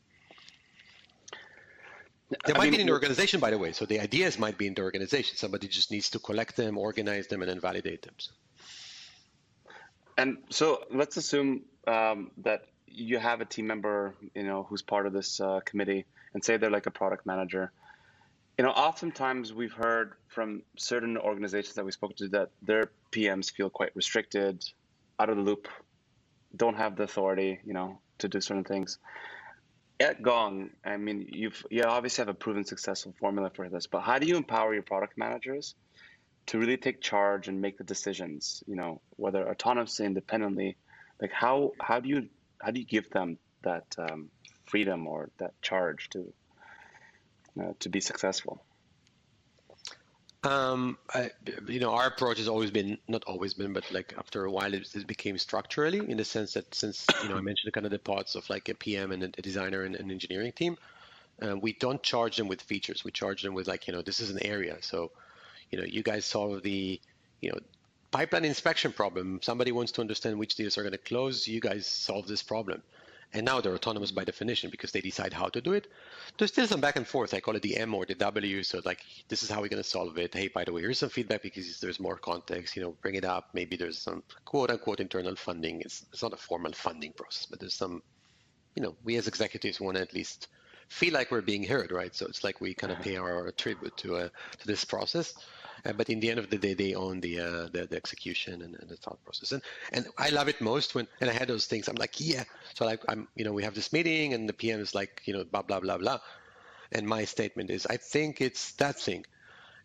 They 2.47 2.53
might 2.53 2.65
mean, 2.65 2.73
be 2.73 2.81
in 2.83 2.87
the 2.87 2.93
organization, 2.93 3.41
by 3.41 3.51
the 3.51 3.59
way. 3.59 3.73
So 3.73 3.87
the 3.87 3.99
ideas 3.99 4.39
might 4.39 4.57
be 4.57 4.69
in 4.69 4.75
the 4.75 4.83
organization. 4.83 5.37
Somebody 5.37 5.67
just 5.67 5.91
needs 5.91 6.11
to 6.11 6.21
collect 6.21 6.57
them, 6.57 6.79
organize 6.79 7.27
them, 7.27 7.43
and 7.43 7.51
then 7.51 7.61
validate 7.61 8.03
them. 8.03 8.15
And 10.17 10.39
so 10.49 10.85
let's 10.91 11.17
assume 11.17 11.63
um, 11.89 12.31
that 12.39 12.67
you 12.87 13.19
have 13.19 13.41
a 13.41 13.45
team 13.45 13.67
member, 13.67 14.15
you 14.35 14.45
know, 14.45 14.65
who's 14.69 14.83
part 14.83 15.07
of 15.07 15.13
this 15.13 15.41
uh, 15.41 15.61
committee, 15.65 16.05
and 16.35 16.45
say 16.45 16.57
they're 16.57 16.71
like 16.71 16.87
a 16.87 16.91
product 16.93 17.27
manager. 17.27 17.73
You 18.59 18.65
know, 18.65 18.71
oftentimes 18.71 19.53
we've 19.53 19.73
heard 19.73 20.13
from 20.29 20.63
certain 20.77 21.17
organizations 21.17 21.75
that 21.75 21.85
we 21.85 21.93
spoke 21.93 22.15
to 22.17 22.29
that 22.29 22.51
their 22.63 22.91
PMs 23.11 23.51
feel 23.51 23.71
quite 23.71 23.91
restricted, 23.97 24.65
out 25.19 25.31
of 25.31 25.37
the 25.37 25.43
loop, 25.43 25.67
don't 26.55 26.77
have 26.77 26.97
the 26.97 27.05
authority, 27.05 27.59
you 27.65 27.73
know, 27.73 27.99
to 28.19 28.29
do 28.29 28.41
certain 28.41 28.65
things 28.65 28.99
at 30.01 30.23
Gong, 30.23 30.71
I 30.85 30.97
mean, 30.97 31.29
you've 31.31 31.65
you 31.71 31.83
obviously 31.83 32.23
have 32.23 32.29
a 32.29 32.35
proven 32.35 32.65
successful 32.65 33.15
formula 33.21 33.51
for 33.55 33.69
this, 33.69 33.87
but 33.87 34.01
how 34.01 34.19
do 34.19 34.27
you 34.27 34.37
empower 34.37 34.73
your 34.73 34.83
product 34.83 35.19
managers 35.19 35.75
to 36.47 36.59
really 36.59 36.79
take 36.79 37.01
charge 37.03 37.49
and 37.49 37.61
make 37.61 37.77
the 37.77 37.85
decisions? 37.85 38.65
You 38.67 38.77
know, 38.77 39.01
whether 39.17 39.45
autonomously, 39.45 40.07
independently, 40.07 40.77
like 41.21 41.33
how 41.33 41.73
how 41.81 42.01
do 42.01 42.09
you 42.09 42.29
how 42.61 42.71
do 42.71 42.81
you 42.81 42.87
give 42.87 43.11
them 43.11 43.39
that 43.63 43.95
um, 43.99 44.31
freedom 44.65 45.07
or 45.07 45.31
that 45.39 45.61
charge 45.61 46.09
to 46.11 46.33
uh, 47.61 47.73
to 47.81 47.89
be 47.91 48.01
successful? 48.01 48.65
Um, 50.43 50.97
I, 51.13 51.31
you 51.69 51.81
know, 51.81 51.93
our 51.93 52.07
approach 52.07 52.39
has 52.39 52.49
always 52.49 52.71
been 52.71 52.97
not 53.09 53.25
always 53.25 53.53
been, 53.53 53.75
but 53.75 53.91
like 53.93 54.15
after 54.17 54.47
a 54.47 54.51
while, 54.51 54.73
it, 54.73 54.89
it, 54.95 55.07
became 55.07 55.37
structurally 55.37 55.99
in 55.99 56.17
the 56.17 56.25
sense 56.25 56.55
that 56.55 56.75
since 56.75 57.07
you 57.23 57.29
know 57.29 57.37
I 57.37 57.43
mentioned 57.43 57.75
kind 57.75 57.85
of 57.85 57.93
the 57.93 57.99
parts 57.99 58.35
of 58.35 58.49
like 58.49 58.71
a 58.71 58.75
PM 58.75 59.13
and 59.13 59.23
a, 59.23 59.29
designer 59.29 59.83
and 59.83 59.95
an 59.95 60.11
engineering 60.11 60.53
team, 60.53 60.79
uh, 61.43 61.59
we 61.59 61.75
don't 61.75 62.03
charge 62.03 62.39
them 62.39 62.49
with 62.49 62.63
features. 62.63 63.05
We 63.05 63.11
charge 63.11 63.43
them 63.43 63.53
with 63.53 63.69
like 63.69 63.87
you 63.87 63.93
know 63.93 64.01
this 64.01 64.19
is 64.19 64.31
an 64.31 64.43
area. 64.43 64.79
So, 64.81 65.11
you 65.71 65.79
know, 65.79 65.85
you 65.85 66.03
guys 66.03 66.25
solve 66.25 66.63
the 66.63 66.99
you 67.43 67.51
know 67.51 67.59
pipeline 68.11 68.47
inspection 68.47 68.93
problem. 68.93 69.41
Somebody 69.43 69.73
wants 69.73 69.93
to 69.93 70.01
understand 70.01 70.39
which 70.39 70.55
deals 70.55 70.79
are 70.79 70.83
going 70.83 70.93
to 70.93 70.99
close. 70.99 71.47
You 71.47 71.61
guys 71.61 71.87
solve 71.87 72.27
this 72.27 72.43
problem. 72.43 72.83
And 73.33 73.47
now 73.47 73.61
they're 73.61 73.75
autonomous 73.75 74.11
by 74.11 74.25
definition 74.25 74.71
because 74.71 74.91
they 74.91 75.01
decide 75.01 75.33
how 75.33 75.47
to 75.49 75.61
do 75.61 75.73
it. 75.73 75.87
There's 76.37 76.51
still 76.51 76.67
some 76.67 76.81
back 76.81 76.97
and 76.97 77.07
forth. 77.07 77.33
I 77.33 77.41
call 77.41 77.55
it 77.55 77.63
the 77.63 77.77
M 77.77 77.95
or 77.95 78.05
the 78.05 78.17
W. 78.17 78.63
So 78.65 78.81
like, 78.85 79.01
this 79.29 79.45
is 79.45 79.51
how 79.51 79.61
we're 79.61 79.69
going 79.69 79.83
to 79.83 79.89
solve 79.89 80.19
it. 80.19 80.35
Hey, 80.35 80.49
by 80.49 80.65
the 80.65 80.73
way, 80.73 80.81
here's 80.81 80.99
some 80.99 81.11
feedback 81.11 81.43
because 81.43 81.79
there's 81.79 82.01
more 82.01 82.17
context. 82.17 82.75
You 82.75 82.83
know, 82.83 82.97
bring 83.03 83.15
it 83.15 83.25
up. 83.25 83.51
Maybe 83.55 83.77
there's 83.77 83.99
some 83.99 84.25
quote 84.45 84.71
unquote 84.71 84.99
internal 84.99 85.37
funding. 85.37 85.81
It's, 85.83 86.05
it's 86.13 86.23
not 86.23 86.33
a 86.33 86.37
formal 86.37 86.73
funding 86.73 87.13
process, 87.13 87.47
but 87.47 87.61
there's 87.61 87.75
some, 87.75 88.03
you 88.75 88.83
know, 88.83 88.97
we 89.05 89.17
as 89.17 89.29
executives 89.29 89.81
want 89.81 89.97
to 89.97 90.03
at 90.03 90.13
least 90.13 90.49
feel 90.89 91.15
like 91.15 91.31
we're 91.31 91.41
being 91.41 91.63
heard, 91.63 91.93
right? 91.93 92.15
So 92.15 92.27
it's 92.27 92.43
like 92.43 92.61
we 92.61 92.75
kind 92.75 92.93
of 92.93 93.01
pay 93.01 93.17
our 93.17 93.53
tribute 93.53 93.97
to 93.99 94.17
uh, 94.17 94.29
to 94.59 94.67
this 94.67 94.85
process. 94.85 95.35
Uh, 95.85 95.93
but 95.93 96.09
in 96.11 96.21
the 96.21 96.31
end 96.31 96.39
of 96.39 96.51
the 96.51 96.59
day, 96.59 96.75
they 96.75 96.95
own 96.95 97.21
the 97.21 97.41
uh, 97.41 97.69
the, 97.73 97.87
the, 97.91 97.97
execution 97.97 98.63
and, 98.63 98.75
and, 98.75 98.89
the 98.89 98.97
thought 98.97 99.23
process. 99.25 99.53
And 99.53 99.63
and 99.93 100.07
I 100.19 100.31
love 100.31 100.49
it 100.49 100.61
most 100.61 100.95
when 100.95 101.07
and 101.21 101.31
I 101.31 101.33
had 101.33 101.49
those 101.49 101.67
things. 101.67 101.89
I'm 101.89 101.97
like, 101.97 102.21
yeah. 102.21 102.45
So 102.75 102.85
like 102.85 103.03
I'm 103.09 103.29
you 103.35 103.45
know 103.45 103.53
we 103.53 103.65
have 103.65 103.75
this 103.75 103.93
meeting 103.93 104.35
and 104.35 104.49
the 104.49 104.53
PM 104.53 104.81
is 104.81 104.95
like 104.95 105.23
you 105.25 105.35
know 105.35 105.45
blah 105.45 105.63
blah 105.63 105.81
blah 105.81 105.99
blah, 105.99 106.19
and 106.93 107.07
my 107.07 107.25
statement 107.25 107.71
is 107.71 107.87
I 107.87 107.97
think 107.97 108.41
it's 108.41 108.73
that 108.73 108.99
thing. 108.99 109.25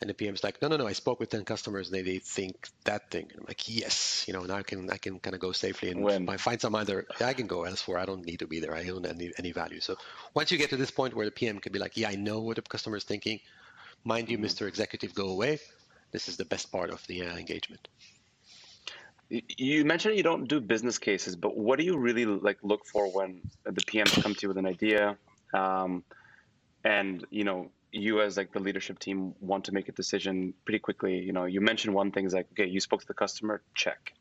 And 0.01 0.10
the 0.10 0.13
PM 0.13 0.34
is 0.34 0.43
like, 0.43 0.62
no, 0.62 0.67
no, 0.67 0.75
no. 0.75 0.86
I 0.86 0.91
spoke 0.91 1.21
with 1.21 1.29
ten 1.29 1.45
customers. 1.45 1.88
And 1.88 1.95
they, 1.95 2.01
they 2.01 2.19
think 2.19 2.67
that 2.84 3.10
thing. 3.10 3.27
And 3.31 3.39
I'm 3.39 3.45
like, 3.47 3.63
yes, 3.69 4.25
you 4.27 4.34
know. 4.34 4.43
Now 4.43 4.55
I 4.55 4.63
can 4.63 4.89
I 4.89 4.97
can 4.97 5.19
kind 5.19 5.34
of 5.34 5.39
go 5.39 5.53
safely 5.53 5.89
and 5.89 6.03
when? 6.03 6.27
I 6.27 6.36
find 6.36 6.60
some 6.60 6.75
other. 6.75 7.08
I 7.21 7.34
can 7.34 7.47
go 7.47 7.63
elsewhere. 7.63 7.99
I 7.99 8.05
don't 8.05 8.25
need 8.25 8.39
to 8.39 8.47
be 8.47 8.60
there. 8.60 8.75
I 8.75 8.84
don't 8.84 9.17
need 9.17 9.34
any 9.39 9.53
value. 9.53 9.79
So 9.79 9.95
once 10.34 10.51
you 10.51 10.58
get 10.58 10.71
to 10.71 10.77
this 10.77 10.91
point 10.91 11.13
where 11.15 11.25
the 11.25 11.31
PM 11.31 11.60
can 11.60 11.71
be 11.71 11.79
like, 11.79 11.95
yeah, 11.95 12.10
I 12.10 12.15
know 12.15 12.41
what 12.41 12.58
the 12.58 12.62
customer 12.63 12.97
is 12.97 13.05
thinking. 13.05 13.39
Mind 14.03 14.29
you, 14.29 14.38
mm-hmm. 14.38 14.45
Mr. 14.45 14.67
Executive, 14.67 15.15
go 15.15 15.29
away 15.29 15.60
this 16.15 16.30
is 16.30 16.38
the 16.38 16.45
best 16.45 16.71
part 16.71 16.89
of 16.91 17.06
the 17.08 17.17
uh, 17.23 17.36
engagement. 17.36 17.89
You 19.30 19.84
mentioned 19.84 20.15
you 20.15 20.23
don't 20.32 20.47
do 20.47 20.62
business 20.62 20.97
cases, 20.97 21.36
but 21.36 21.58
what 21.58 21.78
do 21.80 21.84
you 21.84 21.97
really 21.97 22.25
like 22.25 22.60
look 22.63 22.86
for 22.86 23.04
when 23.17 23.41
the 23.65 23.84
PMs 23.89 24.21
come 24.23 24.34
to 24.34 24.41
you 24.43 24.47
with 24.47 24.58
an 24.58 24.69
idea, 24.75 25.17
um, 25.54 25.91
and 26.86 27.25
you 27.32 27.43
know 27.43 27.60
you 27.91 28.21
as 28.21 28.38
like 28.38 28.54
the 28.54 28.63
leadership 28.67 28.97
team 28.99 29.34
want 29.39 29.65
to 29.65 29.73
make 29.73 29.89
a 29.89 29.91
decision 29.91 30.54
pretty 30.63 30.80
quickly. 30.80 31.19
You 31.19 31.34
know, 31.34 31.45
you 31.45 31.60
mentioned 31.60 31.93
one 31.93 32.12
thing 32.12 32.25
is 32.25 32.34
like, 32.34 32.47
okay, 32.54 32.69
you 32.75 32.80
spoke 32.80 33.01
to 33.01 33.08
the 33.08 33.19
customer, 33.25 33.62
check. 33.73 34.13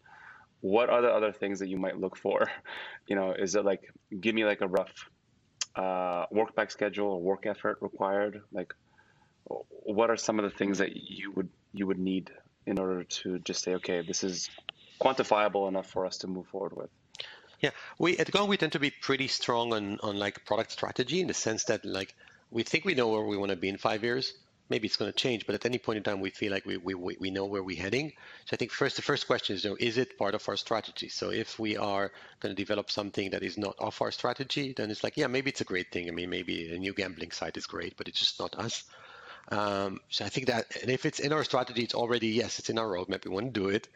What 0.61 0.89
are 0.89 1.03
the 1.03 1.13
other 1.19 1.33
things 1.33 1.59
that 1.61 1.69
you 1.69 1.77
might 1.77 1.99
look 2.05 2.17
for? 2.17 2.39
You 3.07 3.17
know, 3.17 3.29
is 3.47 3.55
it 3.55 3.65
like 3.65 3.83
give 4.25 4.35
me 4.35 4.45
like 4.47 4.63
a 4.63 4.69
rough 4.79 4.95
uh, 5.77 6.25
work 6.31 6.57
back 6.57 6.71
schedule 6.71 7.09
or 7.15 7.21
work 7.21 7.45
effort 7.45 7.77
required? 7.83 8.41
Like, 8.51 8.73
what 9.47 10.11
are 10.11 10.17
some 10.17 10.39
of 10.39 10.45
the 10.45 10.57
things 10.57 10.79
that 10.79 10.97
you 10.97 11.33
would 11.33 11.49
you 11.73 11.87
would 11.87 11.99
need 11.99 12.31
in 12.67 12.79
order 12.79 13.05
to 13.05 13.39
just 13.41 13.63
say, 13.63 13.75
okay, 13.75 14.01
this 14.01 14.25
is 14.25 14.49
quantifiable 15.01 15.69
enough 15.69 15.87
for 15.87 16.07
us 16.07 16.19
to 16.19 16.27
move 16.27 16.47
forward 16.47 16.75
with? 16.77 16.91
Yeah, 17.61 17.71
we 17.99 18.17
at 18.19 18.31
Gong 18.31 18.49
we 18.49 18.57
tend 18.57 18.73
to 18.73 18.79
be 18.79 18.91
pretty 18.91 19.29
strong 19.29 19.73
on 19.73 19.99
on 20.03 20.19
like 20.19 20.45
product 20.45 20.73
strategy 20.73 21.21
in 21.21 21.27
the 21.27 21.35
sense 21.35 21.65
that 21.65 21.85
like 21.85 22.15
we 22.51 22.63
think 22.63 22.85
we 22.85 22.95
know 22.95 23.09
where 23.09 23.25
we 23.25 23.37
want 23.37 23.51
to 23.51 23.57
be 23.57 23.69
in 23.69 23.79
five 23.79 24.03
years. 24.05 24.33
Maybe 24.71 24.87
it's 24.87 24.97
going 24.97 25.13
to 25.13 25.17
change, 25.17 25.45
but 25.45 25.55
at 25.55 25.67
any 25.67 25.77
point 25.77 25.99
in 25.99 26.03
time, 26.03 26.21
we 26.21 26.31
feel 26.31 26.51
like 26.51 26.65
we, 26.65 26.79
we, 26.79 26.95
we 26.95 27.31
know 27.31 27.45
where 27.45 27.63
we're 27.63 27.83
heading. 27.83 28.13
So 28.47 28.55
I 28.55 28.57
think 28.57 28.71
first 28.71 28.97
the 28.97 29.03
first 29.03 29.27
question 29.27 29.55
is, 29.55 29.63
you 29.63 29.71
know, 29.71 29.77
is 29.79 29.99
it 29.99 30.17
part 30.17 30.35
of 30.35 30.49
our 30.49 30.57
strategy? 30.57 31.11
So 31.11 31.31
if 31.31 31.59
we 31.59 31.77
are 31.77 32.11
going 32.41 32.55
to 32.55 32.63
develop 32.63 32.91
something 32.91 33.29
that 33.33 33.43
is 33.43 33.59
not 33.59 33.77
off 33.79 34.01
our 34.01 34.11
strategy, 34.11 34.73
then 34.75 34.91
it's 34.91 35.05
like, 35.05 35.19
yeah, 35.19 35.27
maybe 35.27 35.51
it's 35.51 35.61
a 35.61 35.65
great 35.65 35.93
thing. 35.93 36.09
I 36.09 36.13
mean, 36.13 36.31
maybe 36.31 36.75
a 36.75 36.79
new 36.79 36.95
gambling 36.95 37.33
site 37.33 37.59
is 37.59 37.67
great, 37.67 37.99
but 37.99 38.09
it's 38.09 38.19
just 38.19 38.41
not 38.41 38.59
us. 38.59 38.85
Um, 39.49 40.01
so 40.09 40.25
I 40.25 40.29
think 40.29 40.47
that, 40.47 40.67
and 40.81 40.91
if 40.91 41.05
it's 41.05 41.21
in 41.21 41.33
our 41.33 41.45
strategy, 41.45 41.83
it's 41.83 41.95
already 41.95 42.29
yes, 42.29 42.59
it's 42.59 42.71
in 42.71 42.79
our 42.79 42.87
roadmap. 42.87 43.25
We 43.25 43.31
want 43.31 43.53
to 43.53 43.61
do 43.61 43.69
it. 43.69 43.89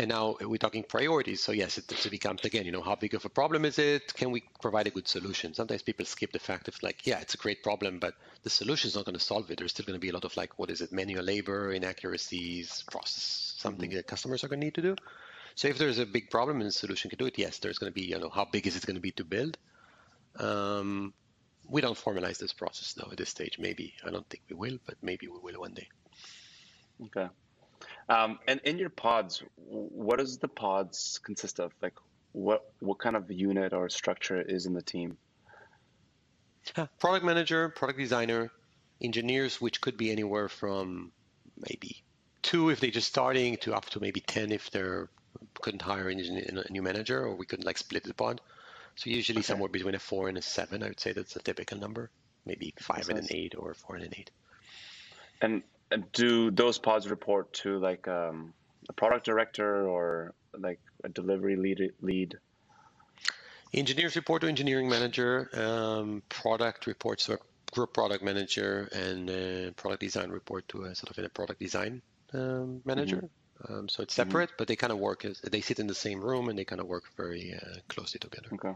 And 0.00 0.10
now 0.10 0.36
we're 0.40 0.58
talking 0.58 0.84
priorities. 0.84 1.42
So 1.42 1.50
yes, 1.50 1.76
it, 1.76 1.90
it 1.90 2.10
becomes 2.10 2.44
again, 2.44 2.64
you 2.64 2.70
know, 2.70 2.82
how 2.82 2.94
big 2.94 3.14
of 3.14 3.24
a 3.24 3.28
problem 3.28 3.64
is 3.64 3.80
it? 3.80 4.14
Can 4.14 4.30
we 4.30 4.44
provide 4.62 4.86
a 4.86 4.90
good 4.90 5.08
solution? 5.08 5.54
Sometimes 5.54 5.82
people 5.82 6.06
skip 6.06 6.30
the 6.30 6.38
fact 6.38 6.68
of 6.68 6.80
like, 6.82 7.04
yeah, 7.04 7.18
it's 7.18 7.34
a 7.34 7.38
great 7.38 7.64
problem, 7.64 7.98
but 7.98 8.14
the 8.44 8.50
solution 8.50 8.88
is 8.88 8.94
not 8.94 9.06
going 9.06 9.16
to 9.18 9.24
solve 9.24 9.50
it. 9.50 9.58
There's 9.58 9.72
still 9.72 9.86
going 9.86 9.98
to 9.98 10.00
be 10.00 10.10
a 10.10 10.12
lot 10.12 10.24
of 10.24 10.36
like, 10.36 10.56
what 10.56 10.70
is 10.70 10.82
it, 10.82 10.92
manual 10.92 11.24
labor, 11.24 11.72
inaccuracies, 11.72 12.84
process, 12.90 13.54
something 13.58 13.90
mm-hmm. 13.90 13.96
that 13.96 14.06
customers 14.06 14.44
are 14.44 14.48
going 14.48 14.60
to 14.60 14.66
need 14.66 14.74
to 14.74 14.82
do. 14.82 14.96
So 15.56 15.66
if 15.66 15.78
there's 15.78 15.98
a 15.98 16.06
big 16.06 16.30
problem 16.30 16.60
and 16.60 16.68
the 16.68 16.72
solution 16.72 17.10
can 17.10 17.18
do 17.18 17.26
it, 17.26 17.36
yes, 17.36 17.58
there's 17.58 17.78
going 17.78 17.92
to 17.92 17.94
be, 17.94 18.06
you 18.06 18.20
know, 18.20 18.28
how 18.28 18.44
big 18.44 18.68
is 18.68 18.76
it 18.76 18.86
going 18.86 18.94
to 18.94 19.00
be 19.00 19.10
to 19.12 19.24
build? 19.24 19.58
Um, 20.38 21.12
we 21.68 21.80
don't 21.80 21.98
formalize 21.98 22.38
this 22.38 22.52
process 22.52 22.92
though 22.94 23.10
at 23.10 23.18
this 23.18 23.28
stage. 23.28 23.58
Maybe 23.58 23.94
I 24.04 24.10
don't 24.10 24.28
think 24.28 24.42
we 24.48 24.56
will, 24.56 24.78
but 24.86 24.96
maybe 25.02 25.28
we 25.28 25.38
will 25.38 25.60
one 25.60 25.74
day. 25.74 25.88
Okay. 27.06 27.28
Um, 28.08 28.38
and 28.48 28.60
in 28.64 28.78
your 28.78 28.90
pods, 28.90 29.42
what 29.56 30.18
does 30.18 30.38
the 30.38 30.48
pods 30.48 31.20
consist 31.22 31.60
of? 31.60 31.72
Like, 31.82 31.94
what 32.32 32.72
what 32.80 32.98
kind 32.98 33.16
of 33.16 33.30
unit 33.30 33.72
or 33.72 33.88
structure 33.88 34.40
is 34.40 34.66
in 34.66 34.72
the 34.72 34.82
team? 34.82 35.18
Product 36.98 37.24
manager, 37.24 37.68
product 37.68 37.98
designer, 37.98 38.50
engineers, 39.00 39.60
which 39.60 39.80
could 39.80 39.96
be 39.96 40.10
anywhere 40.10 40.48
from 40.48 41.12
maybe 41.68 42.02
two 42.42 42.70
if 42.70 42.80
they're 42.80 42.90
just 42.90 43.08
starting 43.08 43.56
to 43.58 43.74
up 43.74 43.86
to 43.86 44.00
maybe 44.00 44.20
ten 44.20 44.52
if 44.52 44.70
they're 44.70 45.08
couldn't 45.60 45.82
hire 45.82 46.08
a 46.08 46.14
new 46.70 46.82
manager 46.82 47.24
or 47.24 47.34
we 47.34 47.46
couldn't 47.46 47.66
like 47.66 47.78
split 47.78 48.04
the 48.04 48.14
pod. 48.14 48.40
So 48.98 49.10
usually 49.10 49.38
okay. 49.38 49.46
somewhere 49.46 49.68
between 49.68 49.94
a 49.94 50.00
four 50.00 50.28
and 50.28 50.36
a 50.36 50.42
seven, 50.42 50.82
I 50.82 50.88
would 50.88 50.98
say 50.98 51.12
that's 51.12 51.36
a 51.36 51.38
typical 51.38 51.78
number. 51.78 52.10
Maybe 52.44 52.74
five 52.80 53.08
and 53.08 53.20
an 53.20 53.28
eight 53.30 53.54
or 53.56 53.72
four 53.74 53.94
and 53.94 54.04
an 54.04 54.12
eight. 54.16 54.32
And 55.40 55.62
do 56.12 56.50
those 56.50 56.78
pods 56.78 57.08
report 57.08 57.52
to 57.62 57.78
like 57.78 58.08
um, 58.08 58.52
a 58.88 58.92
product 58.92 59.24
director 59.24 59.86
or 59.86 60.34
like 60.58 60.80
a 61.04 61.08
delivery 61.08 61.54
lead? 61.54 61.92
lead? 62.00 62.38
Engineers 63.72 64.16
report 64.16 64.42
to 64.42 64.48
engineering 64.48 64.88
manager. 64.88 65.48
Um, 65.54 66.20
product 66.28 66.88
reports 66.88 67.26
to 67.26 67.34
a 67.34 67.38
group 67.70 67.94
product 67.94 68.24
manager, 68.24 68.88
and 68.90 69.30
uh, 69.30 69.70
product 69.76 70.00
design 70.00 70.30
report 70.30 70.66
to 70.70 70.82
a 70.82 70.94
sort 70.96 71.16
of 71.16 71.24
a 71.24 71.28
product 71.28 71.60
design 71.60 72.02
um, 72.34 72.80
manager. 72.84 73.18
Mm-hmm. 73.18 73.37
Um, 73.68 73.88
so 73.88 74.02
it's 74.02 74.14
separate, 74.14 74.50
mm-hmm. 74.50 74.56
but 74.58 74.68
they 74.68 74.76
kind 74.76 74.92
of 74.92 74.98
work 74.98 75.24
as 75.24 75.40
they 75.40 75.60
sit 75.60 75.78
in 75.78 75.86
the 75.86 75.94
same 75.94 76.20
room 76.20 76.48
and 76.48 76.58
they 76.58 76.64
kind 76.64 76.80
of 76.80 76.86
work 76.86 77.04
very 77.16 77.54
uh, 77.54 77.78
closely 77.88 78.20
together. 78.20 78.48
Okay 78.54 78.74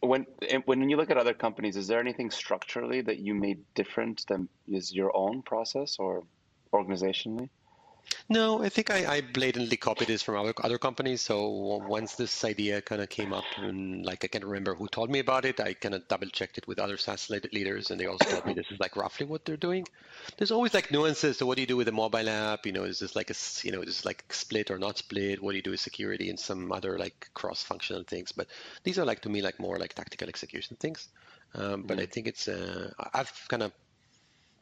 when 0.00 0.26
when 0.64 0.88
you 0.88 0.96
look 0.96 1.10
at 1.10 1.16
other 1.16 1.34
companies, 1.34 1.76
is 1.76 1.86
there 1.86 2.00
anything 2.00 2.30
structurally 2.30 3.00
that 3.02 3.18
you 3.18 3.34
made 3.34 3.64
different 3.74 4.24
than 4.28 4.48
is 4.68 4.94
your 4.94 5.14
own 5.16 5.42
process 5.42 5.96
or 5.98 6.24
organizationally? 6.72 7.48
No, 8.28 8.62
I 8.62 8.68
think 8.68 8.90
I, 8.90 9.16
I 9.16 9.20
blatantly 9.20 9.76
copied 9.76 10.08
this 10.08 10.22
from 10.22 10.36
other 10.36 10.52
other 10.62 10.78
companies. 10.78 11.22
So 11.22 11.48
once 11.48 12.14
this 12.16 12.44
idea 12.44 12.82
kind 12.82 13.00
of 13.00 13.08
came 13.08 13.32
up, 13.32 13.44
and 13.56 14.04
like 14.04 14.24
I 14.24 14.28
can't 14.28 14.44
remember 14.44 14.74
who 14.74 14.88
told 14.88 15.10
me 15.10 15.20
about 15.20 15.44
it, 15.44 15.60
I 15.60 15.74
kind 15.74 15.94
of 15.94 16.08
double 16.08 16.28
checked 16.28 16.58
it 16.58 16.66
with 16.66 16.78
other 16.78 16.96
SaaS 16.96 17.30
leaders, 17.30 17.90
and 17.90 18.00
they 18.00 18.06
also 18.06 18.28
told 18.28 18.46
me 18.46 18.54
this 18.54 18.66
is 18.70 18.80
like 18.80 18.96
roughly 18.96 19.26
what 19.26 19.44
they're 19.44 19.56
doing. 19.56 19.86
There's 20.38 20.50
always 20.50 20.74
like 20.74 20.90
nuances. 20.90 21.38
So 21.38 21.46
what 21.46 21.56
do 21.56 21.62
you 21.62 21.66
do 21.66 21.76
with 21.76 21.88
a 21.88 21.92
mobile 21.92 22.28
app? 22.28 22.66
You 22.66 22.72
know, 22.72 22.84
is 22.84 22.98
this 22.98 23.14
like 23.14 23.30
a 23.30 23.34
you 23.62 23.72
know, 23.72 23.80
is 23.80 23.88
this 23.88 24.04
like 24.04 24.24
split 24.32 24.70
or 24.70 24.78
not 24.78 24.98
split? 24.98 25.42
What 25.42 25.52
do 25.52 25.56
you 25.56 25.62
do 25.62 25.70
with 25.70 25.80
security 25.80 26.28
and 26.28 26.38
some 26.38 26.72
other 26.72 26.98
like 26.98 27.30
cross-functional 27.34 28.04
things? 28.04 28.32
But 28.32 28.48
these 28.82 28.98
are 28.98 29.04
like 29.04 29.20
to 29.22 29.28
me 29.28 29.40
like 29.42 29.60
more 29.60 29.78
like 29.78 29.94
tactical 29.94 30.28
execution 30.28 30.76
things. 30.80 31.08
Um, 31.54 31.82
but 31.82 31.96
mm-hmm. 31.96 32.02
I 32.02 32.06
think 32.06 32.26
it's 32.26 32.48
uh, 32.48 32.90
I've 33.14 33.32
kind 33.48 33.62
of 33.62 33.72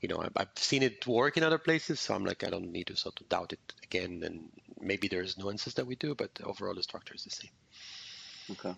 you 0.05 0.09
know, 0.09 0.23
I've 0.37 0.49
seen 0.57 0.83
it 0.83 1.07
work 1.07 1.39
in 1.39 1.43
other 1.43 1.57
places, 1.57 1.99
so 1.99 2.13
I'm 2.13 2.27
like, 2.27 2.45
I 2.45 2.51
don't 2.51 2.71
need 2.73 2.89
to 2.89 2.97
sort 2.97 3.19
of 3.23 3.29
doubt 3.31 3.55
it 3.55 3.73
again. 3.83 4.23
And 4.23 4.51
maybe 4.79 5.09
there's 5.09 5.39
nuances 5.39 5.73
that 5.75 5.87
we 5.87 5.97
do, 5.97 6.15
but 6.15 6.31
overall 6.45 6.75
the 6.75 6.83
structure 6.83 7.15
is 7.15 7.25
the 7.25 7.31
same. 7.31 7.51
Okay. 8.51 8.75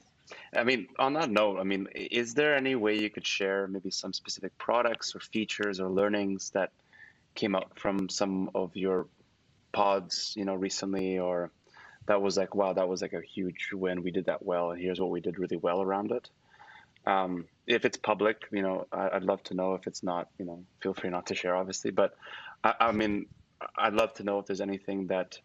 I 0.55 0.63
mean, 0.63 0.87
on 1.01 1.15
that 1.15 1.29
note, 1.29 1.59
I 1.59 1.65
mean, 1.65 1.89
is 1.97 2.35
there 2.35 2.55
any 2.55 2.77
way 2.77 3.01
you 3.01 3.11
could 3.11 3.27
share 3.27 3.67
maybe 3.67 3.91
some 3.91 4.13
specific 4.13 4.57
products 4.57 5.17
or 5.17 5.21
features 5.21 5.81
or 5.81 5.91
learnings 5.91 6.51
that 6.51 6.71
came 7.35 7.57
out 7.57 7.77
from 7.77 8.09
some 8.09 8.51
of 8.55 8.77
your 8.77 9.09
pods, 9.73 10.33
you 10.37 10.45
know, 10.45 10.55
recently, 10.55 11.19
or 11.19 11.51
that 12.07 12.23
was 12.23 12.37
like, 12.37 12.55
wow, 12.55 12.73
that 12.73 12.89
was 12.89 13.03
like 13.03 13.15
a 13.15 13.21
huge 13.21 13.71
win. 13.73 14.05
We 14.05 14.13
did 14.13 14.27
that 14.27 14.47
well, 14.47 14.71
and 14.71 14.81
here's 14.81 15.01
what 15.01 15.11
we 15.11 15.21
did 15.21 15.41
really 15.41 15.57
well 15.57 15.83
around 15.83 16.13
it. 16.13 16.31
Um, 17.07 17.47
if 17.67 17.85
it's 17.85 17.97
public, 17.97 18.43
you 18.53 18.63
know, 18.63 18.87
I, 18.93 19.15
would 19.15 19.25
love 19.25 19.43
to 19.45 19.55
know. 19.55 19.75
If 19.75 19.87
it's 19.87 20.03
not, 20.03 20.29
you 20.39 20.45
know, 20.45 20.65
feel 20.83 20.95
free 20.95 21.11
not 21.11 21.27
to 21.27 21.35
share, 21.35 21.55
obviously. 21.55 21.91
But 21.91 22.15
I, 22.65 22.75
I, 22.81 22.93
mean, 22.93 23.27
I'd 23.77 23.95
love 23.95 24.15
to 24.15 24.25
know 24.25 24.39
if 24.39 24.47
there's 24.47 24.61
anything 24.61 25.09
that 25.09 25.39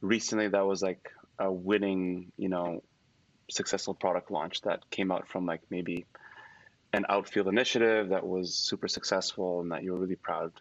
recently 0.00 0.48
that 0.48 0.66
was 0.66 0.82
like 0.82 1.10
a 1.38 1.52
winning, 1.52 2.32
you 2.36 2.48
know, 2.48 2.82
successful 3.50 3.94
product 3.94 4.30
launch 4.30 4.62
that 4.62 4.88
came 4.90 5.10
out 5.10 5.28
from 5.28 5.46
like 5.46 5.60
maybe 5.70 6.06
an 6.92 7.04
outfield 7.08 7.48
initiative 7.48 8.10
that 8.10 8.26
was 8.26 8.54
super 8.54 8.88
successful 8.88 9.60
and 9.60 9.72
that 9.72 9.82
you 9.82 9.92
were 9.92 9.98
really 9.98 10.16
proud 10.16 10.52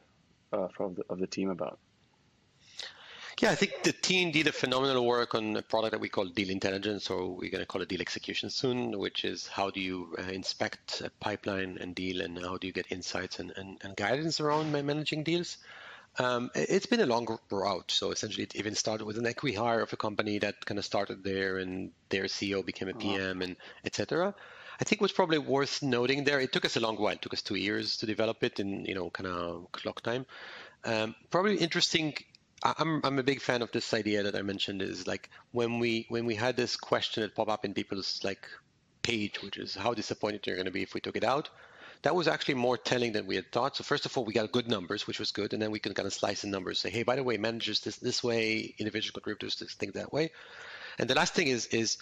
uh, 0.52 0.68
of, 0.80 0.96
the, 0.96 1.04
of 1.10 1.20
the 1.20 1.28
team 1.28 1.50
about. 1.50 1.80
Yeah, 3.42 3.50
I 3.52 3.56
think 3.56 3.84
the 3.84 3.92
team 3.92 4.32
did 4.32 4.48
a 4.48 4.52
phenomenal 4.52 5.06
work 5.06 5.34
on 5.34 5.56
a 5.58 5.62
product 5.62 5.92
that 5.92 6.00
we 6.00 6.08
call 6.08 6.26
deal 6.26 6.50
intelligence, 6.50 7.10
or 7.10 7.30
we're 7.30 7.50
going 7.50 7.64
to 7.64 7.66
call 7.66 7.82
it 7.82 7.90
deal 7.90 8.02
execution 8.02 8.50
soon, 8.50 8.98
which 9.00 9.26
is 9.26 9.48
how 9.48 9.72
do 9.72 9.80
you 9.80 10.16
uh, 10.20 10.32
inspect 10.32 11.02
a 11.02 11.10
pipeline 11.20 11.78
and 11.82 11.96
deal, 11.96 12.22
and 12.22 12.38
how 12.40 12.58
do 12.58 12.68
you 12.68 12.74
get 12.74 12.92
insights 12.92 13.40
and, 13.40 13.52
and, 13.56 13.80
and 13.84 13.96
guidance 13.96 14.40
around 14.40 14.72
managing 14.72 15.24
deals. 15.24 15.58
Um, 16.20 16.52
it's 16.54 16.86
been 16.86 17.00
a 17.00 17.08
long 17.08 17.40
route. 17.50 17.90
So 17.90 18.12
essentially, 18.12 18.44
it 18.44 18.56
even 18.56 18.76
started 18.76 19.06
with 19.06 19.18
an 19.18 19.26
equity 19.26 19.56
hire 19.56 19.82
of 19.82 19.92
a 19.92 19.98
company 19.98 20.38
that 20.40 20.64
kind 20.64 20.78
of 20.78 20.86
started 20.86 21.24
there, 21.24 21.58
and 21.58 21.92
their 22.10 22.26
CEO 22.26 22.64
became 22.64 22.88
a 22.88 22.94
PM, 22.94 23.42
and 23.42 23.56
etc. 23.84 24.36
I 24.80 24.84
think 24.84 25.02
what's 25.02 25.14
probably 25.14 25.40
worth 25.40 25.82
noting 25.82 26.24
there, 26.24 26.40
it 26.40 26.52
took 26.52 26.66
us 26.66 26.78
a 26.78 26.80
long 26.80 26.98
while. 26.98 27.14
It 27.14 27.22
took 27.22 27.34
us 27.34 27.42
two 27.42 27.56
years 27.56 27.98
to 27.98 28.06
develop 28.06 28.44
it 28.44 28.60
in 28.60 28.86
you 28.86 28.94
know 28.94 29.10
kind 29.10 29.28
of 29.28 29.72
clock 29.72 30.02
time. 30.02 30.28
Um, 30.86 31.16
probably 31.32 31.58
interesting 31.58 32.14
I'm 32.64 33.02
I'm 33.04 33.20
a 33.20 33.24
big 33.24 33.42
fan 33.42 33.62
of 33.62 33.72
this 33.72 33.94
idea 33.94 34.24
that 34.24 34.36
I 34.36 34.42
mentioned 34.42 34.82
is 34.82 35.06
like 35.06 35.30
when 35.52 35.80
we 35.80 36.06
when 36.10 36.26
we 36.26 36.36
had 36.36 36.56
this 36.56 36.78
question 36.78 37.24
that 37.24 37.36
pop 37.36 37.50
up 37.50 37.66
in 37.66 37.74
people's 37.74 38.22
like 38.24 38.48
page, 39.02 39.42
which 39.44 39.58
is 39.58 39.76
how 39.76 39.94
disappointed 39.94 40.48
you're 40.48 40.56
going 40.56 40.66
to 40.66 40.72
be 40.72 40.82
if 40.82 40.94
we 40.94 41.02
took 41.02 41.18
it 41.18 41.24
out. 41.24 41.50
That 42.04 42.16
was 42.16 42.28
actually 42.28 42.56
more 42.56 42.78
telling 42.78 43.14
than 43.14 43.28
we 43.28 43.36
had 43.36 43.52
thought. 43.52 43.78
So 43.78 43.84
first 43.84 44.06
of 44.06 44.18
all, 44.18 44.26
we 44.26 44.34
got 44.34 44.52
good 44.52 44.68
numbers, 44.68 45.08
which 45.08 45.20
was 45.20 45.32
good, 45.32 45.54
and 45.54 45.62
then 45.62 45.72
we 45.72 45.80
can 45.80 45.94
kind 45.94 46.06
of 46.06 46.14
slice 46.14 46.42
the 46.42 46.48
numbers, 46.48 46.80
say, 46.80 46.90
hey, 46.90 47.04
by 47.04 47.16
the 47.16 47.24
way, 47.24 47.38
managers 47.38 47.80
this 47.82 47.98
this 47.98 48.24
way, 48.24 48.76
individual 48.78 49.14
contributors 49.14 49.58
this 49.58 49.74
think 49.74 49.94
that 49.94 50.12
way. 50.12 50.32
And 51.00 51.10
the 51.10 51.16
last 51.16 51.34
thing 51.34 51.48
is 51.48 51.68
is 51.68 51.98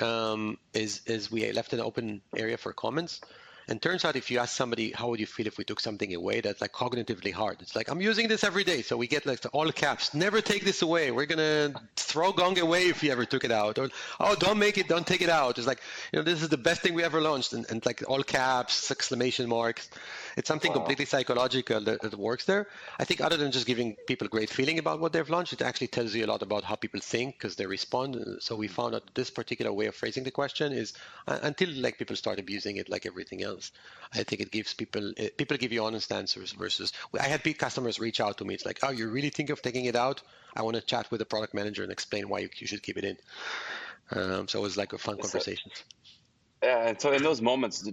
um, 0.00 0.58
is 0.72 1.02
is 1.06 1.30
we 1.30 1.50
left 1.52 1.72
an 1.72 1.80
open 1.80 2.22
area 2.36 2.56
for 2.56 2.72
comments. 2.72 3.20
And 3.68 3.82
turns 3.82 4.04
out 4.06 4.16
if 4.16 4.30
you 4.30 4.38
ask 4.38 4.56
somebody, 4.56 4.92
how 4.92 5.08
would 5.08 5.20
you 5.20 5.26
feel 5.26 5.46
if 5.46 5.58
we 5.58 5.64
took 5.64 5.78
something 5.78 6.14
away, 6.14 6.40
that's 6.40 6.62
like 6.62 6.72
cognitively 6.72 7.32
hard. 7.32 7.60
It's 7.60 7.76
like, 7.76 7.90
I'm 7.90 8.00
using 8.00 8.26
this 8.26 8.42
every 8.42 8.64
day. 8.64 8.80
So 8.80 8.96
we 8.96 9.06
get 9.06 9.26
like 9.26 9.44
all 9.52 9.70
caps, 9.70 10.14
never 10.14 10.40
take 10.40 10.64
this 10.64 10.80
away. 10.80 11.10
We're 11.10 11.26
going 11.26 11.38
to 11.38 11.80
throw 11.96 12.32
Gong 12.32 12.58
away 12.58 12.88
if 12.88 13.02
you 13.02 13.12
ever 13.12 13.26
took 13.26 13.44
it 13.44 13.52
out. 13.52 13.78
Or, 13.78 13.90
oh, 14.20 14.34
don't 14.36 14.58
make 14.58 14.78
it, 14.78 14.88
don't 14.88 15.06
take 15.06 15.20
it 15.20 15.28
out. 15.28 15.58
It's 15.58 15.66
like, 15.66 15.80
you 16.12 16.18
know, 16.18 16.22
this 16.22 16.42
is 16.42 16.48
the 16.48 16.56
best 16.56 16.80
thing 16.80 16.94
we 16.94 17.04
ever 17.04 17.20
launched. 17.20 17.52
And, 17.52 17.66
and 17.70 17.84
like 17.84 18.02
all 18.08 18.22
caps, 18.22 18.90
exclamation 18.90 19.48
marks. 19.48 19.90
It's 20.38 20.48
something 20.48 20.70
wow. 20.70 20.78
completely 20.78 21.04
psychological 21.04 21.80
that, 21.82 22.00
that, 22.00 22.18
works 22.18 22.46
there. 22.46 22.68
I 22.98 23.04
think 23.04 23.20
other 23.20 23.36
than 23.36 23.52
just 23.52 23.66
giving 23.66 23.96
people 24.06 24.28
a 24.28 24.30
great 24.30 24.48
feeling 24.48 24.78
about 24.78 24.98
what 24.98 25.12
they've 25.12 25.28
launched, 25.28 25.52
it 25.52 25.62
actually 25.62 25.88
tells 25.88 26.14
you 26.14 26.24
a 26.24 26.30
lot 26.32 26.42
about 26.42 26.64
how 26.64 26.76
people 26.76 27.00
think 27.00 27.36
because 27.36 27.56
they 27.56 27.66
respond. 27.66 28.16
So 28.40 28.56
we 28.56 28.68
found 28.68 28.94
out 28.94 29.02
this 29.14 29.30
particular 29.30 29.72
way 29.72 29.86
of 29.86 29.94
phrasing 29.94 30.24
the 30.24 30.30
question 30.30 30.72
is 30.72 30.94
uh, 31.26 31.38
until 31.42 31.68
like 31.82 31.98
people 31.98 32.16
start 32.16 32.38
abusing 32.38 32.76
it 32.76 32.88
like 32.88 33.04
everything 33.04 33.42
else. 33.42 33.57
I 34.14 34.22
think 34.22 34.40
it 34.40 34.50
gives 34.50 34.74
people 34.74 35.12
people 35.36 35.56
give 35.56 35.72
you 35.72 35.84
honest 35.84 36.10
answers 36.12 36.52
versus 36.52 36.92
I 37.18 37.28
had 37.28 37.42
big 37.42 37.58
customers 37.58 38.00
reach 38.00 38.20
out 38.20 38.38
to 38.38 38.44
me. 38.44 38.54
It's 38.54 38.66
like, 38.66 38.78
oh, 38.82 38.90
you 38.90 39.08
really 39.08 39.30
think 39.30 39.50
of 39.50 39.62
taking 39.62 39.84
it 39.84 39.96
out? 39.96 40.22
I 40.56 40.62
want 40.62 40.76
to 40.76 40.82
chat 40.82 41.10
with 41.10 41.20
the 41.20 41.26
product 41.26 41.54
manager 41.54 41.82
and 41.82 41.92
explain 41.92 42.28
why 42.28 42.40
you, 42.40 42.48
you 42.56 42.66
should 42.66 42.82
keep 42.82 42.96
it 42.96 43.04
in. 43.04 43.16
Um, 44.10 44.48
so 44.48 44.60
it 44.60 44.62
was 44.62 44.76
like 44.76 44.92
a 44.92 44.98
fun 44.98 45.18
conversation. 45.18 45.70
Yeah, 46.62 46.88
and 46.88 47.00
so 47.00 47.12
in 47.12 47.22
those 47.22 47.40
moments, 47.40 47.88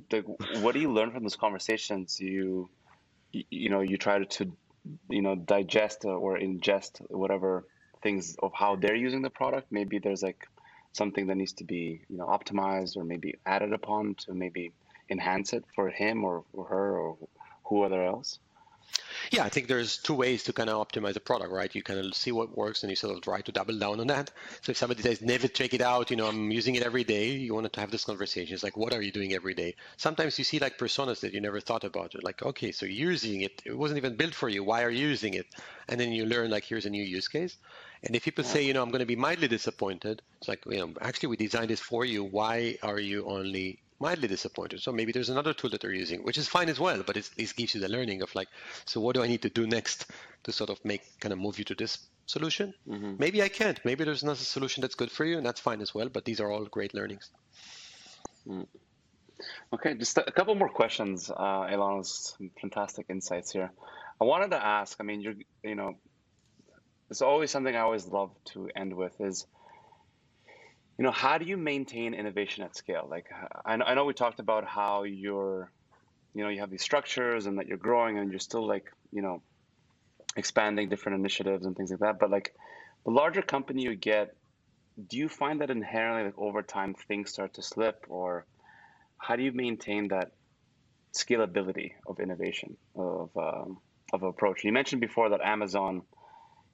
what 0.61 0.73
do 0.73 0.79
you 0.79 0.91
learn 0.91 1.11
from 1.11 1.23
those 1.23 1.35
conversations? 1.35 2.19
You, 2.19 2.69
you 3.31 3.69
know, 3.69 3.81
you 3.81 3.97
try 3.97 4.23
to, 4.23 4.51
you 5.09 5.21
know, 5.21 5.35
digest 5.35 6.05
or 6.05 6.39
ingest 6.39 7.01
whatever 7.09 7.65
things 8.01 8.35
of 8.41 8.51
how 8.53 8.75
they're 8.75 8.95
using 8.95 9.21
the 9.21 9.29
product. 9.29 9.71
Maybe 9.71 9.99
there's 9.99 10.23
like 10.23 10.47
something 10.95 11.27
that 11.27 11.35
needs 11.35 11.53
to 11.53 11.65
be 11.65 12.01
you 12.09 12.17
know 12.17 12.25
optimized 12.25 12.95
or 12.95 13.03
maybe 13.03 13.35
added 13.45 13.73
upon 13.73 14.15
to 14.15 14.33
maybe 14.33 14.71
enhance 15.09 15.53
it 15.53 15.65
for 15.75 15.89
him 15.89 16.23
or, 16.23 16.43
her 16.69 16.97
or 16.97 17.17
whoever 17.63 18.03
else? 18.03 18.39
Yeah, 19.31 19.43
I 19.43 19.49
think 19.49 19.67
there's 19.67 19.97
two 19.97 20.13
ways 20.13 20.43
to 20.43 20.53
kind 20.53 20.69
of 20.69 20.87
optimize 20.87 21.15
a 21.15 21.19
product, 21.19 21.51
right? 21.51 21.73
You 21.73 21.81
kind 21.81 21.99
of 21.99 22.13
see 22.13 22.31
what 22.31 22.55
works 22.55 22.83
and 22.83 22.89
you 22.89 22.95
sort 22.95 23.15
of 23.15 23.21
try 23.21 23.41
to 23.41 23.51
double 23.51 23.77
down 23.77 23.99
on 23.99 24.07
that. 24.07 24.31
So 24.61 24.71
if 24.71 24.77
somebody 24.77 25.01
says, 25.01 25.21
never 25.21 25.47
check 25.47 25.73
it 25.73 25.81
out, 25.81 26.11
you 26.11 26.17
know, 26.17 26.27
I'm 26.27 26.51
using 26.51 26.75
it 26.75 26.83
every 26.83 27.03
day, 27.03 27.29
you 27.29 27.53
want 27.53 27.71
to 27.71 27.79
have 27.79 27.91
this 27.91 28.05
conversation. 28.05 28.53
It's 28.53 28.63
like, 28.63 28.77
what 28.77 28.93
are 28.93 29.01
you 29.01 29.11
doing 29.11 29.33
every 29.33 29.53
day? 29.53 29.75
Sometimes 29.97 30.37
you 30.37 30.43
see 30.43 30.59
like 30.59 30.77
personas 30.77 31.21
that 31.21 31.33
you 31.33 31.41
never 31.41 31.59
thought 31.59 31.83
about. 31.83 32.13
You're 32.13 32.21
like, 32.23 32.43
okay, 32.43 32.71
so 32.71 32.85
you're 32.85 33.11
using 33.11 33.41
it. 33.41 33.61
It 33.65 33.77
wasn't 33.77 33.97
even 33.97 34.15
built 34.15 34.35
for 34.35 34.49
you. 34.49 34.63
Why 34.63 34.83
are 34.83 34.91
you 34.91 35.07
using 35.07 35.33
it? 35.33 35.47
And 35.87 35.99
then 35.99 36.11
you 36.11 36.25
learn 36.25 36.51
like, 36.51 36.63
here's 36.63 36.85
a 36.85 36.89
new 36.89 37.03
use 37.03 37.27
case. 37.27 37.57
And 38.03 38.15
if 38.15 38.23
people 38.23 38.43
say, 38.43 38.63
you 38.63 38.73
know, 38.73 38.83
I'm 38.83 38.89
going 38.89 38.99
to 38.99 39.05
be 39.05 39.15
mildly 39.15 39.47
disappointed, 39.47 40.21
it's 40.37 40.47
like, 40.47 40.63
you 40.67 40.77
know, 40.77 40.93
actually 41.01 41.29
we 41.29 41.37
designed 41.37 41.69
this 41.69 41.79
for 41.79 42.05
you. 42.05 42.23
Why 42.23 42.77
are 42.83 42.99
you 42.99 43.25
only 43.25 43.79
mildly 43.99 44.27
disappointed. 44.27 44.81
So 44.81 44.91
maybe 44.91 45.11
there's 45.11 45.29
another 45.29 45.53
tool 45.53 45.69
that 45.71 45.81
they're 45.81 45.93
using, 45.93 46.23
which 46.23 46.37
is 46.37 46.47
fine 46.47 46.69
as 46.69 46.79
well, 46.79 47.03
but 47.05 47.17
it 47.17 47.29
gives 47.55 47.75
you 47.75 47.81
the 47.81 47.89
learning 47.89 48.21
of 48.21 48.33
like, 48.35 48.49
so 48.85 48.99
what 48.99 49.15
do 49.15 49.23
I 49.23 49.27
need 49.27 49.41
to 49.43 49.49
do 49.49 49.67
next 49.67 50.11
to 50.43 50.51
sort 50.51 50.69
of 50.69 50.83
make 50.83 51.01
kind 51.19 51.33
of 51.33 51.39
move 51.39 51.57
you 51.59 51.65
to 51.65 51.75
this 51.75 51.99
solution? 52.25 52.73
Mm-hmm. 52.87 53.15
Maybe 53.19 53.41
I 53.41 53.47
can't. 53.47 53.79
Maybe 53.85 54.03
there's 54.03 54.23
another 54.23 54.37
solution 54.37 54.81
that's 54.81 54.95
good 54.95 55.11
for 55.11 55.25
you, 55.25 55.37
and 55.37 55.45
that's 55.45 55.59
fine 55.59 55.81
as 55.81 55.93
well. 55.93 56.09
But 56.09 56.25
these 56.25 56.39
are 56.39 56.51
all 56.51 56.65
great 56.65 56.93
learnings. 56.93 57.29
Mm. 58.47 58.67
Okay, 59.73 59.95
just 59.95 60.17
a 60.17 60.31
couple 60.31 60.55
more 60.55 60.69
questions, 60.69 61.29
uh, 61.29 61.67
Eilon's 61.69 62.37
fantastic 62.61 63.07
insights 63.09 63.51
here. 63.51 63.71
I 64.19 64.23
wanted 64.23 64.51
to 64.51 64.65
ask. 64.65 64.97
I 64.99 65.03
mean, 65.03 65.21
you're, 65.21 65.33
you 65.63 65.75
know, 65.75 65.95
it's 67.09 67.21
always 67.21 67.51
something 67.51 67.75
I 67.75 67.81
always 67.81 68.07
love 68.07 68.31
to 68.53 68.69
end 68.75 68.93
with 68.93 69.19
is 69.19 69.45
you 70.97 71.03
know 71.03 71.11
how 71.11 71.37
do 71.37 71.45
you 71.45 71.57
maintain 71.57 72.13
innovation 72.13 72.63
at 72.63 72.75
scale? 72.75 73.07
Like 73.09 73.27
I, 73.65 73.75
know 73.95 74.05
we 74.05 74.13
talked 74.13 74.39
about 74.39 74.65
how 74.65 75.03
you're 75.03 75.71
you 76.33 76.43
know 76.43 76.49
you 76.49 76.59
have 76.59 76.69
these 76.69 76.83
structures 76.83 77.45
and 77.45 77.57
that 77.59 77.67
you're 77.67 77.77
growing 77.77 78.17
and 78.17 78.31
you're 78.31 78.39
still 78.39 78.67
like 78.67 78.91
you 79.11 79.21
know 79.21 79.41
expanding 80.35 80.89
different 80.89 81.19
initiatives 81.19 81.65
and 81.65 81.77
things 81.77 81.91
like 81.91 82.01
that 82.01 82.19
but 82.19 82.29
like 82.29 82.53
the 83.05 83.11
larger 83.11 83.41
company 83.41 83.83
you 83.83 83.95
get 83.95 84.35
do 85.09 85.17
you 85.17 85.27
find 85.27 85.61
that 85.61 85.69
inherently 85.69 86.23
like 86.25 86.37
over 86.37 86.61
time 86.61 86.93
things 86.93 87.31
start 87.31 87.53
to 87.55 87.61
slip? 87.61 88.05
Or 88.07 88.45
how 89.17 89.35
do 89.35 89.43
you 89.43 89.51
maintain 89.51 90.09
that 90.09 90.31
scalability 91.13 91.91
of 92.07 92.19
innovation 92.19 92.77
of 92.95 93.29
um, 93.35 93.79
of 94.13 94.23
approach? 94.23 94.63
You 94.63 94.71
mentioned 94.71 95.01
before 95.01 95.29
that 95.29 95.41
amazon 95.41 96.03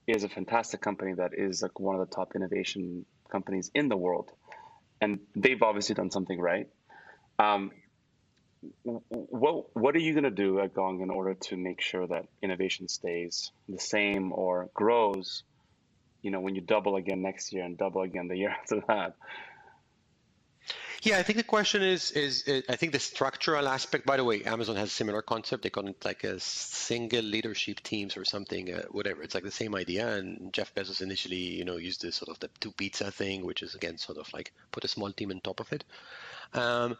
is 0.08 0.24
a 0.24 0.30
fantastic 0.30 0.82
company 0.82 1.14
that 1.14 1.32
is 1.34 1.62
like 1.62 1.80
one 1.80 2.00
of 2.00 2.08
the 2.08 2.16
top 2.16 2.34
innovation 2.36 3.06
companies 3.32 3.72
in 3.74 3.90
the 3.90 3.98
world, 3.98 4.32
and 5.00 5.20
they've 5.36 5.62
obviously 5.62 5.96
done 5.96 6.12
something 6.12 6.40
right. 6.40 6.68
Um, 7.40 7.72
what 8.84 9.76
what 9.76 9.96
are 9.96 10.00
you 10.00 10.14
going 10.14 10.24
to 10.24 10.30
do 10.30 10.60
at 10.60 10.74
Gong 10.74 11.02
in 11.02 11.10
order 11.10 11.34
to 11.34 11.58
make 11.58 11.82
sure 11.82 12.06
that 12.06 12.26
innovation 12.44 12.88
stays 12.88 13.52
the 13.68 13.80
same 13.80 14.32
or 14.32 14.70
grows? 14.74 15.44
You 16.22 16.30
know, 16.30 16.40
when 16.40 16.54
you 16.54 16.62
double 16.62 16.96
again 16.96 17.24
next 17.24 17.52
year 17.54 17.64
and 17.64 17.78
double 17.78 18.02
again 18.04 18.28
the 18.28 18.38
year 18.38 18.50
after 18.62 18.82
that. 18.88 19.16
Yeah, 21.04 21.18
I 21.18 21.24
think 21.24 21.38
the 21.38 21.44
question 21.44 21.82
is, 21.82 22.12
is, 22.12 22.44
is 22.44 22.64
I 22.70 22.76
think 22.76 22.92
the 22.92 23.00
structural 23.00 23.68
aspect. 23.68 24.06
By 24.06 24.18
the 24.18 24.24
way, 24.24 24.44
Amazon 24.44 24.76
has 24.76 24.90
a 24.90 24.92
similar 24.94 25.24
concept. 25.24 25.64
They 25.64 25.72
call 25.72 25.88
it 25.88 26.06
like 26.06 26.24
a 26.24 26.40
single 26.40 27.24
leadership 27.24 27.80
teams 27.80 28.16
or 28.16 28.24
something, 28.24 28.72
uh, 28.72 28.84
whatever. 28.92 29.24
It's 29.24 29.34
like 29.34 29.44
the 29.44 29.50
same 29.50 29.74
idea. 29.74 30.08
And 30.08 30.54
Jeff 30.54 30.76
Bezos 30.76 31.02
initially, 31.02 31.58
you 31.58 31.66
know, 31.66 31.78
used 31.78 32.04
this 32.04 32.18
sort 32.18 32.30
of 32.30 32.40
the 32.40 32.50
two 32.60 32.72
pizza 32.72 33.10
thing, 33.10 33.44
which 33.44 33.64
is 33.64 33.74
again 33.74 33.98
sort 33.98 34.20
of 34.20 34.32
like 34.32 34.54
put 34.72 34.86
a 34.86 34.88
small 34.88 35.12
team 35.12 35.32
on 35.32 35.40
top 35.40 35.60
of 35.60 35.74
it. 35.74 35.84
Um, 36.54 36.98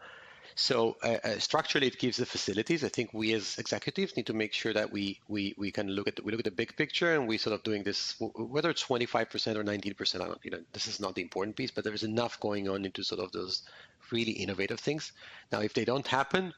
so 0.54 0.96
uh, 1.02 1.18
uh, 1.24 1.38
structurally, 1.38 1.86
it 1.86 1.98
gives 1.98 2.16
the 2.16 2.26
facilities. 2.26 2.84
I 2.84 2.88
think 2.88 3.14
we 3.14 3.32
as 3.32 3.56
executives 3.58 4.16
need 4.16 4.26
to 4.26 4.34
make 4.34 4.52
sure 4.52 4.72
that 4.72 4.92
we 4.92 5.20
we 5.28 5.54
we 5.56 5.70
can 5.70 5.88
look 5.88 6.08
at 6.08 6.16
the, 6.16 6.22
we 6.22 6.32
look 6.32 6.40
at 6.40 6.44
the 6.44 6.50
big 6.50 6.76
picture 6.76 7.14
and 7.14 7.26
we 7.26 7.38
sort 7.38 7.54
of 7.54 7.62
doing 7.62 7.82
this 7.82 8.14
whether 8.18 8.70
it's 8.70 8.84
25% 8.84 9.56
or 9.56 9.64
19%. 9.64 10.14
I 10.20 10.26
don't, 10.26 10.38
you 10.42 10.50
know, 10.50 10.60
this 10.72 10.88
is 10.88 11.00
not 11.00 11.14
the 11.14 11.22
important 11.22 11.56
piece, 11.56 11.70
but 11.70 11.84
there's 11.84 12.02
enough 12.02 12.38
going 12.40 12.68
on 12.68 12.84
into 12.84 13.02
sort 13.02 13.20
of 13.20 13.32
those 13.32 13.62
really 14.12 14.32
innovative 14.32 14.80
things. 14.80 15.12
Now, 15.50 15.60
if 15.60 15.74
they 15.74 15.84
don't 15.84 16.06
happen, 16.06 16.52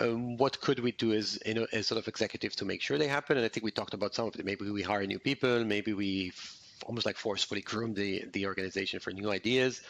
um, 0.00 0.36
what 0.36 0.60
could 0.60 0.80
we 0.80 0.92
do 0.92 1.12
as, 1.12 1.38
you 1.44 1.54
know, 1.54 1.66
as 1.72 1.86
sort 1.86 1.98
of 1.98 2.08
executives 2.08 2.56
to 2.56 2.64
make 2.64 2.80
sure 2.80 2.98
they 2.98 3.08
happen? 3.08 3.36
And 3.36 3.44
I 3.44 3.48
think 3.48 3.64
we 3.64 3.70
talked 3.70 3.94
about 3.94 4.14
some 4.14 4.26
of 4.26 4.34
it. 4.36 4.44
Maybe 4.44 4.70
we 4.70 4.82
hire 4.82 5.06
new 5.06 5.18
people. 5.18 5.64
Maybe 5.64 5.92
we 5.92 6.32
almost 6.86 7.06
like 7.06 7.16
forcefully 7.16 7.60
groom 7.60 7.94
the 7.94 8.24
the 8.32 8.46
organization 8.46 8.98
for 8.98 9.12
new 9.12 9.30
ideas 9.30 9.82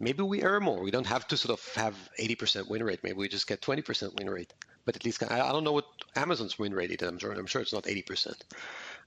maybe 0.00 0.22
we 0.22 0.42
err 0.42 0.58
more. 0.58 0.82
We 0.82 0.90
don't 0.90 1.06
have 1.06 1.28
to 1.28 1.36
sort 1.36 1.52
of 1.60 1.74
have 1.74 1.94
80% 2.18 2.68
win 2.68 2.82
rate. 2.82 3.00
Maybe 3.04 3.16
we 3.16 3.28
just 3.28 3.46
get 3.46 3.60
20% 3.60 4.18
win 4.18 4.30
rate. 4.30 4.52
But 4.86 4.96
at 4.96 5.04
least 5.04 5.22
I, 5.22 5.52
don't 5.52 5.62
know 5.62 5.72
what 5.72 5.84
Amazon's 6.16 6.58
win 6.58 6.72
rate 6.72 6.90
is. 6.90 7.06
I'm 7.06 7.18
sure, 7.18 7.32
I'm 7.32 7.46
sure 7.46 7.60
it's 7.60 7.72
not 7.72 7.84
80%. 7.84 8.34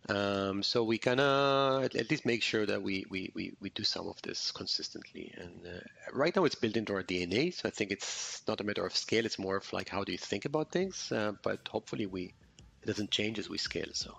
Um, 0.09 0.63
so 0.63 0.83
we 0.83 0.97
kind 0.97 1.19
of 1.19 1.83
at 1.83 2.09
least 2.09 2.25
make 2.25 2.43
sure 2.43 2.65
that 2.65 2.81
we, 2.81 3.05
we, 3.09 3.31
we, 3.33 3.53
we 3.61 3.69
do 3.69 3.83
some 3.83 4.07
of 4.07 4.21
this 4.21 4.51
consistently. 4.51 5.33
And 5.37 5.65
uh, 5.65 5.79
right 6.11 6.35
now 6.35 6.43
it's 6.43 6.55
built 6.55 6.75
into 6.75 6.93
our 6.93 7.03
DNA. 7.03 7.53
So 7.53 7.69
I 7.69 7.71
think 7.71 7.91
it's 7.91 8.41
not 8.47 8.59
a 8.59 8.63
matter 8.63 8.85
of 8.85 8.95
scale. 8.95 9.25
It's 9.25 9.39
more 9.39 9.57
of 9.57 9.71
like 9.71 9.89
how 9.89 10.03
do 10.03 10.11
you 10.11 10.17
think 10.17 10.45
about 10.45 10.71
things. 10.71 11.11
Uh, 11.11 11.33
but 11.41 11.67
hopefully 11.69 12.05
we 12.05 12.33
it 12.81 12.87
doesn't 12.87 13.11
change 13.11 13.39
as 13.39 13.49
we 13.49 13.57
scale. 13.57 13.87
So 13.93 14.13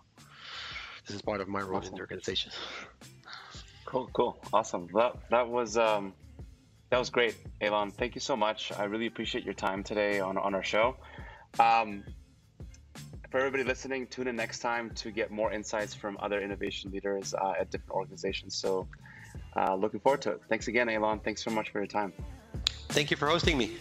this 1.07 1.14
is 1.14 1.22
part 1.22 1.41
of 1.41 1.49
my 1.49 1.61
role 1.61 1.78
awesome. 1.78 1.91
in 1.91 1.95
the 1.97 2.01
organization. 2.01 2.51
Cool, 3.85 4.09
cool, 4.14 4.39
awesome. 4.53 4.89
That 4.95 5.16
that 5.30 5.49
was 5.49 5.76
um, 5.76 6.14
that 6.91 6.99
was 6.99 7.11
great, 7.11 7.37
Eilon. 7.61 7.93
Thank 7.93 8.14
you 8.14 8.20
so 8.20 8.37
much. 8.37 8.72
I 8.72 8.85
really 8.85 9.07
appreciate 9.07 9.45
your 9.45 9.55
time 9.55 9.85
today 9.85 10.20
on, 10.20 10.39
on 10.39 10.55
our 10.55 10.62
show. 10.62 10.97
Um, 11.59 12.05
for 13.35 13.41
everybody 13.41 13.64
listening, 13.64 14.07
tune 14.07 14.28
in 14.28 14.37
next 14.37 14.61
time 14.61 14.91
to 14.91 15.11
get 15.11 15.32
more 15.32 15.53
insights 15.53 15.93
from 15.93 16.16
other 16.22 16.41
innovation 16.41 16.93
leaders 16.93 17.35
uh, 17.35 17.55
at 17.59 17.68
different 17.68 17.91
organizations. 17.91 18.55
So, 18.55 18.87
uh, 19.57 19.74
looking 19.74 19.99
forward 19.99 20.22
to 20.22 20.35
it. 20.35 20.43
Thanks 20.49 20.68
again, 20.68 20.87
Eilon. 20.87 21.20
Thanks 21.20 21.43
so 21.43 21.51
much 21.51 21.70
for 21.70 21.80
your 21.80 21.89
time. 21.89 22.12
Thank 22.91 23.11
you 23.11 23.16
for 23.16 23.26
hosting 23.26 23.59
me. 23.59 23.72